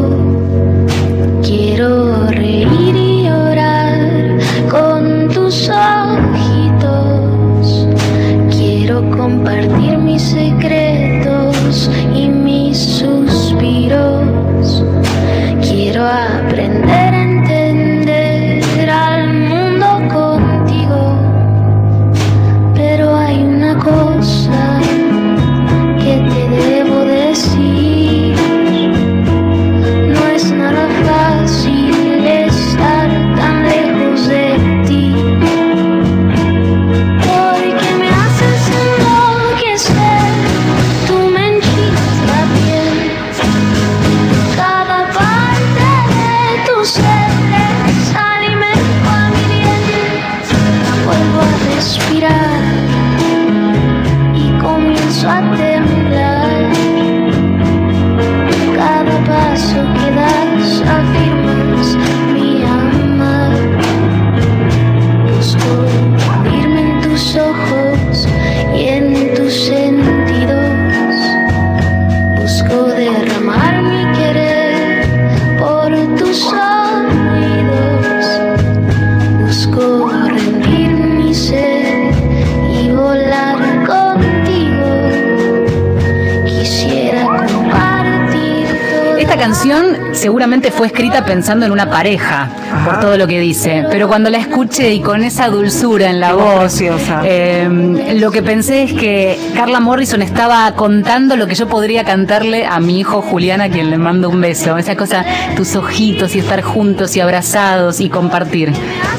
Seguramente 90.19 90.71
fue 90.71 90.89
escrita 90.89 91.25
pensando 91.25 91.64
en 91.64 91.73
una 91.73 91.89
pareja, 91.89 92.49
por 92.85 93.01
todo 93.01 93.16
lo 93.16 93.27
que 93.27 93.41
dice. 93.41 93.85
Pero 93.91 94.09
cuando 94.09 94.31
la 94.31 94.39
escuché 94.39 94.93
y 94.93 95.01
con 95.01 95.23
esa 95.23 95.49
dulzura 95.49 96.11
en 96.11 96.21
la 96.21 96.35
voz, 96.35 96.81
eh, 97.25 97.69
lo 98.16 98.31
que 98.31 98.43
pensé 98.43 98.83
es 98.83 98.93
que 98.93 99.39
Carla 99.55 99.81
Morrison 99.81 100.21
estaba 100.21 100.71
contando 100.75 101.37
lo 101.37 101.47
que 101.47 101.55
yo 101.55 101.69
podría 101.69 102.05
cantarle 102.05 102.66
a 102.66 102.81
mi 102.81 102.99
hijo 102.99 103.23
Julián, 103.23 103.61
a 103.61 103.69
quien 103.69 103.91
le 103.91 103.99
mando 103.99 104.29
un 104.29 104.41
beso. 104.41 104.77
Esa 104.77 104.97
cosa, 104.97 105.25
tus 105.57 105.77
ojitos 105.77 106.35
y 106.35 106.41
estar 106.41 106.62
juntos 106.62 107.16
y 107.16 107.21
abrazados 107.21 108.01
y 108.01 108.09
compartir. 108.09 108.73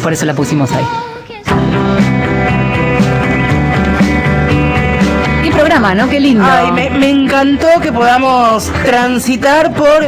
Por 0.04 0.14
eso 0.14 0.26
la 0.26 0.34
pusimos 0.34 0.72
ahí. 0.72 0.86
Qué 5.44 5.52
programa, 5.52 5.96
¿no? 5.96 6.10
Qué 6.10 6.20
lindo. 6.20 6.44
Ay, 6.46 6.72
me, 6.72 6.90
me 6.90 7.10
encantó 7.10 7.68
que 7.82 7.92
podamos 7.92 8.70
transitar 8.84 9.74
por 9.74 10.06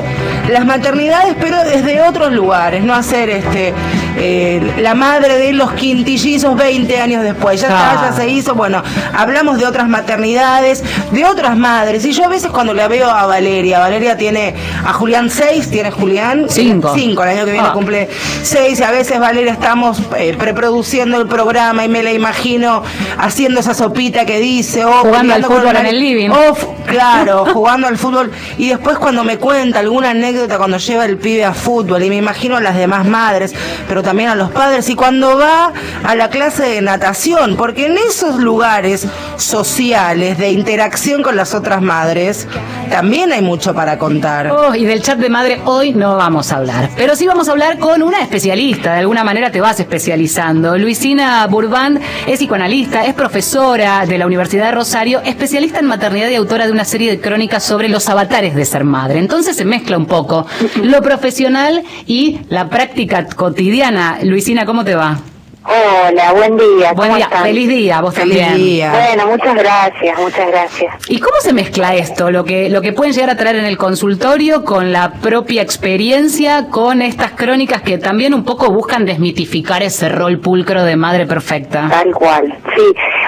las 0.52 0.66
maternidades, 0.66 1.36
pero 1.40 1.64
desde 1.64 2.02
otros 2.02 2.32
lugares, 2.32 2.84
no 2.84 2.94
hacer 2.94 3.30
este 3.30 3.74
eh, 4.18 4.62
la 4.80 4.94
madre 4.96 5.38
de 5.38 5.54
los 5.54 5.72
quintillizos 5.74 6.56
20 6.56 7.00
años 7.00 7.24
después. 7.24 7.62
Ya 7.62 7.68
está, 7.68 7.92
Ah. 7.92 8.08
ya 8.10 8.16
se 8.16 8.28
hizo. 8.30 8.56
Bueno, 8.56 8.84
hablamos 9.14 9.58
de 9.60 9.66
otras 9.66 9.88
maternidades, 9.88 10.84
de 11.12 11.26
otras 11.26 11.56
madres. 11.58 12.06
Y 12.06 12.12
yo 12.12 12.26
a 12.26 12.28
veces 12.28 12.52
cuando 12.52 12.74
la 12.74 12.88
veo 12.88 13.10
a 13.10 13.26
Valeria, 13.26 13.80
Valeria 13.80 14.18
tiene 14.18 14.54
a 14.86 14.94
Julián 14.94 15.30
6, 15.30 15.70
tiene 15.70 15.92
Julián 15.92 16.46
5. 16.50 16.94
5, 16.96 17.24
el 17.24 17.30
año 17.30 17.46
que 17.46 17.52
viene 17.52 17.68
Ah. 17.70 17.74
cumple 17.74 18.10
6. 18.44 18.80
Y 18.80 18.84
a 18.84 18.92
veces 18.92 19.20
Valeria 19.20 19.54
estamos 19.54 20.00
eh, 20.18 20.36
preproduciendo 20.38 21.20
el 21.20 21.28
programa 21.28 21.86
y 21.86 21.90
me 21.90 22.04
la 22.04 22.12
imagino 22.12 22.84
haciendo 23.18 23.60
esa 23.60 23.74
sopita 23.74 24.26
que 24.26 24.40
dice, 24.40 24.86
o 24.86 24.92
Jugando 24.92 25.34
al 25.34 25.44
fútbol 25.46 25.76
en 25.76 25.86
el 25.86 26.00
living. 26.00 26.30
o 26.30 26.52
f- 26.54 26.68
claro, 26.86 27.46
jugando 27.54 27.88
al 27.88 27.98
fútbol. 27.98 28.32
Y 28.58 28.70
después 28.70 28.98
cuando 28.98 29.24
me 29.24 29.38
cuenta 29.38 29.80
alguna 29.80 30.12
anécdota 30.12 30.58
cuando 30.58 30.78
lleva 30.78 31.06
el 31.06 31.18
pibe 31.18 31.46
a 31.46 31.54
fútbol, 31.54 32.04
y 32.04 32.10
me 32.10 32.18
imagino 32.18 32.58
a 32.58 32.62
las 32.62 32.76
demás 32.76 33.06
madres, 33.06 33.54
pero 33.88 34.01
también 34.04 34.30
a 34.30 34.36
los 34.36 34.52
padres, 34.52 34.90
y 34.90 34.96
cuando 34.96 35.38
va 35.38 35.72
a 36.04 36.16
la 36.16 36.30
clase 36.30 36.64
de 36.64 36.82
natación, 36.82 37.56
porque 37.56 37.88
en 37.88 37.98
esos 37.98 38.38
lugares 38.38 39.08
sociales 39.38 40.38
de 40.38 40.52
interacción 40.52 41.24
con 41.24 41.36
las 41.36 41.54
otras 41.54 41.82
madres, 41.82 42.48
también 42.90 43.32
hay 43.32 43.42
mucho 43.42 43.74
para 43.74 43.98
contar. 43.98 44.52
Oh, 44.52 44.76
y 44.76 44.86
del 44.86 45.02
chat 45.02 45.18
de 45.18 45.30
madre 45.30 45.62
hoy 45.66 45.94
no 45.94 46.18
vamos 46.18 46.52
a 46.52 46.58
hablar. 46.58 46.90
Pero 46.96 47.16
sí 47.16 47.26
vamos 47.26 47.48
a 47.48 47.52
hablar 47.52 47.80
con 47.80 48.04
una 48.04 48.22
especialista. 48.22 48.94
De 48.94 49.00
alguna 49.00 49.24
manera 49.24 49.52
te 49.52 49.62
vas 49.62 49.80
especializando. 49.80 50.78
Luisina 50.78 51.46
Burbán 51.48 52.00
es 52.28 52.40
psicoanalista, 52.40 53.06
es 53.06 53.14
profesora 53.14 54.06
de 54.06 54.18
la 54.18 54.26
Universidad 54.26 54.66
de 54.66 54.72
Rosario, 54.72 55.22
especialista 55.24 55.80
en 55.80 55.86
maternidad 55.86 56.30
y 56.30 56.36
autora 56.36 56.66
de 56.66 56.72
una 56.72 56.86
serie 56.86 57.12
de 57.12 57.22
crónicas 57.22 57.64
sobre 57.64 57.88
los 57.88 58.10
avatares 58.10 58.56
de 58.56 58.66
ser 58.66 58.84
madre. 58.84 59.20
Entonces 59.20 59.56
se 59.56 59.66
mezcla 59.66 59.98
un 59.98 60.06
poco 60.06 60.46
lo 60.84 61.02
profesional 61.02 61.84
y 62.08 62.40
la 62.50 62.70
práctica 62.70 63.26
cotidiana. 63.26 63.91
Luisina, 64.24 64.66
¿cómo 64.66 64.84
te 64.86 64.96
va? 64.96 65.18
Hola, 65.64 66.32
buen 66.34 66.58
día. 66.58 66.92
Buen 66.94 66.96
¿cómo 66.96 67.16
día, 67.18 67.26
están? 67.26 67.44
feliz 67.44 67.68
día, 67.70 68.02
vos 68.02 68.16
Feliz 68.16 68.38
también. 68.40 68.58
día. 68.58 68.92
Bueno, 68.92 69.28
muchas 69.28 69.54
gracias, 69.56 70.20
muchas 70.20 70.48
gracias. 70.48 70.96
¿Y 71.08 71.20
cómo 71.20 71.36
se 71.40 71.54
mezcla 71.54 71.94
esto? 71.94 72.32
Lo 72.32 72.44
que, 72.44 72.70
lo 72.70 72.82
que 72.82 72.94
pueden 72.94 73.14
llegar 73.14 73.30
a 73.30 73.38
traer 73.38 73.58
en 73.58 73.66
el 73.66 73.78
consultorio 73.78 74.64
con 74.66 74.92
la 74.92 75.14
propia 75.22 75.62
experiencia, 75.62 76.68
con 76.70 77.02
estas 77.04 77.32
crónicas 77.34 77.84
que 77.84 78.00
también 78.00 78.34
un 78.34 78.44
poco 78.44 78.72
buscan 78.74 79.06
desmitificar 79.06 79.84
ese 79.84 80.10
rol 80.10 80.40
pulcro 80.40 80.84
de 80.84 80.96
madre 80.96 81.28
perfecta. 81.28 81.88
Tal 81.90 82.12
cual, 82.12 82.58
sí. 82.76 82.84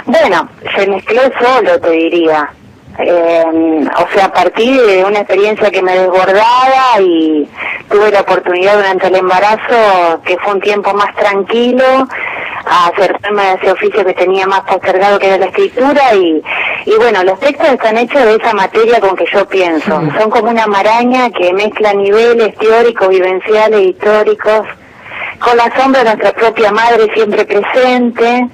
Bueno, 0.08 0.50
se 0.76 0.88
mezcló 0.88 1.22
solo, 1.40 1.80
te 1.80 1.92
diría. 1.92 2.50
Eh, 3.00 3.44
o 3.98 4.14
sea, 4.14 4.26
a 4.26 4.34
partir 4.34 4.80
de 4.82 5.04
una 5.04 5.20
experiencia 5.20 5.72
que 5.72 5.82
me 5.82 5.98
desbordaba 5.98 7.00
y 7.02 7.50
tuve 7.90 8.12
la 8.12 8.22
oportunidad 8.22 8.76
durante 8.76 9.08
el 9.08 9.16
embarazo, 9.16 10.22
que 10.24 10.38
fue 10.38 10.54
un 10.54 10.62
tiempo 10.62 10.94
más 10.94 11.14
tranquilo, 11.16 12.08
a 12.66 12.88
acercarme 12.88 13.42
a 13.42 13.54
ese 13.54 13.72
oficio 13.72 14.06
que 14.06 14.14
tenía 14.14 14.48
más 14.48 14.62
postergado 14.62 15.20
que 15.20 15.28
era 15.28 15.38
la 15.38 15.48
escritura 15.48 16.14
y, 16.14 16.42
Y 16.86 16.96
bueno, 16.98 17.24
los 17.24 17.40
textos 17.40 17.68
están 17.70 17.98
hechos 17.98 18.24
de 18.24 18.36
esa 18.36 18.54
materia 18.54 19.00
con 19.00 19.16
que 19.16 19.26
yo 19.32 19.48
pienso. 19.48 20.02
Son 20.18 20.30
como 20.30 20.50
una 20.50 20.68
maraña 20.68 21.30
que 21.32 21.52
mezcla 21.54 21.94
niveles 21.94 22.56
teóricos, 22.58 23.10
vivenciales, 23.10 23.82
históricos, 23.82 24.68
con 25.40 25.58
la 25.58 25.72
sombra 25.78 26.04
de 26.04 26.16
nuestra 26.16 26.32
propia 26.34 26.72
madre 26.72 27.12
siempre 27.14 27.46
presente. 27.46 28.48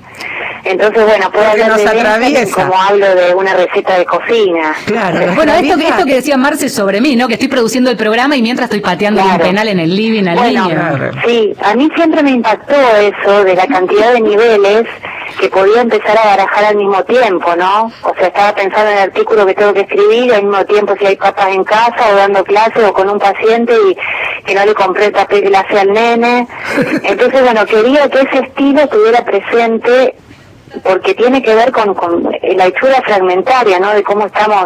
Entonces, 0.64 1.06
bueno, 1.06 1.32
puedo 1.32 1.46
Porque 1.46 1.64
hablar 1.64 1.70
nos 1.70 1.92
de 1.92 2.00
atraviesa. 2.00 2.56
como 2.56 2.82
hablo 2.82 3.16
de 3.16 3.34
una 3.34 3.54
receta 3.54 3.98
de 3.98 4.06
cocina. 4.06 4.74
Claro. 4.86 5.34
Bueno, 5.36 5.54
esto, 5.54 5.78
que- 5.78 5.88
esto 5.88 6.06
que 6.06 6.16
decía 6.16 6.38
Marce 6.38 6.70
sobre 6.70 7.02
mí, 7.02 7.16
¿no? 7.16 7.28
Que 7.28 7.34
estoy 7.34 7.48
produciendo 7.48 7.90
el 7.90 7.98
programa 7.98 8.36
y 8.36 8.42
mientras 8.42 8.66
estoy 8.66 8.82
pateando 8.82 9.24
un 9.24 9.38
penal 9.40 9.68
en 9.68 9.80
el 9.80 9.96
living 9.96 10.28
al 10.28 10.38
Bueno, 10.38 10.66
niño. 10.68 11.12
sí, 11.26 11.54
a 11.62 11.76
mí 11.76 11.90
siempre 11.96 12.24
me 12.24 12.32
impactó 12.32 12.76
eso 12.98 13.44
de 13.44 13.56
la 13.56 13.68
cantidad 13.68 14.14
de 14.14 14.22
niveles 14.22 14.86
que 15.40 15.48
podía 15.50 15.82
empezar 15.82 16.18
a 16.18 16.26
barajar 16.26 16.66
al 16.66 16.76
mismo 16.76 17.02
tiempo, 17.06 17.56
¿no? 17.56 17.92
O 18.04 18.14
sea, 18.18 18.28
estaba 18.28 18.54
pensando 18.54 18.92
en 18.92 18.98
el 18.98 19.04
artículo 19.04 19.46
que 19.46 19.54
tengo 19.54 19.74
que 19.74 19.82
escribir 19.82 20.26
y 20.26 20.32
al 20.34 20.44
mismo 20.44 20.66
tiempo 20.66 20.96
si 21.00 21.06
hay 21.06 21.16
papas 21.16 21.48
en 21.50 21.64
casa 21.64 22.10
o 22.12 22.16
dando 22.16 22.44
clases 22.44 22.84
o 22.84 22.92
con 22.92 23.10
un 23.10 23.20
paciente 23.20 23.74
y 23.90 24.44
que 24.44 24.56
no 24.56 24.66
le 24.66 24.74
compré 24.74 25.06
el 25.06 25.12
papel 25.14 25.44
glacé 25.44 25.80
al 25.80 25.94
nene. 25.94 26.46
Entonces, 27.04 27.42
bueno, 27.42 27.66
quería 27.66 28.10
que 28.10 28.20
ese 28.22 28.40
estilo 28.40 28.82
estuviera 28.82 29.24
presente 29.24 30.16
porque 30.84 31.14
tiene 31.16 31.42
que 31.42 31.56
ver 31.56 31.72
con, 31.72 31.94
con 31.94 32.24
la 32.24 32.66
hechura 32.66 33.02
fragmentaria, 33.04 33.80
¿no? 33.80 33.92
De 33.94 34.04
cómo 34.04 34.26
estamos 34.26 34.66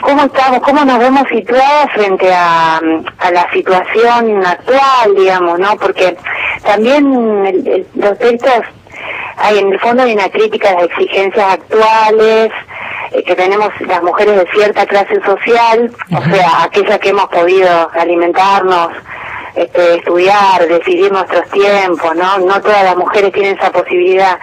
cómo 0.00 0.22
estamos, 0.22 0.60
cómo 0.60 0.84
nos 0.84 0.98
vemos 0.98 1.24
situadas 1.28 1.90
frente 1.92 2.32
a, 2.32 2.76
a 2.78 3.30
la 3.32 3.50
situación 3.52 4.44
actual, 4.46 5.14
digamos, 5.16 5.58
¿no? 5.58 5.76
Porque 5.76 6.16
también 6.64 7.46
el- 7.46 7.66
el- 7.66 7.86
los 7.94 8.16
textos, 8.18 8.60
hay 9.36 9.58
en 9.58 9.72
el 9.72 9.80
fondo 9.80 10.02
hay 10.04 10.12
una 10.14 10.28
crítica 10.28 10.70
a 10.70 10.74
las 10.74 10.84
exigencias 10.84 11.52
actuales 11.54 12.50
eh, 13.12 13.22
que 13.24 13.34
tenemos 13.34 13.70
las 13.80 14.02
mujeres 14.02 14.36
de 14.36 14.46
cierta 14.52 14.86
clase 14.86 15.20
social, 15.24 15.90
o 16.16 16.22
sea, 16.34 16.62
aquellas 16.64 16.98
que 16.98 17.08
hemos 17.10 17.26
podido 17.26 17.90
alimentarnos, 17.94 18.88
este, 19.54 19.96
estudiar, 19.96 20.66
decidir 20.68 21.10
nuestros 21.12 21.48
tiempos, 21.50 22.14
¿no? 22.16 22.38
No 22.38 22.60
todas 22.60 22.84
las 22.84 22.96
mujeres 22.96 23.32
tienen 23.32 23.56
esa 23.56 23.70
posibilidad. 23.70 24.38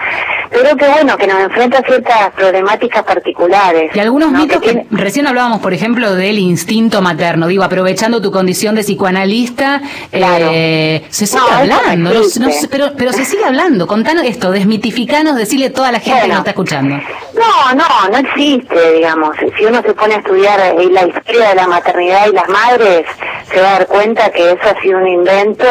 Pero 0.52 0.76
que 0.78 0.88
bueno, 0.88 1.18
que 1.18 1.28
nos 1.28 1.40
enfrenta 1.42 1.80
a 1.80 1.84
ciertas 1.84 2.32
problemáticas 2.34 3.04
particulares. 3.04 3.92
Y 3.94 4.00
algunos 4.00 4.32
¿no? 4.32 4.40
mitos 4.40 4.62
que 4.62 4.68
que 4.68 4.74
tiene- 4.74 4.88
recién 4.92 5.28
hablábamos, 5.28 5.60
por 5.60 5.74
ejemplo, 5.74 6.14
del 6.14 6.38
instinto 6.40 7.02
materno. 7.02 7.48
Digo, 7.48 7.64
aprovechando 7.64 8.22
tu 8.22 8.32
condición 8.32 8.76
de 8.76 8.82
psicoanalista, 8.84 9.82
eh, 10.12 11.04
se 11.10 11.26
sigue 11.26 11.42
No, 11.42 11.52
hablando, 11.58 12.14
no- 12.14 12.50
pero, 12.70 12.92
pero 12.98 13.12
se 13.12 13.26
sigue 13.26 13.44
hablando. 13.44 13.88
Contanos 13.88 14.24
esto, 14.26 14.52
desmitificanos, 14.52 15.36
decirle 15.36 15.68
a 15.68 15.74
toda 15.74 15.92
la 15.92 16.00
gente 16.00 16.22
que 16.22 16.28
nos 16.28 16.38
está 16.40 16.52
escuchando. 16.52 17.00
No, 17.36 17.74
no, 17.76 18.10
no 18.12 18.18
existe, 18.18 18.94
digamos. 18.94 19.36
Si 19.58 19.66
uno 19.66 19.82
se 19.82 19.94
pone 19.94 20.16
a 20.16 20.18
estudiar 20.18 20.60
eh, 20.60 20.90
la 20.90 21.08
historia 21.08 21.50
de 21.50 21.56
la 21.56 21.68
maternidad 21.68 22.28
y 22.28 22.34
las 22.34 22.48
madres, 22.48 23.06
se 23.52 23.62
va 23.62 23.70
a 23.70 23.72
dar 23.74 23.88
cuenta 23.88 24.30
que 24.32 24.52
eso 24.52 24.62
ha 24.64 24.82
sido 24.82 25.00
un 25.00 25.08
invento 25.08 25.66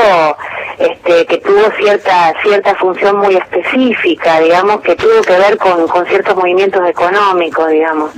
este, 0.78 1.26
que 1.26 1.38
tuvo 1.38 1.70
cierta 1.78 2.34
cierta 2.42 2.74
función 2.74 3.16
muy 3.16 3.36
específica, 3.36 4.40
digamos, 4.40 4.80
que 4.80 4.96
tuvo 4.96 5.22
que 5.22 5.38
ver 5.38 5.56
con, 5.56 5.86
con 5.88 6.04
ciertos 6.06 6.36
movimientos 6.36 6.86
económicos, 6.88 7.68
digamos. 7.68 8.10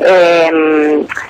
Eh, 0.00 0.50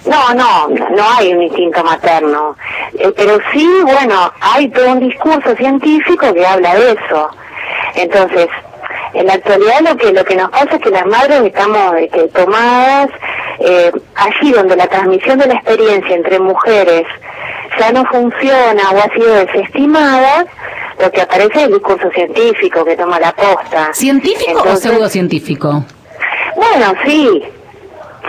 no, 0.06 0.34
no, 0.34 0.68
no 0.68 1.04
hay 1.18 1.32
un 1.32 1.42
instinto 1.42 1.84
materno. 1.84 2.56
Eh, 2.98 3.12
pero 3.16 3.38
sí, 3.52 3.68
bueno, 3.82 4.32
hay 4.40 4.68
todo 4.68 4.92
un 4.92 5.00
discurso 5.00 5.54
científico 5.56 6.32
que 6.32 6.46
habla 6.46 6.74
de 6.74 6.92
eso. 6.92 7.30
Entonces, 7.94 8.48
en 9.14 9.26
la 9.26 9.34
actualidad 9.34 9.80
lo 9.80 9.96
que 9.96 10.12
lo 10.12 10.24
que 10.24 10.36
nos 10.36 10.50
pasa 10.50 10.76
es 10.76 10.80
que 10.80 10.90
las 10.90 11.06
madres 11.06 11.42
estamos 11.42 11.94
este, 11.98 12.28
tomadas 12.28 13.10
eh, 13.60 13.92
allí 14.16 14.52
donde 14.52 14.76
la 14.76 14.86
transmisión 14.86 15.38
de 15.38 15.46
la 15.46 15.54
experiencia 15.54 16.14
entre 16.14 16.38
mujeres 16.40 17.04
ya 17.78 17.92
no 17.92 18.04
funciona 18.06 18.82
o 18.92 18.98
ha 18.98 19.14
sido 19.14 19.34
desestimada, 19.34 20.46
lo 21.00 21.10
que 21.10 21.20
aparece 21.20 21.58
es 21.58 21.64
el 21.64 21.72
discurso 21.72 22.10
científico 22.10 22.84
que 22.84 22.96
toma 22.96 23.18
la 23.18 23.32
posta. 23.32 23.92
¿Científico 23.92 24.52
o 24.52 24.58
Entonces, 24.58 24.90
pseudocientífico? 24.90 25.84
Bueno, 26.56 26.94
sí, 27.04 27.42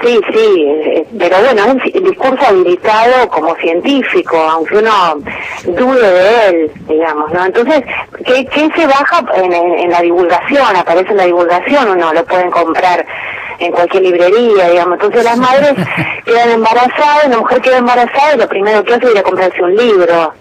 sí, 0.04 0.20
sí, 0.34 0.66
eh, 0.68 1.06
pero 1.18 1.38
bueno, 1.40 1.64
es 1.66 1.96
un 1.96 2.04
discurso 2.04 2.46
habilitado 2.48 3.28
como 3.30 3.56
científico, 3.56 4.38
aunque 4.38 4.78
uno 4.78 4.92
dude 5.66 6.12
de 6.12 6.48
él, 6.50 6.72
digamos, 6.88 7.32
¿no? 7.32 7.46
Entonces, 7.46 7.82
¿qué, 8.26 8.46
qué 8.46 8.70
se 8.76 8.86
baja 8.88 9.24
en, 9.36 9.54
en- 9.54 9.80
en 9.80 9.90
la 9.92 10.02
divulgación? 10.02 10.76
Aparece 10.76 11.12
en 11.12 11.18
la 11.18 11.26
divulgación, 11.26 11.90
uno 11.90 12.14
lo 12.14 12.26
pueden 12.26 12.52
comprar 12.52 13.06
en 13.60 13.72
cualquier 13.72 14.04
librería, 14.04 14.70
digamos. 14.70 14.96
Entonces 14.96 15.24
las 15.24 15.38
madres 15.38 15.74
quedan 16.26 16.50
embarazadas, 16.52 17.30
la 17.30 17.38
mujer 17.38 17.62
queda 17.62 17.78
embarazada 17.78 18.36
y 18.36 18.38
lo 18.38 18.48
primero 18.48 18.84
que 18.84 18.94
hace 18.94 19.06
es 19.06 19.12
ir 19.12 19.18
a 19.18 19.24
comprarse 19.24 19.62
un 19.64 19.76
libro. 19.76 20.34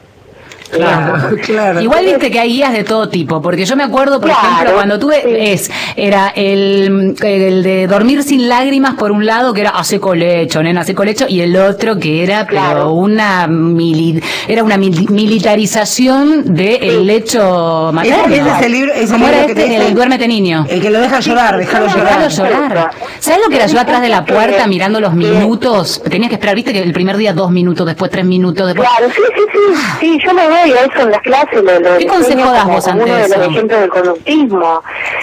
Claro, 0.74 1.36
claro. 1.44 1.80
Igual 1.80 2.04
viste 2.04 2.30
que 2.30 2.40
hay 2.40 2.52
guías 2.52 2.72
de 2.72 2.84
todo 2.84 3.08
tipo, 3.08 3.40
porque 3.42 3.64
yo 3.64 3.76
me 3.76 3.82
acuerdo, 3.84 4.20
por 4.20 4.30
Claro, 4.30 4.48
ejemplo, 4.54 4.74
cuando 4.74 4.98
tuve, 4.98 5.52
es, 5.52 5.70
era 5.96 6.28
el, 6.34 7.14
el 7.22 7.62
de 7.62 7.86
dormir 7.86 8.22
sin 8.22 8.48
lágrimas 8.48 8.94
por 8.94 9.10
un 9.12 9.26
lado, 9.26 9.52
que 9.54 9.60
era 9.62 9.70
hace 9.70 10.00
colecho, 10.00 10.62
nena, 10.62 10.82
hace 10.82 10.94
colecho, 10.94 11.26
y 11.28 11.40
el 11.40 11.56
otro 11.56 11.98
que 11.98 12.22
era, 12.22 12.46
pero 12.48 12.92
una 12.92 13.46
mili- 13.46 14.22
era 14.48 14.62
una 14.64 14.76
mil- 14.76 15.08
militarización 15.10 16.54
del 16.54 17.06
lecho 17.06 17.90
materno. 17.92 18.24
Ese 18.34 18.50
es 18.50 18.62
el 18.66 18.72
libro- 18.72 18.92
ese 18.92 19.12
¿Cómo 19.12 19.26
libro 19.26 19.38
era 19.38 19.46
que 19.46 19.54
te 19.54 19.60
este? 19.64 19.72
dice- 19.74 19.86
El 19.88 19.94
duérmete 19.94 20.28
niño. 20.28 20.66
El 20.68 20.80
que 20.80 20.90
lo 20.90 21.00
deja 21.00 21.20
llorar, 21.20 21.56
déjalo 21.56 21.86
llorar. 21.86 22.28
Déjalo 22.28 22.50
llorar. 22.50 22.90
¿Sabes 23.20 23.40
lo 23.44 23.48
que 23.50 23.56
era 23.56 23.66
yo 23.66 23.78
atrás 23.80 24.00
de 24.02 24.08
la 24.08 24.24
puerta 24.24 24.66
mirando 24.66 25.00
los 25.00 25.14
minutos? 25.14 26.02
Tenías 26.08 26.28
que 26.28 26.34
esperar, 26.36 26.54
viste 26.56 26.72
que 26.72 26.80
el 26.82 26.92
primer 26.92 27.16
día 27.16 27.32
dos 27.32 27.50
minutos, 27.50 27.86
después 27.86 28.10
tres 28.10 28.24
minutos, 28.24 28.66
después... 28.66 28.88
Claro, 28.88 29.12
sí, 29.14 29.22
sí, 29.34 29.42
sí, 29.52 29.80
sí, 30.00 30.18
yo 30.26 30.34
me 30.34 30.44
doy 30.48 30.63
a 30.72 30.84
eso 30.84 31.00
en 31.00 31.10
las 31.10 31.22
clases. 31.22 31.62
Lo, 31.62 31.80
lo 31.80 31.98
¿Qué 31.98 32.06
consejo 32.06 32.50
das 32.50 32.66
vos 32.66 32.88
ante 32.88 33.04
uno 33.04 33.14
de 33.14 33.28
los 33.28 33.48
ejemplos 33.48 33.80
del 33.80 33.90
conductismo. 33.90 34.82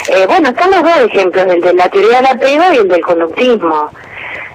Eh, 0.10 0.26
bueno, 0.28 0.50
están 0.50 0.72
los 0.72 0.84
dos 0.84 0.98
ejemplos, 0.98 1.46
el 1.48 1.62
de 1.62 1.74
la 1.74 1.90
teoría 1.90 2.18
del 2.18 2.26
apego 2.28 2.64
y 2.74 2.78
el 2.78 2.88
del 2.88 3.02
conductismo. 3.02 3.92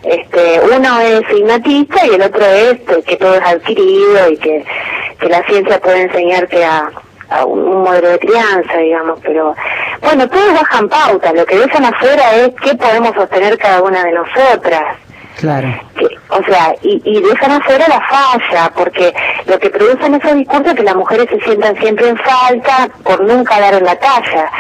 Este, 0.03 0.61
uno 0.61 1.01
es 1.01 1.23
innatista 1.37 2.07
y 2.07 2.15
el 2.15 2.23
otro 2.23 2.45
es 2.45 2.79
pues, 2.87 3.05
que 3.05 3.17
todo 3.17 3.35
es 3.35 3.43
adquirido 3.43 4.31
y 4.31 4.37
que, 4.37 4.65
que 5.19 5.29
la 5.29 5.43
ciencia 5.45 5.81
puede 5.81 6.03
enseñarte 6.03 6.65
a, 6.65 6.91
a 7.31 7.45
un, 7.45 7.59
un 7.59 7.83
modelo 7.83 8.11
de 8.11 8.19
crianza, 8.21 8.77
digamos, 8.79 9.19
pero 9.23 9.55
bueno, 10.03 10.29
todos 10.29 10.53
bajan 10.53 10.89
pautas, 10.89 11.35
lo 11.35 11.45
que 11.45 11.59
dejan 11.59 11.85
afuera 11.85 12.37
es 12.37 12.51
qué 12.63 12.75
podemos 12.77 13.15
sostener 13.15 13.59
cada 13.59 13.83
una 13.83 14.05
de 14.05 14.13
nosotras. 14.13 14.97
Claro. 15.37 15.69
O 16.29 16.43
sea, 16.45 16.75
y, 16.83 17.01
y 17.05 17.23
dejan 17.23 17.53
afuera 17.53 17.87
la 17.89 18.01
falla, 18.01 18.73
porque 18.75 19.15
lo 19.47 19.59
que 19.59 19.71
producen 19.71 20.15
esos 20.15 20.35
discursos 20.35 20.69
es 20.69 20.75
que 20.75 20.83
las 20.83 20.97
mujeres 20.97 21.29
se 21.31 21.41
sientan 21.41 21.77
siempre 21.77 22.09
en 22.09 22.17
falta 22.17 22.89
por 23.05 23.23
nunca 23.23 23.61
dar 23.61 23.75
en 23.75 23.85
la 23.85 23.97
talla. 23.97 24.51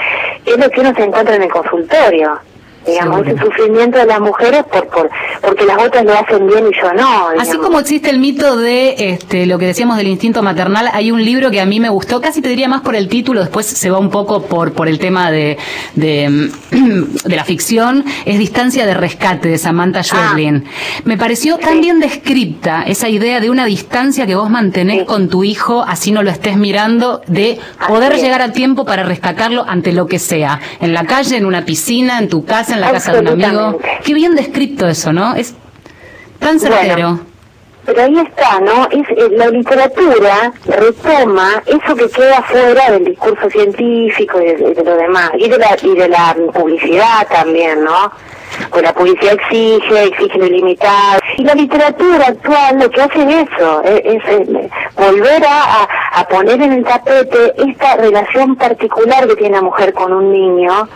Es 0.44 0.56
lo 0.56 0.70
que 0.70 0.80
uno 0.80 0.94
se 0.94 1.04
encuentra 1.04 1.34
en 1.34 1.42
el 1.42 1.50
consultorio. 1.50 2.38
Digamos, 2.86 3.26
ese 3.26 3.38
sufrimiento 3.38 3.98
de 3.98 4.06
las 4.06 4.20
mujeres 4.20 4.64
por, 4.64 4.86
por 4.88 5.10
porque 5.42 5.64
las 5.64 5.78
otras 5.78 6.04
lo 6.04 6.12
hacen 6.12 6.46
bien 6.46 6.66
y 6.70 6.80
yo 6.80 6.92
no. 6.94 7.28
Así 7.38 7.56
como 7.58 7.78
existe 7.80 8.10
el 8.10 8.18
mito 8.18 8.56
de 8.56 9.10
este, 9.10 9.46
lo 9.46 9.58
que 9.58 9.66
decíamos 9.66 9.96
del 9.96 10.08
instinto 10.08 10.42
maternal, 10.42 10.90
hay 10.92 11.10
un 11.10 11.24
libro 11.24 11.50
que 11.50 11.60
a 11.60 11.66
mí 11.66 11.80
me 11.80 11.88
gustó, 11.88 12.20
casi 12.20 12.42
te 12.42 12.48
diría 12.48 12.68
más 12.68 12.80
por 12.80 12.96
el 12.96 13.08
título, 13.08 13.40
después 13.40 13.66
se 13.66 13.90
va 13.90 13.98
un 13.98 14.10
poco 14.10 14.42
por, 14.42 14.72
por 14.72 14.88
el 14.88 14.98
tema 14.98 15.30
de, 15.30 15.58
de, 15.94 16.50
de 17.24 17.36
la 17.36 17.44
ficción, 17.44 18.04
es 18.24 18.38
Distancia 18.38 18.86
de 18.86 18.94
Rescate 18.94 19.48
de 19.48 19.58
Samantha 19.58 20.02
Schweblin. 20.02 20.64
Me 21.04 21.16
pareció 21.16 21.58
tan 21.58 21.80
bien 21.80 22.00
descripta 22.00 22.82
esa 22.82 23.08
idea 23.08 23.40
de 23.40 23.50
una 23.50 23.66
distancia 23.66 24.26
que 24.26 24.34
vos 24.34 24.50
mantenés 24.50 25.04
con 25.04 25.28
tu 25.28 25.44
hijo, 25.44 25.84
así 25.86 26.12
no 26.12 26.22
lo 26.22 26.30
estés 26.30 26.56
mirando, 26.56 27.22
de 27.26 27.58
poder 27.88 28.16
llegar 28.16 28.42
a 28.42 28.52
tiempo 28.52 28.84
para 28.84 29.02
rescatarlo 29.02 29.64
ante 29.66 29.92
lo 29.92 30.06
que 30.06 30.18
sea, 30.18 30.60
en 30.80 30.92
la 30.92 31.04
calle, 31.04 31.36
en 31.36 31.46
una 31.46 31.64
piscina, 31.64 32.18
en 32.18 32.28
tu 32.28 32.44
casa, 32.44 32.75
en 32.76 32.80
la 32.82 32.92
casa 32.92 33.12
de 33.12 33.20
un 33.20 33.28
amigo. 33.44 33.78
Qué 34.04 34.14
bien 34.14 34.34
descrito 34.34 34.86
eso, 34.88 35.12
¿no? 35.12 35.34
Es 35.34 35.54
tan 36.38 36.58
certero. 36.60 36.94
Bueno, 36.94 37.20
pero 37.84 38.02
ahí 38.02 38.18
está, 38.18 38.58
¿no? 38.60 38.88
Es, 38.90 39.08
eh, 39.10 39.28
la 39.36 39.46
literatura 39.48 40.52
retoma 40.66 41.62
eso 41.66 41.94
que 41.94 42.08
queda 42.10 42.42
fuera 42.42 42.90
del 42.90 43.04
discurso 43.04 43.48
científico 43.48 44.40
y 44.40 44.46
de, 44.46 44.74
de 44.74 44.84
lo 44.84 44.96
demás, 44.96 45.30
y 45.38 45.48
de 45.48 45.56
la, 45.58 45.76
y 45.82 45.94
de 45.94 46.08
la 46.08 46.34
publicidad 46.52 47.26
también, 47.30 47.84
¿no? 47.84 48.10
Pues 48.70 48.82
la 48.82 48.92
publicidad 48.92 49.34
exige, 49.34 50.04
exige 50.04 50.38
lo 50.38 50.46
ilimitado. 50.46 51.20
Y 51.36 51.44
la 51.44 51.54
literatura 51.54 52.26
actual 52.28 52.78
lo 52.80 52.90
que 52.90 53.02
hace 53.02 53.22
es 53.22 53.48
eso, 53.52 53.82
es, 53.84 54.00
es, 54.04 54.22
eh, 54.30 54.70
volver 54.96 55.44
a, 55.46 55.62
a- 55.82 55.88
a 56.20 56.28
poner 56.28 56.60
en 56.62 56.72
el 56.72 56.84
tapete 56.84 57.54
esta 57.68 57.96
relación 57.96 58.56
particular 58.56 59.28
que 59.28 59.36
tiene 59.36 59.56
la 59.56 59.62
mujer 59.62 59.92
con 59.92 60.12
un 60.12 60.32
niño, 60.32 60.88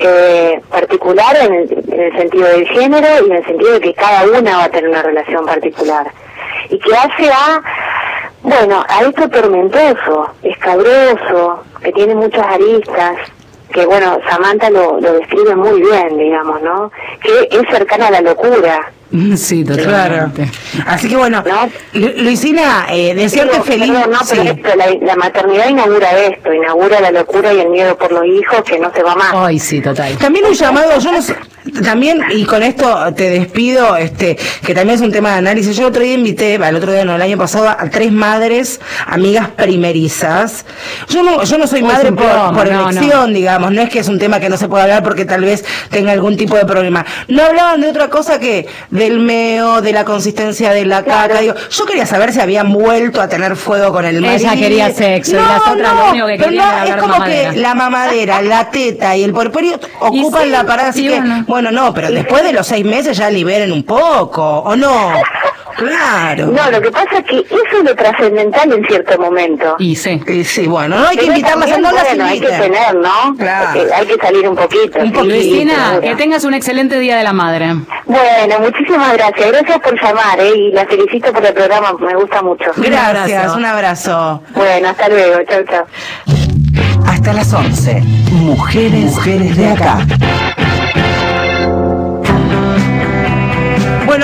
eh, 0.00 0.60
particular 0.70 1.36
en 1.36 1.54
el, 1.54 1.84
en 1.92 2.00
el 2.00 2.16
sentido 2.16 2.48
del 2.48 2.68
género 2.68 3.06
y 3.22 3.30
en 3.30 3.36
el 3.36 3.44
sentido 3.44 3.72
de 3.72 3.80
que 3.80 3.94
cada 3.94 4.24
una 4.24 4.56
va 4.58 4.64
a 4.64 4.68
tener 4.68 4.90
una 4.90 5.02
relación 5.02 5.44
particular. 5.46 6.06
Y 6.70 6.78
que 6.78 6.94
hace 6.94 7.30
a, 7.30 7.62
bueno, 8.42 8.84
a 8.88 9.02
esto 9.02 9.28
tormentoso, 9.28 10.30
escabroso, 10.42 11.64
que 11.82 11.92
tiene 11.92 12.14
muchas 12.14 12.46
aristas, 12.46 13.16
que 13.72 13.86
bueno, 13.86 14.18
Samantha 14.28 14.70
lo, 14.70 15.00
lo 15.00 15.12
describe 15.14 15.54
muy 15.54 15.80
bien, 15.80 16.16
digamos, 16.16 16.62
¿no? 16.62 16.90
Que 17.20 17.48
es 17.50 17.62
cercana 17.70 18.08
a 18.08 18.10
la 18.10 18.20
locura. 18.20 18.92
Sí, 19.36 19.64
Claro. 19.64 20.30
Así 20.86 21.08
que 21.08 21.16
bueno, 21.16 21.42
Lu- 21.94 22.12
Luisina, 22.18 22.86
eh, 22.90 23.14
desearte 23.14 23.52
Digo, 23.52 23.64
feliz. 23.64 23.90
perdón, 23.90 24.10
no, 24.10 24.18
pero 24.28 24.42
sí. 24.42 24.48
esto, 24.48 24.68
la, 24.76 25.06
la 25.06 25.16
maternidad 25.16 25.68
inaugura 25.68 26.10
esto, 26.18 26.52
inaugura 26.52 27.00
la 27.00 27.10
locura 27.10 27.52
y 27.54 27.60
el 27.60 27.68
miedo 27.70 27.96
por 27.96 28.12
los 28.12 28.24
hijos 28.26 28.62
que 28.64 28.78
no 28.78 28.92
se 28.92 29.02
va 29.02 29.14
más. 29.14 29.32
Ay, 29.34 29.58
sí, 29.58 29.80
total. 29.80 30.16
También 30.18 30.44
un 30.44 30.52
llamado, 30.54 30.98
yo 30.98 31.12
no 31.12 31.22
sé, 31.22 31.34
también, 31.82 32.22
y 32.30 32.44
con 32.44 32.62
esto 32.62 33.12
te 33.14 33.28
despido, 33.30 33.96
este, 33.96 34.36
que 34.64 34.74
también 34.74 34.96
es 34.96 35.00
un 35.02 35.12
tema 35.12 35.32
de 35.32 35.38
análisis. 35.38 35.76
Yo 35.76 35.82
el 35.84 35.88
otro 35.90 36.02
día 36.02 36.14
invité, 36.14 36.54
el 36.54 36.76
otro 36.76 36.92
día 36.92 37.04
no, 37.04 37.16
el 37.16 37.22
año 37.22 37.36
pasado, 37.38 37.68
a 37.68 37.88
tres 37.90 38.10
madres, 38.12 38.80
amigas 39.06 39.48
primerizas. 39.48 40.64
Yo 41.08 41.22
no, 41.22 41.44
yo 41.44 41.58
no 41.58 41.66
soy 41.66 41.82
madre 41.82 42.12
por, 42.12 42.26
por 42.54 42.70
no, 42.70 42.88
elección, 42.90 43.32
digamos, 43.34 43.72
no 43.72 43.82
es 43.82 43.90
que 43.90 43.98
es 44.00 44.08
un 44.08 44.18
tema 44.18 44.40
que 44.40 44.48
no 44.48 44.56
se 44.56 44.68
puede 44.68 44.82
hablar 44.84 45.02
porque 45.02 45.24
tal 45.24 45.42
vez 45.42 45.64
tenga 45.90 46.12
algún 46.12 46.36
tipo 46.36 46.56
de 46.56 46.64
problema. 46.64 47.04
No 47.28 47.42
hablaban 47.42 47.80
de 47.80 47.88
otra 47.88 48.08
cosa 48.08 48.38
que 48.38 48.66
del 48.98 49.20
meo, 49.20 49.80
de 49.80 49.92
la 49.92 50.04
consistencia 50.04 50.72
de 50.72 50.84
la 50.84 51.04
caca. 51.04 51.40
Digo, 51.40 51.54
yo 51.70 51.86
quería 51.86 52.04
saber 52.06 52.32
si 52.32 52.40
habían 52.40 52.72
vuelto 52.72 53.20
a 53.20 53.28
tener 53.28 53.56
fuego 53.56 53.92
con 53.92 54.04
el 54.04 54.20
marido. 54.20 54.36
Ella 54.50 54.56
quería 54.60 54.92
sexo, 54.92 55.32
y 55.32 55.34
No, 55.36 55.46
las 55.46 55.60
otras 55.66 55.94
no, 55.94 56.02
lo 56.04 56.10
único 56.10 56.26
que 56.26 56.34
pero 56.36 56.44
querían 56.50 56.66
no, 56.78 56.84
era 56.84 56.94
es 56.96 57.00
como 57.02 57.12
mamadera. 57.14 57.50
que 57.52 57.56
la 57.58 57.74
mamadera, 57.74 58.42
la 58.42 58.70
teta 58.70 59.16
y 59.16 59.22
el 59.24 59.32
porperio 59.32 59.78
ocupan 60.00 60.44
sí, 60.44 60.50
la 60.50 60.64
parada, 60.66 60.88
así 60.90 61.06
y 61.06 61.08
que, 61.08 61.16
bueno. 61.20 61.44
bueno, 61.46 61.70
no, 61.72 61.94
pero 61.94 62.10
después 62.10 62.42
de 62.42 62.52
los 62.52 62.66
seis 62.66 62.84
meses 62.84 63.16
ya 63.16 63.30
liberen 63.30 63.72
un 63.72 63.84
poco, 63.84 64.42
¿o 64.60 64.76
no? 64.76 65.12
Claro. 65.78 66.46
No, 66.48 66.70
lo 66.72 66.80
que 66.80 66.90
pasa 66.90 67.18
es 67.18 67.24
que 67.24 67.38
eso 67.38 67.78
es 67.78 67.84
lo 67.84 67.94
trascendental 67.94 68.72
en 68.72 68.84
cierto 68.86 69.16
momento. 69.16 69.76
Y 69.78 69.94
sí. 69.94 70.20
Y 70.26 70.42
sí, 70.42 70.66
bueno, 70.66 70.98
no 70.98 71.06
hay 71.06 71.16
que 71.16 71.22
Pero 71.26 71.36
invitarlas 71.36 71.70
a 71.70 71.78
no 71.78 71.92
las 71.92 72.04
bueno, 72.04 72.24
hay 72.24 72.40
que 72.40 72.48
tener, 72.48 72.94
¿no? 72.96 73.36
Claro. 73.38 73.80
Hay 73.94 74.06
que 74.06 74.16
salir 74.16 74.48
un 74.48 74.56
poquito. 74.56 74.98
Un 74.98 75.12
poquito. 75.12 75.70
Seguro. 75.70 76.00
que 76.00 76.16
tengas 76.16 76.42
un 76.44 76.54
excelente 76.54 76.98
Día 76.98 77.16
de 77.16 77.22
la 77.22 77.32
Madre. 77.32 77.76
Bueno, 78.06 78.58
muchísimas 78.60 79.12
gracias. 79.12 79.52
Gracias 79.52 79.78
por 79.78 80.02
llamar, 80.02 80.40
¿eh? 80.40 80.52
Y 80.56 80.72
la 80.72 80.84
felicito 80.86 81.32
por 81.32 81.46
el 81.46 81.54
programa, 81.54 81.92
me 82.00 82.14
gusta 82.16 82.42
mucho. 82.42 82.72
Gracias, 82.76 83.30
abrazo. 83.30 83.56
un 83.56 83.64
abrazo. 83.64 84.42
Bueno, 84.54 84.88
hasta 84.88 85.08
luego. 85.08 85.44
Chao, 85.48 85.62
chao. 85.70 85.86
Hasta 87.06 87.32
las 87.32 87.52
11. 87.52 88.00
Mujeres, 88.32 89.04
Mujeres 89.14 89.56
de 89.56 89.68
acá. 89.68 89.98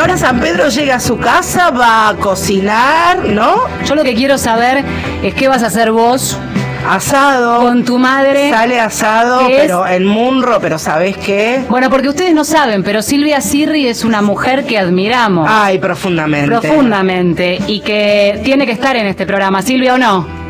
Ahora 0.04 0.18
San 0.18 0.38
Pedro 0.38 0.68
llega 0.68 0.96
a 0.96 1.00
su 1.00 1.16
casa, 1.16 1.70
va 1.70 2.10
a 2.10 2.14
cocinar, 2.16 3.24
¿no? 3.24 3.56
Yo 3.86 3.94
lo 3.94 4.04
que 4.04 4.14
quiero 4.14 4.36
saber 4.36 4.84
es 5.22 5.32
qué 5.32 5.48
vas 5.48 5.62
a 5.62 5.68
hacer 5.68 5.92
vos 5.92 6.38
Asado. 6.86 7.62
con 7.62 7.86
tu 7.86 7.98
madre. 7.98 8.50
Sale 8.50 8.78
asado, 8.78 9.40
pero 9.48 9.86
en 9.86 10.04
Munro, 10.04 10.58
pero 10.60 10.78
¿sabés 10.78 11.16
qué? 11.16 11.62
Bueno, 11.70 11.88
porque 11.88 12.10
ustedes 12.10 12.34
no 12.34 12.44
saben, 12.44 12.82
pero 12.82 13.00
Silvia 13.00 13.40
Sirri 13.40 13.88
es 13.88 14.04
una 14.04 14.20
mujer 14.20 14.66
que 14.66 14.78
admiramos 14.78 15.48
Ay, 15.50 15.78
profundamente. 15.78 16.48
profundamente 16.48 17.58
y 17.66 17.80
que 17.80 18.42
tiene 18.44 18.66
que 18.66 18.72
estar 18.72 18.96
en 18.96 19.06
este 19.06 19.24
programa. 19.24 19.62
Silvia 19.62 19.94
o 19.94 19.98
no? 19.98 20.43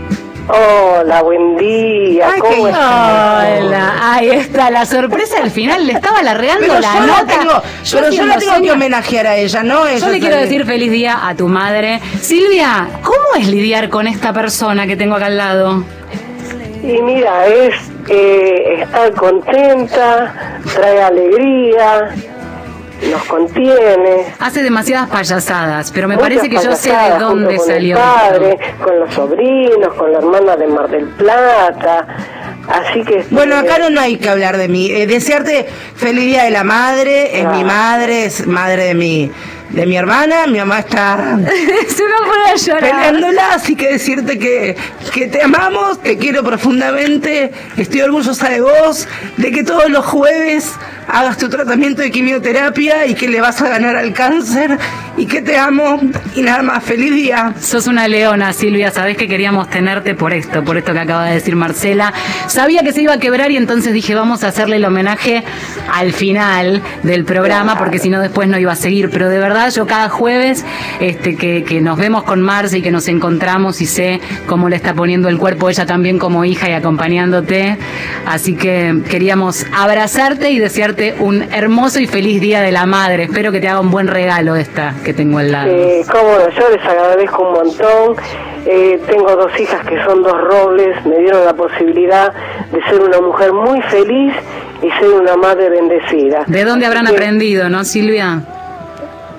Hola, 0.47 1.22
buen 1.22 1.57
día. 1.57 2.28
Ay, 2.34 2.40
¿Cómo 2.40 2.68
estás? 2.68 3.61
Hola, 3.62 3.95
ahí 4.14 4.28
está 4.30 4.70
la 4.70 4.84
sorpresa 4.84 5.38
al 5.42 5.51
final. 5.51 5.86
Le 5.86 5.95
estaba 5.95 6.18
alargando 6.18 6.61
Pero 6.61 6.80
la 6.80 6.95
yo 6.95 7.01
la 7.01 7.07
nota. 7.07 7.26
tengo, 7.38 7.62
pero 7.92 8.11
yo 8.11 8.26
la 8.26 8.36
tengo 8.38 8.62
que 8.62 8.70
homenajear 8.72 9.26
a 9.26 9.36
ella, 9.36 9.62
¿no? 9.62 9.88
Yo 9.97 10.09
le 10.09 10.20
quiero 10.20 10.36
decir 10.36 10.66
feliz 10.66 10.90
día 10.90 11.26
a 11.26 11.34
tu 11.34 11.49
madre. 11.49 12.01
Silvia, 12.20 12.88
¿cómo 13.03 13.40
es 13.40 13.49
lidiar 13.49 13.88
con 13.88 14.07
esta 14.07 14.32
persona 14.34 14.86
que 14.86 14.97
tengo 14.97 15.14
acá 15.14 15.26
al 15.26 15.38
lado? 15.38 15.84
Y 16.82 17.01
mira, 17.01 17.47
es 17.47 17.74
eh, 18.11 18.82
estar 18.82 19.12
contenta, 19.14 20.61
trae 20.74 21.03
alegría, 21.03 22.14
nos 23.11 23.24
contiene. 23.24 24.26
Hace 24.38 24.62
demasiadas 24.62 25.09
payasadas, 25.09 25.90
pero 25.92 26.09
me 26.09 26.14
Muchas 26.14 26.28
parece 26.28 26.48
que 26.48 26.57
yo 26.57 26.74
sé 26.74 26.90
de 26.90 27.18
dónde 27.18 27.57
junto 27.57 27.57
con 27.57 27.66
salió. 27.66 27.96
El 27.96 28.02
esto. 28.02 28.18
padre, 28.18 28.59
con 28.82 29.00
los 29.00 29.14
sobrinos, 29.14 29.94
con 29.94 30.12
la 30.12 30.18
hermana 30.18 30.57
de 30.57 30.66
Mar 30.66 30.88
del 30.88 31.07
Plata. 31.07 32.07
Así 32.68 33.02
que. 33.05 33.24
Bueno, 33.30 33.57
eh, 33.57 33.59
acá 33.59 33.78
no, 33.78 33.90
no 33.90 34.00
hay 34.00 34.16
que 34.16 34.28
hablar 34.28 34.57
de 34.57 34.68
mí. 34.68 34.90
Eh, 34.90 35.07
desearte 35.07 35.66
feliz 35.96 36.24
día 36.24 36.44
de 36.44 36.50
la 36.50 36.64
madre, 36.64 37.40
es 37.40 37.48
mi 37.48 37.64
madre, 37.64 38.26
es 38.26 38.46
madre 38.46 38.84
de 38.84 38.94
mi, 38.94 39.30
de 39.75 39.87
mi 39.87 39.97
hermana, 39.97 40.47
mi 40.47 40.59
mamá 40.59 40.81
está 40.81 41.37
Se 41.89 42.03
me 42.05 42.59
llorar. 42.59 42.81
peleándola, 42.81 43.55
así 43.55 43.75
que 43.75 43.93
decirte 43.93 44.39
que, 44.39 44.77
que 45.12 45.27
te 45.27 45.43
amamos, 45.43 46.01
te 46.01 46.16
quiero 46.16 46.45
profundamente, 46.45 47.53
estoy 47.77 48.03
orgullosa 48.03 48.51
de 48.51 48.61
vos, 48.61 49.09
de 49.37 49.51
que 49.51 49.64
todos 49.64 49.91
los 49.91 50.05
jueves 50.05 50.72
hagas 51.09 51.39
tu 51.39 51.49
tratamiento 51.49 52.03
de 52.03 52.11
quimioterapia 52.11 53.07
y 53.07 53.14
que 53.14 53.29
le 53.29 53.41
vas 53.41 53.61
a 53.62 53.68
ganar 53.68 53.97
al 53.97 54.12
cáncer 54.12 54.79
y 55.16 55.27
que 55.27 55.43
te 55.43 55.57
amo 55.57 56.01
y 56.35 56.43
nada 56.43 56.62
más, 56.62 56.83
feliz 56.83 57.14
día. 57.14 57.55
Sos 57.61 57.87
una 57.87 58.09
leona, 58.09 58.53
Silvia. 58.53 58.91
Sabés 58.91 59.16
que 59.16 59.29
queríamos 59.29 59.70
tenerte 59.70 60.14
por 60.14 60.33
esto, 60.33 60.64
por 60.64 60.77
esto 60.77 60.93
que 60.93 61.01
acaba 61.01 61.27
de 61.27 61.35
decir 61.35 61.57
Marcela. 61.57 62.12
Sabía 62.47 62.83
que 62.83 62.93
se 62.93 63.03
iba 63.03 63.14
a 63.14 63.18
quebrar 63.18 63.51
y 63.51 63.57
entonces 63.57 63.93
dije, 63.93 64.14
vamos 64.14 64.45
a 64.45 64.49
hacerle 64.49 64.77
el 64.77 64.85
homenaje 64.85 65.45
al 65.93 66.12
final 66.12 66.83
del 67.03 67.25
programa, 67.25 67.79
porque 67.79 67.99
si 67.99 68.11
no 68.11 68.20
después 68.20 68.49
no 68.49 68.59
iba 68.59 68.72
a 68.72 68.77
seguir. 68.77 69.11
Pero 69.11 69.29
de 69.29 69.39
verdad, 69.39 69.64
yo 69.71 69.87
cada 69.87 70.09
jueves 70.09 70.65
este, 71.01 71.37
que, 71.37 71.65
que 71.65 71.81
nos 71.81 71.99
vemos 71.99 72.25
con 72.25 72.41
Marce 72.43 72.79
y 72.79 72.83
que 72.83 72.91
nos 72.91 73.09
encontramos 73.09 73.81
y 73.81 73.87
sé 73.87 74.21
cómo 74.47 74.69
le 74.69 74.77
está 74.77 74.95
poniendo 74.95 75.29
el 75.29 75.39
cuerpo 75.39 75.69
ella 75.69 75.87
también 75.87 76.19
como 76.19 76.45
hija 76.45 76.69
y 76.69 76.73
acompañándote. 76.73 77.79
Así 78.27 78.57
que 78.57 79.01
queríamos 79.11 79.67
abrazarte 79.75 80.51
y 80.51 80.59
desearte 80.59 81.15
un 81.19 81.43
hermoso 81.53 82.01
y 82.01 82.07
feliz 82.07 82.41
Día 82.41 82.61
de 82.61 82.73
la 82.73 82.87
Madre. 82.87 83.25
Espero 83.25 83.53
que 83.53 83.61
te 83.61 83.69
haga 83.69 83.81
un 83.81 83.91
buen 83.91 84.07
regalo 84.07 84.57
esta 84.57 84.95
que 85.05 85.15
tengo 85.15 85.39
al 85.39 85.53
lado. 85.53 85.71
Eh, 85.71 86.05
cómo 86.11 86.33
no, 86.33 86.49
yo 86.51 86.71
les 86.71 86.85
agradezco 86.85 87.43
un 87.43 87.53
montón. 87.53 88.17
Eh, 88.67 88.99
tengo 89.07 89.37
dos 89.37 89.59
hijas 89.61 89.87
que 89.87 90.03
son 90.05 90.23
dos 90.23 90.41
robles, 90.41 91.05
me 91.05 91.19
dieron 91.19 91.45
la 91.45 91.53
posibilidad 91.53 92.33
de 92.73 92.83
ser 92.85 93.03
una 93.03 93.21
mujer 93.21 93.53
muy 93.53 93.81
feliz 93.83 94.33
y 94.83 94.91
ser 94.93 95.11
una 95.11 95.37
madre 95.37 95.69
bendecida. 95.69 96.45
¿De 96.47 96.65
dónde 96.65 96.87
habrán 96.87 97.07
Así 97.07 97.15
que, 97.15 97.23
aprendido, 97.23 97.69
no, 97.69 97.85
Silvia? 97.85 98.41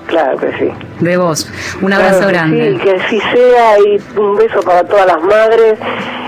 Claro 0.08 0.38
que 0.38 0.52
sí. 0.60 0.72
De 1.00 1.18
vos. 1.18 1.50
Un 1.82 1.92
abrazo 1.94 2.20
Claro 2.20 2.28
que 2.28 2.34
grande. 2.34 2.72
Sí, 2.74 2.78
que 2.84 2.92
así 2.96 3.20
sea 3.20 3.80
y 3.80 4.20
un 4.20 4.36
beso 4.36 4.62
para 4.62 4.84
todas 4.84 5.08
las 5.08 5.22
madres. 5.22 5.80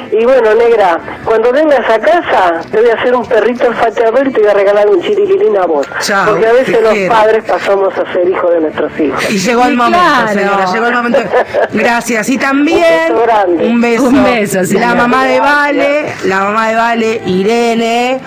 Y 0.10 0.24
bueno, 0.24 0.56
negra, 0.56 1.00
cuando 1.26 1.52
vengas 1.52 1.88
a 1.90 2.00
casa, 2.00 2.62
te 2.72 2.80
voy 2.80 2.90
a 2.90 2.94
hacer 2.94 3.14
un 3.14 3.26
perrito 3.26 3.68
olfate 3.68 4.06
a 4.06 4.12
ver 4.12 4.28
y 4.28 4.32
te 4.32 4.40
voy 4.40 4.50
a 4.50 4.54
regalar 4.54 4.88
un 4.90 5.02
chirilín 5.02 5.56
a 5.58 5.66
vos. 5.66 5.86
Chao, 6.00 6.30
Porque 6.30 6.48
a 6.48 6.54
veces 6.54 6.82
los 6.82 6.94
quiero. 6.94 7.14
padres 7.14 7.44
pasamos 7.44 7.94
a 7.98 8.14
ser 8.14 8.28
hijos 8.30 8.52
de 8.54 8.62
nuestros 8.62 9.00
hijos. 9.00 9.30
Y 9.30 9.38
llegó 9.38 9.66
el 9.66 9.74
Y 9.74 9.76
momento, 9.76 10.00
claro. 10.00 10.28
señora, 10.40 10.66
llegó 10.74 10.88
el 10.88 10.94
momento. 10.94 11.20
Gracias. 11.74 12.30
Y 12.30 12.38
también 12.38 13.12
Un 13.12 13.18
beso 13.18 13.22
grande. 13.26 13.68
un 13.68 13.82
beso. 13.82 14.04
Un 14.06 14.24
beso, 14.24 14.60
La 14.80 14.96
mamá 14.96 15.26
de 15.26 15.40
Vale, 15.42 16.06
la 16.24 16.40
mamá 16.40 16.68
de 16.70 16.76
Vale, 16.76 17.22
Irene. 17.26 18.20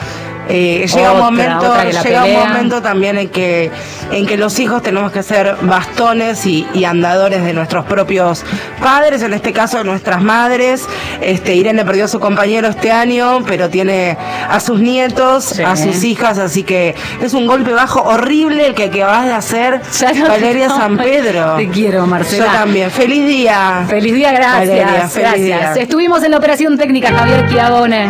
eh, 0.50 0.86
llega 0.86 1.12
un 1.12 1.18
momento, 1.20 1.74
llega 2.04 2.24
un 2.24 2.34
momento 2.34 2.82
también 2.82 3.16
en 3.18 3.28
que 3.30 3.70
en 4.12 4.26
que 4.26 4.36
los 4.36 4.58
hijos 4.58 4.82
tenemos 4.82 5.12
que 5.12 5.22
ser 5.22 5.56
bastones 5.62 6.46
y, 6.46 6.66
y 6.74 6.84
andadores 6.84 7.44
de 7.44 7.52
nuestros 7.52 7.84
propios 7.84 8.44
padres, 8.80 9.22
en 9.22 9.32
este 9.34 9.52
caso 9.52 9.78
de 9.78 9.84
nuestras 9.84 10.22
madres. 10.22 10.86
Este 11.20 11.54
Irene 11.54 11.84
perdió 11.84 12.06
a 12.06 12.08
su 12.08 12.18
compañero 12.20 12.68
este 12.68 12.90
año, 12.92 13.40
pero 13.46 13.68
tiene 13.68 14.16
a 14.48 14.58
sus 14.60 14.80
nietos, 14.80 15.44
Sí. 15.44 15.62
a 15.62 15.76
sus 15.76 16.02
hijas, 16.04 16.38
así 16.38 16.62
que 16.62 16.94
es 17.22 17.34
un 17.34 17.46
golpe 17.46 17.72
bajo 17.72 18.02
horrible 18.02 18.66
el 18.66 18.74
que 18.74 18.84
acabas 18.84 19.26
de 19.26 19.32
hacer, 19.32 19.80
no- 20.16 20.28
Valeria 20.28 20.68
San 20.68 20.96
Pedro. 20.96 21.56
Te 21.56 21.68
quiero, 21.68 22.06
Marcela. 22.06 22.46
Yo 22.46 22.52
también. 22.52 22.90
Feliz 22.90 23.26
día. 23.26 23.84
Feliz 23.88 24.14
día, 24.14 24.32
gracias. 24.32 24.58
Valeria, 24.68 25.08
feliz 25.08 25.14
gracias. 25.14 25.74
día. 25.74 25.82
Estuvimos 25.82 26.22
en 26.22 26.30
la 26.32 26.38
operación 26.38 26.76
técnica 26.76 27.12
Javier 27.12 27.48
Chiagone. 27.48 28.08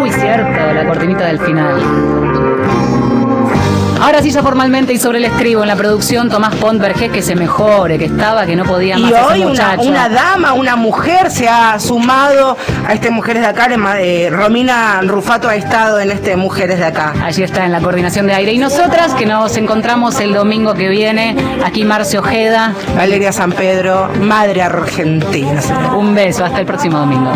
Uy, 0.00 0.10
cierto, 0.10 0.72
la 0.74 0.86
cortinita 0.86 1.26
del 1.26 1.38
final. 1.40 2.23
Ahora 4.04 4.20
sí, 4.20 4.30
ya 4.30 4.42
formalmente 4.42 4.92
y 4.92 4.98
sobre 4.98 5.16
el 5.16 5.24
estribo 5.24 5.62
en 5.62 5.68
la 5.68 5.76
producción, 5.76 6.28
Tomás 6.28 6.54
Pont 6.56 6.78
Vergés, 6.78 7.10
que 7.10 7.22
se 7.22 7.34
mejore, 7.34 7.98
que 7.98 8.04
estaba, 8.04 8.44
que 8.44 8.54
no 8.54 8.64
podía 8.64 8.98
más 8.98 9.10
Y 9.10 9.14
ese 9.14 9.24
hoy 9.24 9.44
una, 9.86 10.10
dama, 10.10 10.52
una 10.52 10.76
mujer 10.76 11.30
se 11.30 11.48
ha 11.48 11.80
sumado 11.80 12.54
a 12.86 12.92
este 12.92 13.08
Mujeres 13.08 13.40
de 13.40 13.48
Acá. 13.48 13.66
eh, 14.00 14.28
Romina 14.30 15.00
Rufato 15.00 15.48
ha 15.48 15.56
estado 15.56 16.00
en 16.00 16.10
este 16.10 16.36
Mujeres 16.36 16.80
de 16.80 16.84
Acá. 16.84 17.14
Allí 17.22 17.42
está 17.42 17.64
en 17.64 17.72
la 17.72 17.80
coordinación 17.80 18.26
de 18.26 18.34
aire. 18.34 18.52
Y 18.52 18.58
nosotras 18.58 19.14
que 19.14 19.24
nos 19.24 19.56
encontramos 19.56 20.20
el 20.20 20.34
domingo 20.34 20.74
que 20.74 20.90
viene, 20.90 21.34
aquí 21.64 21.86
Marcio 21.86 22.20
Ojeda. 22.20 22.74
Valeria 22.94 23.32
San 23.32 23.52
Pedro, 23.52 24.10
madre 24.20 24.60
argentina. 24.60 25.62
Un 25.96 26.14
beso, 26.14 26.44
hasta 26.44 26.60
el 26.60 26.66
próximo 26.66 26.98
domingo. 26.98 27.32